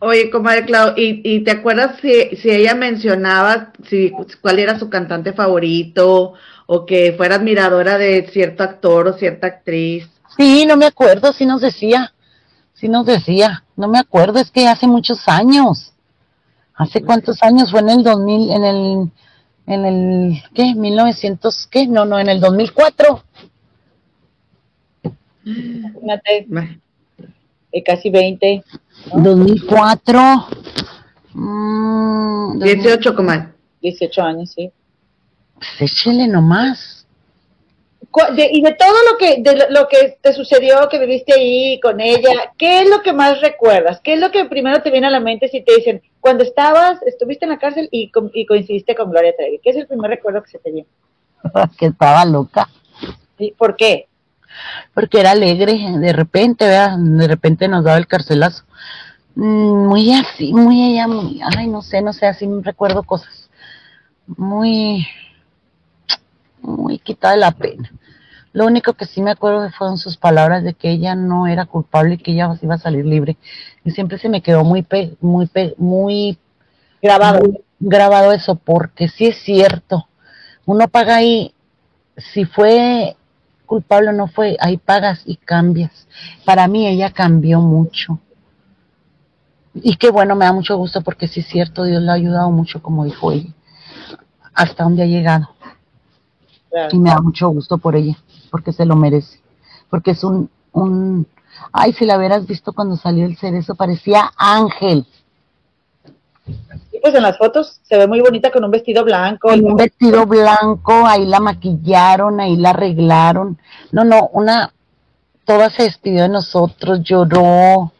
[0.00, 4.12] Oye, comadre Clau, ¿y, ¿y, te acuerdas si, si ella mencionaba si,
[4.42, 6.34] cuál era su cantante favorito
[6.66, 10.06] o que fuera admiradora de cierto actor o cierta actriz?
[10.36, 12.12] Sí, no me acuerdo, sí nos decía,
[12.84, 15.94] sí nos decía, no me acuerdo, es que hace muchos años.
[16.74, 17.70] ¿Hace cuántos años?
[17.70, 19.10] Fue en el 2000, en el,
[19.66, 20.74] en el, ¿qué?
[20.74, 21.86] 1900, ¿qué?
[21.86, 23.24] No, no, en el 2004.
[25.46, 26.46] Imagínate.
[27.72, 28.62] Eh, casi 20.
[29.14, 30.48] 2004.
[32.56, 33.48] 18, comadre.
[33.80, 34.70] 18 años, sí.
[35.54, 36.93] Pues échele nomás.
[38.36, 42.52] Y de todo lo que, de lo que te sucedió, que viviste ahí con ella,
[42.58, 44.00] ¿qué es lo que más recuerdas?
[44.02, 47.02] ¿Qué es lo que primero te viene a la mente si te dicen, cuando estabas,
[47.02, 49.60] estuviste en la cárcel y, y coincidiste con Gloria Trevi?
[49.62, 50.88] ¿Qué es el primer recuerdo que se te viene?
[51.78, 52.68] que estaba loca.
[53.58, 54.08] ¿Por qué?
[54.92, 56.98] porque era alegre, de repente, ¿verdad?
[56.98, 58.64] De repente nos daba el carcelazo.
[59.34, 63.50] Mm, muy así, muy ella, muy, ay, no sé, no sé, así me recuerdo cosas.
[64.26, 65.06] Muy,
[66.64, 67.92] muy quitada de la pena.
[68.52, 72.14] Lo único que sí me acuerdo fueron sus palabras de que ella no era culpable
[72.14, 73.36] y que ella iba a salir libre.
[73.84, 74.86] Y siempre se me quedó muy,
[75.20, 76.38] muy, muy
[77.02, 77.40] grabado.
[77.80, 80.06] grabado eso, porque sí es cierto.
[80.66, 81.52] Uno paga ahí,
[82.16, 83.16] si fue
[83.66, 86.06] culpable no fue, ahí pagas y cambias.
[86.44, 88.20] Para mí ella cambió mucho.
[89.74, 92.50] Y qué bueno, me da mucho gusto porque sí es cierto, Dios le ha ayudado
[92.50, 93.50] mucho, como dijo ella,
[94.52, 95.53] hasta donde ha llegado.
[96.90, 98.16] Y me da mucho gusto por ella,
[98.50, 99.40] porque se lo merece.
[99.90, 101.26] Porque es un, un,
[101.72, 105.06] ay, si la hubieras visto cuando salió el cerezo, parecía ángel
[107.04, 109.48] pues en las fotos se ve muy bonita con un vestido blanco.
[109.48, 113.58] un vestido blanco, ahí la maquillaron, ahí la arreglaron.
[113.92, 114.72] No, no, una,
[115.44, 117.92] toda se despidió de nosotros, lloró.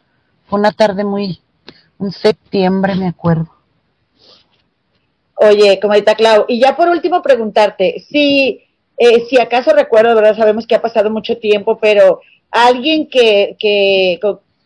[0.47, 1.39] Fue una tarde muy,
[1.99, 3.47] un septiembre, me acuerdo.
[5.35, 8.63] Oye, comadita Clau, y ya por último preguntarte, si,
[8.97, 10.35] eh, si acaso recuerdo, ¿verdad?
[10.35, 14.19] Sabemos que ha pasado mucho tiempo, pero alguien que, que,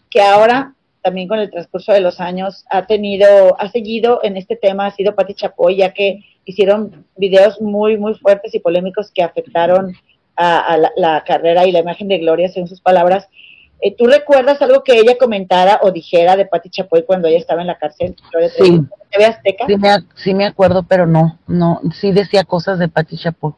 [0.09, 4.55] que ahora también con el transcurso de los años ha tenido, ha seguido en este
[4.55, 9.23] tema, ha sido Pati Chapoy, ya que hicieron videos muy, muy fuertes y polémicos que
[9.23, 9.93] afectaron
[10.35, 13.27] a, la, carrera y la imagen de Gloria, según sus palabras.
[13.81, 17.61] Eh, ¿Tú recuerdas algo que ella comentara o dijera de Pati Chapoy cuando ella estaba
[17.61, 18.15] en la cárcel?
[18.57, 18.81] Sí.
[19.25, 19.65] Azteca?
[19.67, 23.53] Sí me, sí me acuerdo, pero no, no, sí decía cosas de Pati Chapoy.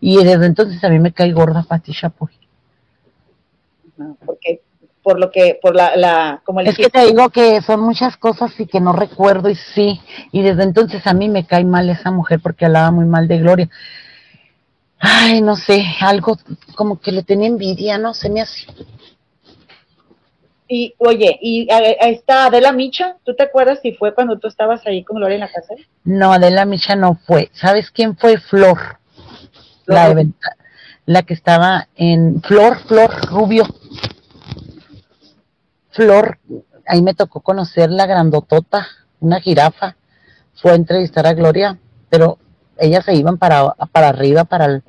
[0.00, 2.30] Y desde entonces a mí me cae gorda Pati Chapoy.
[3.96, 4.62] No, porque
[5.02, 8.58] por lo que, por la, la como Es que te digo que son muchas cosas
[8.58, 10.00] y que no recuerdo y sí,
[10.32, 13.38] y desde entonces a mí me cae mal esa mujer porque hablaba muy mal de
[13.38, 13.70] Gloria.
[14.98, 16.38] Ay, no sé, algo
[16.74, 18.66] como que le tenía envidia, no se me hace.
[20.66, 21.68] Y oye, ¿y
[22.00, 23.16] está Adela Micha?
[23.24, 25.74] ¿Tú te acuerdas si fue cuando tú estabas ahí con Gloria en la casa?
[26.04, 27.50] No, Adela Micha no fue.
[27.52, 28.38] ¿Sabes quién fue?
[28.38, 28.98] Flor.
[29.86, 30.14] La,
[31.04, 33.66] la que estaba en Flor, Flor Rubio.
[35.90, 36.38] Flor,
[36.86, 38.86] ahí me tocó conocer la grandotota,
[39.20, 39.96] una jirafa,
[40.54, 41.78] fue a entrevistar a Gloria,
[42.08, 42.38] pero
[42.78, 44.82] ellas se iban para, para arriba, para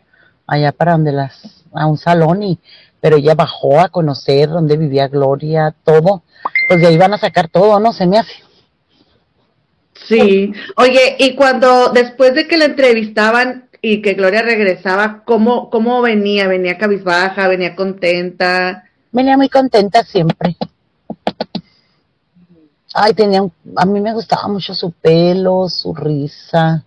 [0.47, 2.59] allá para donde las, a un salón y,
[3.05, 6.23] pero ella bajó a conocer dónde vivía Gloria, todo,
[6.67, 7.93] pues de ahí van a sacar todo, ¿no?
[7.93, 8.33] Se me hace.
[10.07, 16.01] Sí, oye, y cuando después de que la entrevistaban, y que Gloria regresaba, ¿cómo, cómo
[16.01, 16.47] venía?
[16.47, 17.47] ¿Venía cabizbaja?
[17.47, 18.85] ¿Venía contenta?
[19.11, 20.57] Venía muy contenta siempre.
[22.91, 23.41] Ay, tenía,
[23.75, 26.83] a mí me gustaba mucho su pelo, su risa.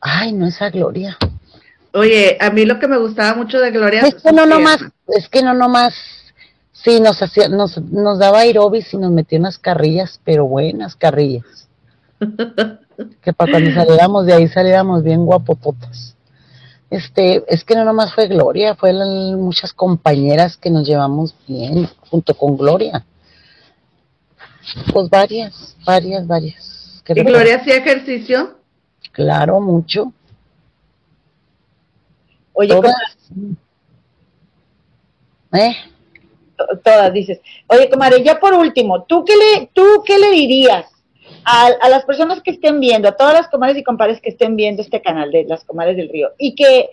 [0.00, 1.18] Ay, no esa Gloria.
[1.94, 5.28] Oye, a mí lo que me gustaba mucho de Gloria es que no nomás, es
[5.28, 5.94] que no nomás,
[6.72, 11.68] sí, nos hacía, nos, nos daba aerobis y nos metía unas carrillas, pero buenas carrillas.
[13.22, 16.16] que para cuando saliéramos de ahí saliéramos bien guapopotas.
[16.90, 18.92] Este, es que no nomás fue Gloria, fue
[19.36, 23.04] muchas compañeras que nos llevamos bien junto con Gloria.
[24.92, 27.02] Pues varias, varias, varias.
[27.06, 28.58] ¿Y Gloria hacía ejercicio?
[29.12, 30.12] Claro, mucho.
[32.54, 32.94] Oye, Todas.
[35.52, 35.76] ¿Eh?
[36.82, 37.40] Todas dices.
[37.66, 40.86] Oye, comadre, ya por último, ¿tú qué le, tú qué le dirías
[41.44, 44.56] a, a, las personas que estén viendo, a todas las comadres y compadres que estén
[44.56, 46.88] viendo este canal de las comadres del río y que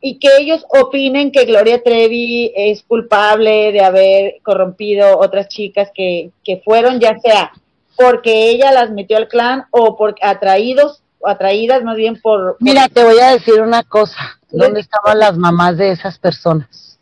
[0.00, 6.30] y que ellos opinen que Gloria Trevi es culpable de haber corrompido otras chicas que,
[6.44, 7.52] que fueron, ya sea
[7.96, 12.56] porque ella las metió al clan o por atraídos, atraídas más bien por...
[12.60, 16.98] Mira, te voy a decir una cosa, ¿dónde estaban las mamás de esas personas?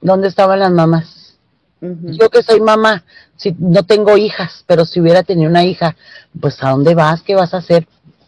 [0.00, 1.36] ¿Dónde estaban las mamás?
[1.80, 3.04] Yo que soy mamá,
[3.36, 5.96] si no tengo hijas, pero si hubiera tenido una hija,
[6.40, 7.22] pues ¿a dónde vas?
[7.22, 7.86] ¿Qué vas a hacer?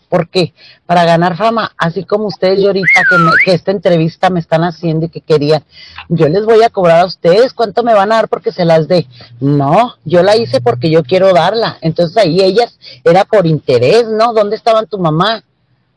[0.08, 0.52] ¿Por qué?
[0.86, 5.06] Para ganar fama, así como ustedes y ahorita que, que, esta entrevista me están haciendo
[5.06, 5.64] y que querían,
[6.08, 8.88] yo les voy a cobrar a ustedes, ¿cuánto me van a dar porque se las
[8.88, 9.06] dé?
[9.40, 11.78] No, yo la hice porque yo quiero darla.
[11.80, 14.32] Entonces ahí ellas era por interés, ¿no?
[14.32, 15.44] ¿Dónde estaban tu mamá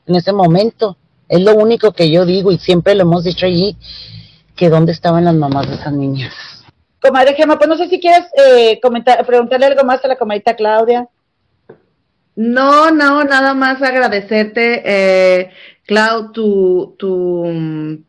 [0.06, 0.98] en ese momento?
[1.30, 3.78] Es lo único que yo digo y siempre lo hemos dicho allí,
[4.56, 6.34] que dónde estaban las mamás de esas niñas.
[7.02, 10.56] Comadre Gemma, pues no sé si quieres eh, comentar, preguntarle algo más a la comadita
[10.56, 11.10] Claudia.
[12.36, 15.52] No, no, nada más agradecerte, eh,
[15.86, 18.04] Clau, tu, tu,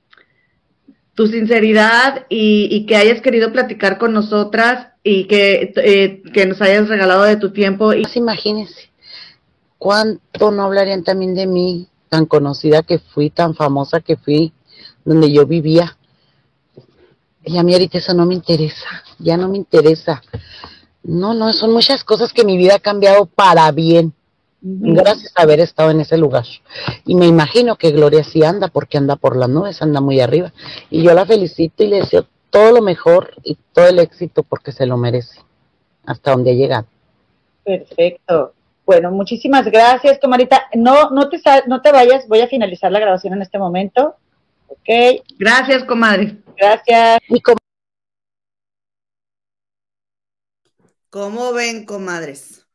[1.15, 6.89] tu sinceridad y, que hayas querido platicar con nosotras y que, eh, que nos hayas
[6.89, 7.93] regalado de tu tiempo.
[7.93, 8.03] Y...
[8.03, 8.91] Pues imagínense,
[9.79, 14.53] cuánto no hablarían también de mí, tan conocida que fui, tan famosa que fui,
[15.05, 15.97] donde yo vivía.
[17.45, 18.87] Y a mí ahorita eso no me interesa,
[19.19, 20.23] ya no me interesa.
[21.03, 24.15] No, no, son muchas cosas que mi vida ha cambiado para bien,
[24.65, 26.47] gracias a haber estado en ese lugar.
[27.05, 30.53] Y me imagino que Gloria sí anda, porque anda por las nubes, anda muy arriba.
[30.89, 34.73] Y yo la felicito y le deseo todo lo mejor y todo el éxito porque
[34.73, 35.41] se lo merece,
[36.07, 36.87] hasta donde ha llegado.
[37.65, 38.55] Perfecto.
[38.85, 40.69] Bueno, muchísimas gracias, comadita.
[40.74, 44.16] No, no te, no te vayas, voy a finalizar la grabación en este momento.
[44.69, 45.23] Ok.
[45.39, 46.36] Gracias, comadre.
[46.56, 47.20] Gracias.
[51.11, 52.66] ¿Cómo ven, comadres?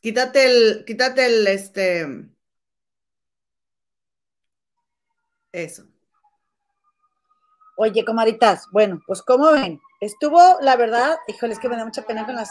[0.00, 2.06] Quítate el, quítate el, este,
[5.50, 5.84] eso.
[7.76, 9.80] Oye, comadritas, bueno, pues ¿cómo ven?
[10.00, 12.50] Estuvo, la verdad, híjole, es que me da mucha pena con las...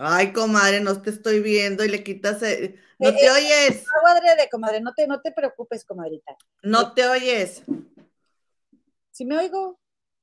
[0.00, 3.84] Ay, comadre, no te estoy viendo y le quitas, no te eh, oyes.
[3.84, 6.36] No, de comadre, no te, no te preocupes, comadrita.
[6.62, 7.64] No te oyes.
[9.10, 9.80] ¿Sí me oigo?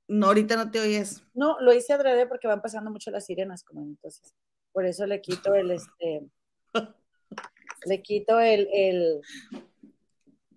[0.07, 1.21] No, ahorita no te oyes.
[1.33, 4.33] No, lo hice adrede porque van pasando mucho las sirenas, como entonces.
[4.71, 6.25] Por eso le quito el, este,
[7.85, 9.21] le quito el, el,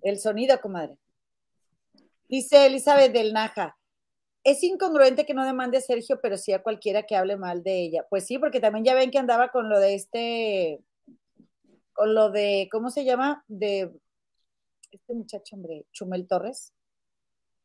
[0.02, 0.96] el sonido, comadre.
[2.28, 3.76] Dice Elizabeth del Naja,
[4.50, 7.80] es incongruente que no demande a Sergio, pero sí a cualquiera que hable mal de
[7.82, 8.06] ella.
[8.08, 10.80] Pues sí, porque también ya ven que andaba con lo de este,
[11.92, 13.44] con lo de, ¿cómo se llama?
[13.48, 13.92] De
[14.90, 16.72] este muchacho, hombre, Chumel Torres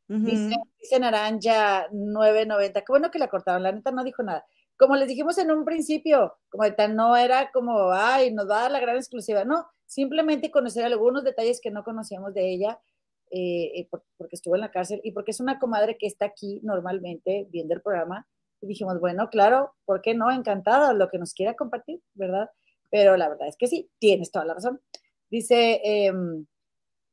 [0.08, 2.82] dice, Naranja 990.
[2.82, 4.46] Qué bueno que la cortaron, la neta no dijo nada.
[4.78, 8.62] Como les dijimos en un principio, como tal, no era como, ay, nos va a
[8.64, 9.46] dar la gran exclusiva.
[9.46, 12.80] No, simplemente conocer algunos detalles que no conocíamos de ella,
[13.36, 16.60] eh, eh, porque estuvo en la cárcel y porque es una comadre que está aquí
[16.62, 18.28] normalmente viendo el programa.
[18.62, 20.32] Y dijimos, bueno, claro, ¿por qué no?
[20.32, 22.52] Encantada, lo que nos quiera compartir, ¿verdad?
[22.92, 24.80] Pero la verdad es que sí, tienes toda la razón.
[25.32, 26.46] Dice, em,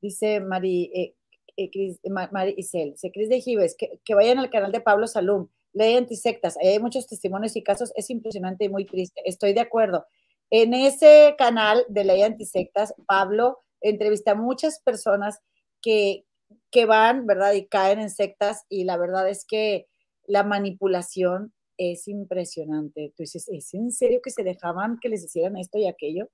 [0.02, 1.14] dice Mari, eh,
[1.56, 5.48] eh, Cris, Mari Isel, Cris de Gives, que, que, vayan al canal de Pablo Salum,
[5.72, 10.04] ley antisectas, hay muchos testimonios y casos, es impresionante y muy triste, estoy de acuerdo.
[10.50, 15.40] En ese canal de ley antisectas, Pablo entrevista a muchas personas
[15.80, 16.24] que,
[16.70, 17.52] que van, ¿verdad?
[17.54, 19.88] Y caen en sectas y la verdad es que
[20.26, 23.12] la manipulación es impresionante.
[23.16, 26.28] Tú dices, ¿es en serio que se dejaban que les hicieran esto y aquello?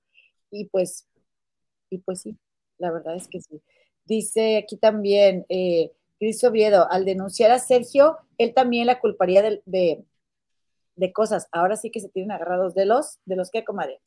[0.51, 1.07] Y pues,
[1.89, 2.37] y pues sí,
[2.77, 3.61] la verdad es que sí.
[4.05, 10.05] Dice aquí también eh, Cris Oviedo, al denunciar a Sergio, él también la culparía de,
[10.97, 11.47] de cosas.
[11.51, 14.01] Ahora sí que se tienen agarrados de los, de los que, comadre.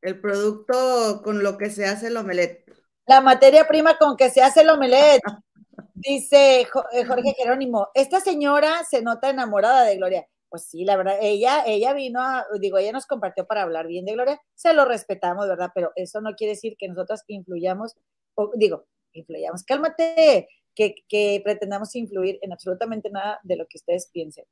[0.00, 2.77] El producto con lo que se hace el omelette.
[3.08, 5.22] La materia prima con que se hace el omelette.
[5.94, 10.28] Dice eh, Jorge Jerónimo, esta señora se nota enamorada de Gloria.
[10.50, 14.04] Pues sí, la verdad, ella, ella vino a, digo, ella nos compartió para hablar bien
[14.04, 15.70] de Gloria, se lo respetamos, ¿verdad?
[15.74, 17.96] Pero eso no quiere decir que nosotros influyamos,
[18.34, 24.10] o, digo, influyamos, cálmate, que, que pretendamos influir en absolutamente nada de lo que ustedes
[24.12, 24.44] piensen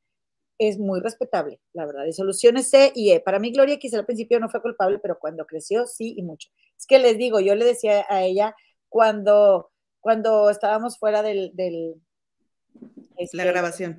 [0.59, 2.05] es muy respetable, la verdad.
[2.05, 3.21] De soluciones C y E.
[3.21, 6.49] Para mí, Gloria quizá al principio no fue culpable, pero cuando creció, sí y mucho.
[6.79, 8.55] Es que les digo, yo le decía a ella
[8.89, 9.71] cuando,
[10.01, 11.51] cuando estábamos fuera del...
[11.55, 11.95] del
[12.75, 13.99] la este, grabación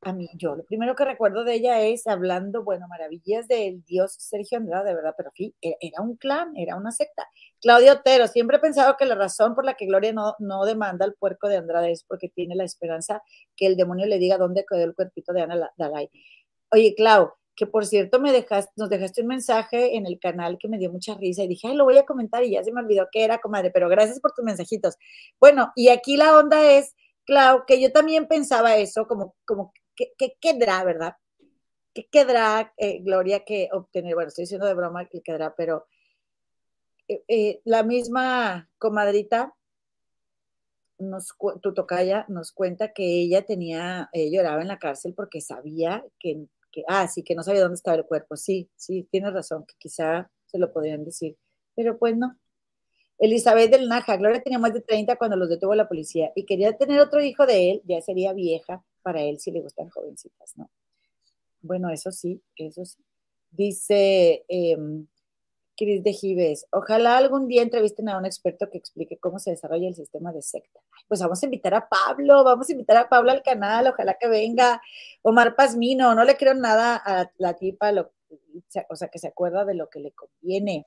[0.00, 4.14] a mí, yo lo primero que recuerdo de ella es hablando, bueno, maravillas del dios
[4.18, 7.28] Sergio Andrade, de verdad, pero sí, e-, era un clan, era una secta.
[7.60, 11.04] Claudio Otero, siempre he pensado que la razón por la que Gloria no, no demanda
[11.04, 13.22] al puerco de Andrade es porque tiene la esperanza
[13.56, 16.10] que el demonio le diga dónde quedó el cuerpito de Ana Dalai.
[16.70, 20.68] Oye, Clau, que por cierto me dejaste, nos dejaste un mensaje en el canal que
[20.68, 22.80] me dio mucha risa y dije, ay, lo voy a comentar y ya se me
[22.80, 24.94] olvidó que era, comadre, pero gracias por tus mensajitos.
[25.40, 26.94] Bueno, y aquí la onda es,
[27.26, 29.72] Clau, que yo también pensaba eso, como, como
[30.16, 31.16] ¿qué, quedará, verdad?
[31.94, 34.14] ¿Qué quedará, eh, Gloria, que obtener?
[34.14, 35.86] Bueno, estoy diciendo de broma que quedará, pero
[37.08, 39.54] eh, eh, la misma comadrita,
[40.98, 46.46] nos, tu tocaya, nos cuenta que ella tenía, lloraba en la cárcel porque sabía que,
[46.72, 48.36] que, ah, sí, que no sabía dónde estaba el cuerpo.
[48.36, 51.36] Sí, sí, tienes razón, que quizá se lo podrían decir,
[51.74, 52.36] pero pues no.
[53.18, 56.76] Elizabeth del Naja, Gloria tenía más de 30 cuando los detuvo la policía y quería
[56.76, 60.68] tener otro hijo de él, ya sería vieja, para él si le gustan jovencitas, ¿no?
[61.62, 62.98] Bueno, eso sí, eso sí.
[63.50, 64.76] Dice eh,
[65.78, 69.88] Cris de Gives, ojalá algún día entrevisten a un experto que explique cómo se desarrolla
[69.88, 70.80] el sistema de secta.
[71.08, 74.28] Pues vamos a invitar a Pablo, vamos a invitar a Pablo al canal, ojalá que
[74.28, 74.78] venga.
[75.22, 77.90] Omar Pazmino, no le creo nada a la tipa,
[78.90, 80.86] o sea, que se acuerda de lo que le conviene.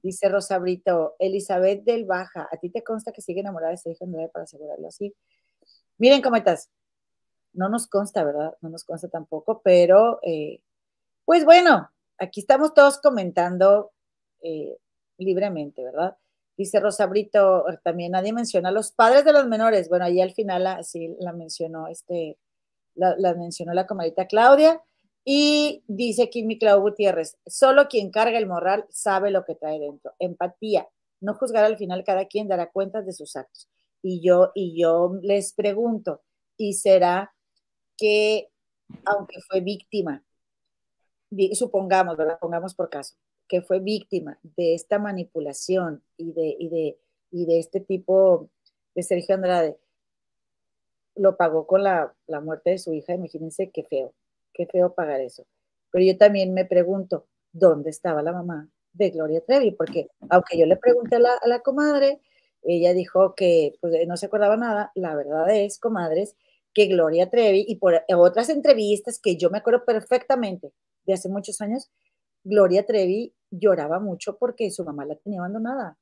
[0.00, 4.06] Dice Rosa Brito, Elizabeth del Baja, ¿a ti te consta que sigue enamorada de Sergio
[4.06, 5.12] Andrade para asegurarlo así?
[5.96, 6.70] Miren, cómo estás
[7.52, 8.56] no nos consta, ¿verdad?
[8.60, 10.60] No nos consta tampoco, pero eh,
[11.24, 13.92] pues bueno, aquí estamos todos comentando
[14.42, 14.76] eh,
[15.18, 16.16] libremente, ¿verdad?
[16.56, 19.88] Dice Rosa Brito, también nadie menciona a los padres de los menores.
[19.88, 22.36] Bueno, ahí al final así la mencionó este,
[22.98, 24.82] la, mencionó la comadita Claudia.
[25.24, 29.78] Y dice aquí mi Clau Gutiérrez, solo quien carga el morral sabe lo que trae
[29.78, 30.14] dentro.
[30.18, 30.88] Empatía,
[31.20, 33.68] no juzgar al final, cada quien dará cuentas de sus actos.
[34.02, 36.22] Y yo, y yo les pregunto,
[36.56, 37.34] ¿y será
[37.98, 38.48] que,
[39.04, 40.24] aunque fue víctima,
[41.52, 42.38] supongamos, ¿verdad?
[42.40, 43.16] Pongamos por caso,
[43.46, 46.98] que fue víctima de esta manipulación y de, y de,
[47.30, 48.48] y de este tipo
[48.94, 49.76] de Sergio Andrade,
[51.16, 54.14] lo pagó con la, la, muerte de su hija, imagínense qué feo,
[54.54, 55.44] qué feo pagar eso.
[55.90, 59.72] Pero yo también me pregunto, ¿dónde estaba la mamá de Gloria Trevi?
[59.72, 62.20] Porque aunque yo le pregunté a la, a la comadre,
[62.62, 66.36] ella dijo que pues, no se acordaba nada, la verdad es, comadres,
[66.74, 70.72] que Gloria Trevi, y por otras entrevistas que yo me acuerdo perfectamente
[71.06, 71.90] de hace muchos años,
[72.44, 75.98] Gloria Trevi lloraba mucho porque su mamá la tenía abandonada.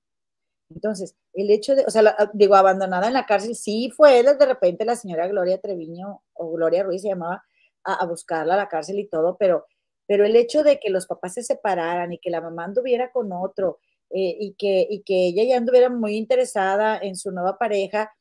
[0.71, 4.85] Entonces, el hecho de, o sea, digo, abandonada en la cárcel, sí fue de repente
[4.85, 7.45] la señora Gloria Treviño o Gloria Ruiz se llamaba
[7.85, 9.67] a, buscarla a la cárcel y todo, pero,
[10.07, 13.33] pero el hecho de que los papás se separaran y que la mamá anduviera con
[13.33, 13.79] otro
[14.11, 18.13] eh, y, que, y que ella ya anduviera muy interesada en su nueva pareja,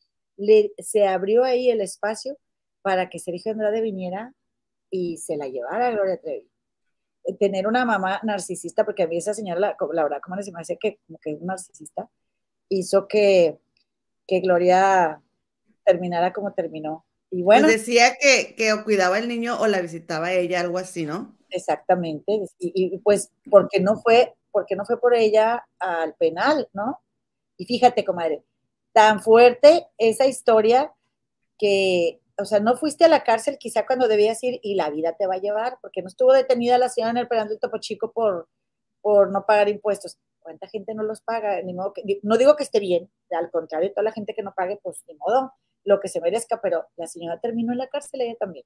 [0.79, 2.37] se abrió ahí el espacio
[2.81, 4.33] para que Sergio Andrade viniera
[4.89, 6.49] y se la llevara a Gloria Trevi.
[7.25, 10.51] Eh, tener una mamá narcisista, porque a mí esa señora, la, la verdad, como se
[10.51, 12.09] me hace que, como que es narcisista,
[12.69, 13.57] hizo que,
[14.27, 15.21] que Gloria
[15.83, 17.05] terminara como terminó.
[17.31, 17.67] Y bueno.
[17.67, 21.35] Pues decía que, que o cuidaba el niño o la visitaba ella, algo así, ¿no?
[21.49, 22.31] Exactamente.
[22.59, 26.99] Y, y pues, porque no fue, porque no fue por ella al penal, ¿no?
[27.57, 28.43] Y fíjate, comadre,
[28.95, 30.93] tan fuerte esa historia
[31.59, 35.17] que, o sea, no fuiste a la cárcel quizá cuando debías ir y la vida
[35.17, 37.77] te va a llevar, porque no estuvo detenida la señora en el penal del Topo
[37.79, 38.47] Chico por,
[39.01, 40.17] por no pagar impuestos.
[40.39, 41.61] ¿Cuánta gente no los paga?
[41.61, 44.53] Ni modo que, no digo que esté bien, al contrario, toda la gente que no
[44.55, 45.51] pague, pues ni modo,
[45.83, 48.65] lo que se merezca, pero la señora terminó en la cárcel ella también.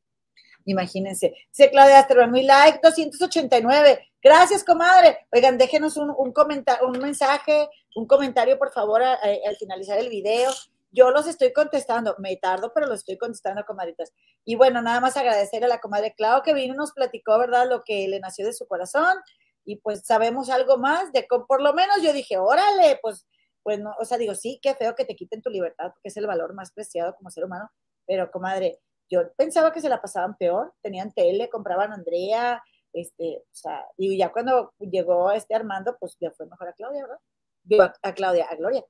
[0.66, 1.34] Imagínense.
[1.50, 4.08] Dice Claudia Asterban, mi like 289.
[4.22, 5.18] Gracias, comadre.
[5.32, 10.52] Oigan, déjenos un, un, un mensaje, un comentario, por favor, al finalizar el video.
[10.92, 12.16] Yo los estoy contestando.
[12.20, 14.12] Me tardo, pero los estoy contestando, comadritas.
[14.44, 17.68] Y bueno, nada más agradecer a la comadre Clau que vino y nos platicó, ¿verdad?
[17.70, 19.18] Lo que le nació de su corazón.
[19.66, 23.28] Y pues sabemos algo más de, por lo menos yo dije, órale, pues,
[23.62, 26.18] pues no, o sea, digo, sí, qué feo que te quiten tu libertad, porque es
[26.18, 27.70] el valor más preciado como ser humano.
[28.08, 28.80] Pero, comadre,
[29.10, 32.64] yo pensaba que se la pasaban peor, tenían tele, compraban Andrea,
[32.94, 37.04] este, o sea, y ya cuando llegó este Armando, pues ya fue mejor a Claudia,
[37.04, 37.20] ¿verdad?
[37.64, 38.84] Digo, a, a Claudia, a Gloria.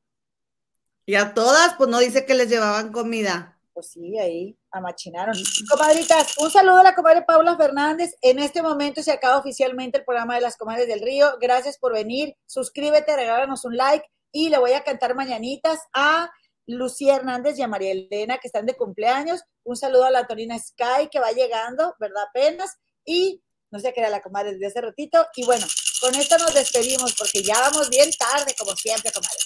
[1.05, 3.59] Y a todas, pues no dice que les llevaban comida.
[3.73, 5.35] Pues sí, ahí amachinaron.
[5.69, 8.15] Comadritas, un saludo a la comadre Paula Fernández.
[8.21, 11.37] En este momento se acaba oficialmente el programa de las comadres del río.
[11.39, 12.35] Gracias por venir.
[12.45, 16.29] Suscríbete, regálanos un like y le voy a cantar mañanitas a
[16.71, 19.41] Lucía Hernández y a María Elena que están de cumpleaños.
[19.63, 22.23] Un saludo a la Antonina Sky que va llegando, ¿verdad?
[22.29, 22.77] Apenas.
[23.05, 23.41] Y
[23.71, 25.25] no sé qué era la comadre desde hace ratito.
[25.35, 25.65] Y bueno,
[25.99, 29.37] con esto nos despedimos porque ya vamos bien tarde, como siempre, comadre.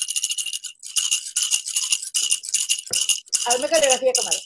[3.45, 4.41] Hazme coreografía, comadre.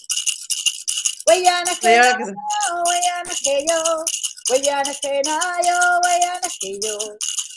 [1.27, 2.33] Huellana que yo, que-
[2.89, 4.05] huellana que yo,
[4.49, 6.97] huellana que na yo, huellana que yo,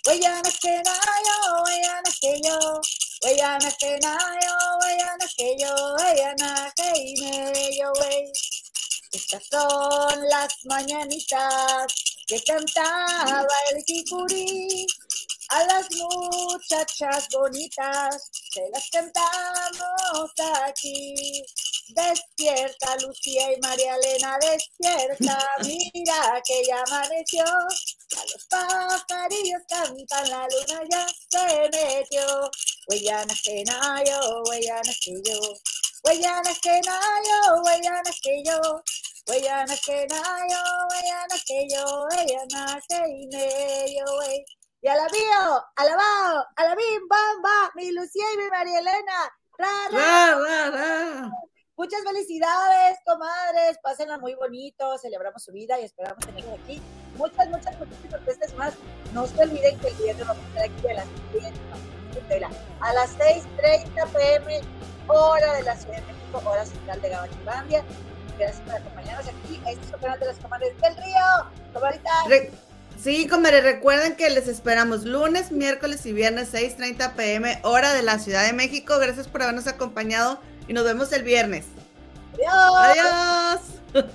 [0.06, 2.80] huellana que na yo, huellana que yo,
[3.22, 8.32] huellana que na yo, huellana que yo, huellana que yo, wey.
[9.12, 11.86] Estas son las mañanitas
[12.26, 14.86] que cantaba el jicurí.
[15.48, 20.30] A las muchachas bonitas se las cantamos
[20.64, 21.42] aquí.
[21.88, 27.42] Despierta Lucía y María Elena, despierta, mira que ya amaneció.
[27.44, 32.50] A los pajarillos cantan, la luna ya se metió.
[32.90, 35.38] Huellana que nayo, huellana que yo.
[36.02, 38.82] Huellana que nayo, huellana que yo.
[39.28, 41.84] Huellana que nayo, huellana que yo.
[42.10, 44.44] Huellana que medio, wey.
[44.82, 49.18] Y alabío, alabao, alabim, bam, bam, mi Lucía y mi María Elena.
[49.56, 50.00] Ra, ra.
[50.00, 51.30] Ra, ra, ra.
[51.76, 53.78] Muchas felicidades, comadres.
[53.84, 54.98] Pásenla muy bonito.
[54.98, 56.82] Celebramos su vida y esperamos tenerlos aquí.
[57.16, 58.74] Muchas, muchas, muchísimas veces más.
[59.12, 61.06] No se olviden que el viernes vamos a estar aquí a las
[62.28, 62.42] 6,
[62.80, 64.60] a las 6:30 pm,
[65.06, 67.84] hora de la Ciudad de México, hora central de Gabachilandia.
[68.38, 69.60] Gracias por acompañarnos aquí.
[69.66, 71.72] Este es el canal de las comadres del río.
[71.74, 72.12] Comadritas.
[72.28, 72.50] Re-
[73.02, 78.18] sí, comadre, recuerden que les esperamos lunes, miércoles y viernes 6:30 pm, hora de la
[78.18, 78.98] Ciudad de México.
[78.98, 81.66] Gracias por habernos acompañado y nos vemos el viernes.
[82.34, 83.60] Adiós.
[83.94, 84.14] Adiós.